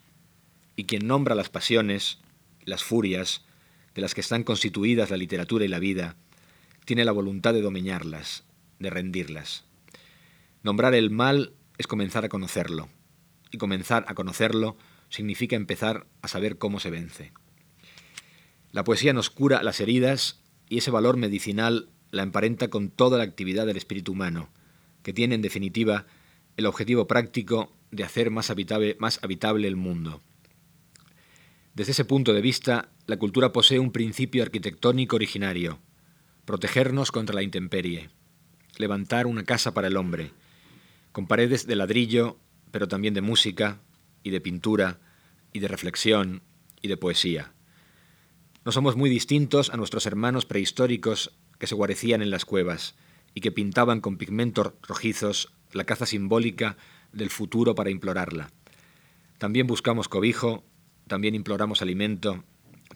Y 0.76 0.84
quien 0.84 1.06
nombra 1.06 1.34
las 1.34 1.50
pasiones, 1.50 2.20
las 2.64 2.82
furias, 2.84 3.44
de 3.94 4.00
las 4.00 4.14
que 4.14 4.22
están 4.22 4.44
constituidas 4.44 5.10
la 5.10 5.18
literatura 5.18 5.66
y 5.66 5.68
la 5.68 5.78
vida, 5.78 6.16
tiene 6.86 7.04
la 7.04 7.12
voluntad 7.12 7.52
de 7.52 7.60
domeñarlas, 7.60 8.44
de 8.78 8.88
rendirlas. 8.88 9.66
Nombrar 10.62 10.94
el 10.94 11.10
mal 11.10 11.52
es 11.76 11.86
comenzar 11.86 12.24
a 12.24 12.30
conocerlo, 12.30 12.88
y 13.50 13.58
comenzar 13.58 14.06
a 14.08 14.14
conocerlo 14.14 14.78
significa 15.10 15.54
empezar 15.54 16.06
a 16.22 16.28
saber 16.28 16.56
cómo 16.56 16.80
se 16.80 16.88
vence. 16.88 17.32
La 18.72 18.84
poesía 18.84 19.12
nos 19.12 19.28
cura 19.28 19.62
las 19.62 19.80
heridas 19.80 20.42
y 20.68 20.78
ese 20.78 20.90
valor 20.90 21.18
medicinal 21.18 21.90
la 22.10 22.22
emparenta 22.22 22.68
con 22.68 22.90
toda 22.90 23.18
la 23.18 23.24
actividad 23.24 23.66
del 23.66 23.76
espíritu 23.76 24.12
humano, 24.12 24.48
que 25.02 25.12
tiene 25.12 25.34
en 25.34 25.42
definitiva 25.42 26.06
el 26.56 26.64
objetivo 26.64 27.06
práctico 27.06 27.76
de 27.90 28.04
hacer 28.04 28.30
más 28.30 28.50
habitable, 28.50 29.68
el 29.68 29.76
mundo. 29.76 30.22
Desde 31.74 31.92
ese 31.92 32.06
punto 32.06 32.32
de 32.32 32.40
vista, 32.40 32.90
la 33.06 33.18
cultura 33.18 33.52
posee 33.52 33.78
un 33.78 33.92
principio 33.92 34.42
arquitectónico 34.42 35.16
originario, 35.16 35.78
protegernos 36.46 37.12
contra 37.12 37.34
la 37.34 37.42
intemperie, 37.42 38.08
levantar 38.78 39.26
una 39.26 39.44
casa 39.44 39.74
para 39.74 39.88
el 39.88 39.98
hombre, 39.98 40.32
con 41.12 41.26
paredes 41.26 41.66
de 41.66 41.76
ladrillo, 41.76 42.38
pero 42.70 42.88
también 42.88 43.12
de 43.12 43.20
música 43.20 43.80
y 44.22 44.30
de 44.30 44.40
pintura 44.40 44.98
y 45.52 45.58
de 45.58 45.68
reflexión 45.68 46.42
y 46.80 46.88
de 46.88 46.96
poesía. 46.96 47.52
No 48.64 48.72
somos 48.72 48.96
muy 48.96 49.10
distintos 49.10 49.70
a 49.70 49.76
nuestros 49.76 50.06
hermanos 50.06 50.46
prehistóricos 50.46 51.32
que 51.58 51.66
se 51.66 51.74
guarecían 51.74 52.22
en 52.22 52.30
las 52.30 52.44
cuevas 52.44 52.94
y 53.34 53.40
que 53.40 53.52
pintaban 53.52 54.00
con 54.00 54.18
pigmentos 54.18 54.72
rojizos 54.82 55.52
la 55.72 55.84
caza 55.84 56.06
simbólica 56.06 56.76
del 57.12 57.30
futuro 57.30 57.74
para 57.74 57.90
implorarla. 57.90 58.50
También 59.38 59.66
buscamos 59.66 60.08
cobijo, 60.08 60.64
también 61.08 61.34
imploramos 61.34 61.82
alimento, 61.82 62.44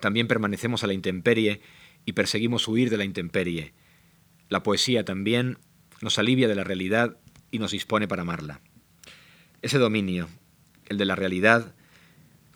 también 0.00 0.28
permanecemos 0.28 0.84
a 0.84 0.86
la 0.86 0.94
intemperie 0.94 1.60
y 2.04 2.12
perseguimos 2.12 2.68
huir 2.68 2.90
de 2.90 2.98
la 2.98 3.04
intemperie. 3.04 3.72
La 4.48 4.62
poesía 4.62 5.04
también 5.04 5.58
nos 6.00 6.18
alivia 6.18 6.48
de 6.48 6.54
la 6.54 6.64
realidad 6.64 7.18
y 7.50 7.58
nos 7.58 7.72
dispone 7.72 8.06
para 8.06 8.22
amarla. 8.22 8.60
Ese 9.62 9.78
dominio, 9.78 10.28
el 10.88 10.98
de 10.98 11.06
la 11.06 11.16
realidad, 11.16 11.74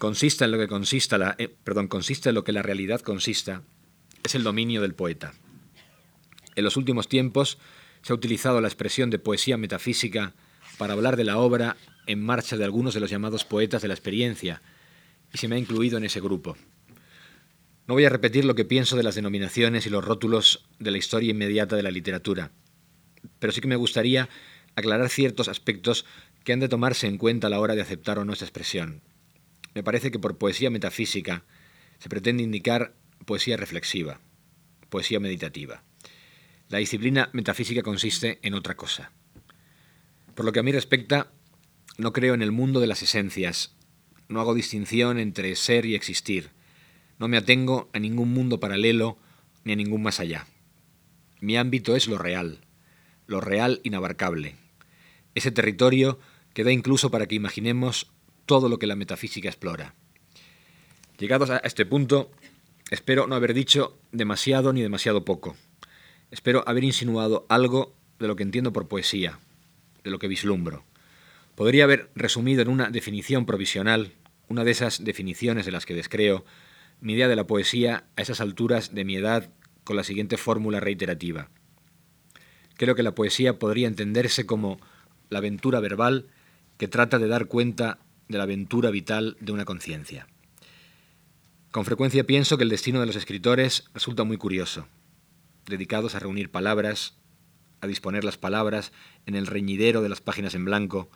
consiste 0.00 0.46
en 0.46 0.50
lo 0.50 0.58
que 0.58 0.66
consista 0.66 1.18
la, 1.18 1.36
eh, 1.38 1.54
perdón, 1.62 1.86
consiste 1.86 2.30
en 2.30 2.34
lo 2.34 2.42
que 2.42 2.52
la 2.52 2.62
realidad 2.62 3.02
consista, 3.02 3.62
es 4.24 4.34
el 4.34 4.42
dominio 4.42 4.80
del 4.80 4.94
poeta. 4.94 5.34
En 6.56 6.64
los 6.64 6.78
últimos 6.78 7.06
tiempos 7.06 7.58
se 8.00 8.14
ha 8.14 8.16
utilizado 8.16 8.62
la 8.62 8.68
expresión 8.68 9.10
de 9.10 9.18
poesía 9.18 9.58
metafísica 9.58 10.32
para 10.78 10.94
hablar 10.94 11.16
de 11.16 11.24
la 11.24 11.36
obra 11.36 11.76
en 12.06 12.24
marcha 12.24 12.56
de 12.56 12.64
algunos 12.64 12.94
de 12.94 13.00
los 13.00 13.10
llamados 13.10 13.44
poetas 13.44 13.82
de 13.82 13.88
la 13.88 13.94
experiencia, 13.94 14.62
y 15.34 15.38
se 15.38 15.48
me 15.48 15.56
ha 15.56 15.58
incluido 15.58 15.98
en 15.98 16.04
ese 16.04 16.22
grupo. 16.22 16.56
No 17.86 17.92
voy 17.92 18.06
a 18.06 18.10
repetir 18.10 18.46
lo 18.46 18.54
que 18.54 18.64
pienso 18.64 18.96
de 18.96 19.02
las 19.02 19.16
denominaciones 19.16 19.84
y 19.84 19.90
los 19.90 20.02
rótulos 20.02 20.64
de 20.78 20.92
la 20.92 20.98
historia 20.98 21.32
inmediata 21.32 21.76
de 21.76 21.82
la 21.82 21.90
literatura, 21.90 22.52
pero 23.38 23.52
sí 23.52 23.60
que 23.60 23.68
me 23.68 23.76
gustaría 23.76 24.30
aclarar 24.76 25.10
ciertos 25.10 25.48
aspectos 25.48 26.06
que 26.42 26.54
han 26.54 26.60
de 26.60 26.70
tomarse 26.70 27.06
en 27.06 27.18
cuenta 27.18 27.48
a 27.48 27.50
la 27.50 27.60
hora 27.60 27.74
de 27.74 27.82
aceptar 27.82 28.18
o 28.18 28.24
no 28.24 28.32
expresión. 28.32 29.02
Me 29.74 29.82
parece 29.82 30.10
que 30.10 30.18
por 30.18 30.38
poesía 30.38 30.70
metafísica 30.70 31.44
se 31.98 32.08
pretende 32.08 32.42
indicar 32.42 32.94
poesía 33.24 33.56
reflexiva, 33.56 34.20
poesía 34.88 35.20
meditativa. 35.20 35.82
La 36.68 36.78
disciplina 36.78 37.30
metafísica 37.32 37.82
consiste 37.82 38.38
en 38.42 38.54
otra 38.54 38.76
cosa. 38.76 39.12
Por 40.34 40.44
lo 40.44 40.52
que 40.52 40.60
a 40.60 40.62
mí 40.62 40.72
respecta, 40.72 41.30
no 41.98 42.12
creo 42.12 42.34
en 42.34 42.42
el 42.42 42.52
mundo 42.52 42.80
de 42.80 42.86
las 42.86 43.02
esencias, 43.02 43.74
no 44.28 44.40
hago 44.40 44.54
distinción 44.54 45.18
entre 45.18 45.54
ser 45.56 45.84
y 45.84 45.94
existir, 45.94 46.50
no 47.18 47.28
me 47.28 47.36
atengo 47.36 47.90
a 47.92 47.98
ningún 47.98 48.32
mundo 48.32 48.60
paralelo 48.60 49.18
ni 49.64 49.72
a 49.72 49.76
ningún 49.76 50.02
más 50.02 50.20
allá. 50.20 50.46
Mi 51.40 51.56
ámbito 51.56 51.96
es 51.96 52.08
lo 52.08 52.16
real, 52.16 52.60
lo 53.26 53.40
real 53.40 53.80
inabarcable, 53.82 54.56
ese 55.34 55.50
territorio 55.50 56.18
que 56.54 56.64
da 56.64 56.72
incluso 56.72 57.10
para 57.10 57.26
que 57.26 57.34
imaginemos 57.34 58.10
todo 58.50 58.68
lo 58.68 58.80
que 58.80 58.88
la 58.88 58.96
metafísica 58.96 59.48
explora. 59.48 59.94
Llegados 61.20 61.50
a 61.50 61.58
este 61.58 61.86
punto, 61.86 62.32
espero 62.90 63.28
no 63.28 63.36
haber 63.36 63.54
dicho 63.54 63.96
demasiado 64.10 64.72
ni 64.72 64.82
demasiado 64.82 65.24
poco. 65.24 65.54
Espero 66.32 66.64
haber 66.66 66.82
insinuado 66.82 67.46
algo 67.48 67.94
de 68.18 68.26
lo 68.26 68.34
que 68.34 68.42
entiendo 68.42 68.72
por 68.72 68.88
poesía, 68.88 69.38
de 70.02 70.10
lo 70.10 70.18
que 70.18 70.26
vislumbro. 70.26 70.82
Podría 71.54 71.84
haber 71.84 72.10
resumido 72.16 72.60
en 72.60 72.70
una 72.70 72.90
definición 72.90 73.46
provisional, 73.46 74.14
una 74.48 74.64
de 74.64 74.72
esas 74.72 75.04
definiciones 75.04 75.64
de 75.64 75.70
las 75.70 75.86
que 75.86 75.94
descreo, 75.94 76.44
mi 77.00 77.12
idea 77.12 77.28
de 77.28 77.36
la 77.36 77.46
poesía 77.46 78.02
a 78.16 78.22
esas 78.22 78.40
alturas 78.40 78.92
de 78.92 79.04
mi 79.04 79.14
edad 79.14 79.48
con 79.84 79.94
la 79.94 80.02
siguiente 80.02 80.36
fórmula 80.36 80.80
reiterativa. 80.80 81.50
Creo 82.76 82.96
que 82.96 83.04
la 83.04 83.14
poesía 83.14 83.60
podría 83.60 83.86
entenderse 83.86 84.44
como 84.44 84.80
la 85.28 85.38
aventura 85.38 85.78
verbal 85.78 86.26
que 86.78 86.88
trata 86.88 87.20
de 87.20 87.28
dar 87.28 87.46
cuenta 87.46 88.00
de 88.30 88.38
la 88.38 88.44
aventura 88.44 88.90
vital 88.90 89.36
de 89.40 89.52
una 89.52 89.66
conciencia. 89.66 90.26
Con 91.70 91.84
frecuencia 91.84 92.24
pienso 92.24 92.56
que 92.56 92.64
el 92.64 92.70
destino 92.70 93.00
de 93.00 93.06
los 93.06 93.16
escritores 93.16 93.90
resulta 93.92 94.24
muy 94.24 94.38
curioso 94.38 94.88
dedicados 95.70 96.14
a 96.14 96.18
reunir 96.18 96.50
palabras, 96.50 97.14
a 97.80 97.86
disponer 97.86 98.24
las 98.24 98.36
palabras 98.36 98.92
en 99.26 99.34
el 99.34 99.46
reñidero 99.46 100.02
de 100.02 100.08
las 100.08 100.20
páginas 100.20 100.54
en 100.54 100.64
blanco, 100.66 101.10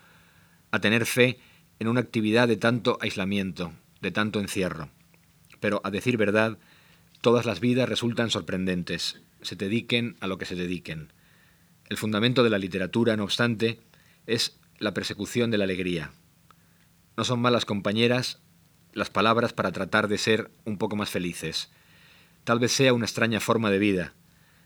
a 0.70 0.80
tener 0.80 1.04
fe 1.04 1.38
en 1.78 1.88
una 1.88 2.00
actividad 2.00 2.48
de 2.48 2.56
tanto 2.56 2.98
aislamiento, 3.00 3.72
de 4.00 4.10
tanto 4.10 4.40
encierro. 4.40 4.88
Pero, 5.60 5.80
a 5.84 5.90
decir 5.90 6.16
verdad, 6.16 6.58
todas 7.20 7.44
las 7.44 7.60
vidas 7.60 7.88
resultan 7.88 8.30
sorprendentes, 8.30 9.20
se 9.42 9.56
dediquen 9.56 10.16
a 10.20 10.26
lo 10.26 10.38
que 10.38 10.46
se 10.46 10.54
dediquen. 10.54 11.12
El 11.88 11.96
fundamento 11.96 12.42
de 12.42 12.50
la 12.50 12.58
literatura, 12.58 13.16
no 13.16 13.24
obstante, 13.24 13.80
es 14.26 14.58
la 14.78 14.94
persecución 14.94 15.50
de 15.50 15.58
la 15.58 15.64
alegría. 15.64 16.12
No 17.16 17.24
son 17.24 17.40
malas 17.40 17.64
compañeras 17.64 18.40
las 18.92 19.08
palabras 19.08 19.52
para 19.52 19.70
tratar 19.70 20.08
de 20.08 20.18
ser 20.18 20.50
un 20.64 20.78
poco 20.78 20.96
más 20.96 21.10
felices. 21.10 21.70
Tal 22.42 22.58
vez 22.58 22.72
sea 22.72 22.92
una 22.92 23.06
extraña 23.06 23.40
forma 23.40 23.70
de 23.70 23.78
vida, 23.78 24.14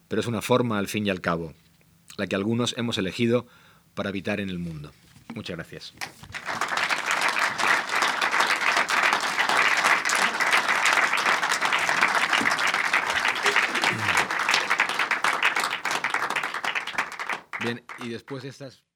pero 0.08 0.20
es 0.20 0.26
una 0.26 0.40
forma 0.40 0.78
al 0.78 0.88
fin 0.88 1.06
y 1.06 1.10
al 1.10 1.20
cabo, 1.20 1.52
la 2.16 2.26
que 2.26 2.36
algunos 2.36 2.74
hemos 2.78 2.96
elegido 2.96 3.46
para 3.94 4.08
habitar 4.08 4.40
en 4.40 4.48
el 4.48 4.58
mundo. 4.58 4.92
Muchas 5.34 5.56
gracias. 5.56 5.94
Bien, 17.60 17.84
y 17.98 18.08
después 18.08 18.42
de 18.42 18.48
estas 18.48 18.87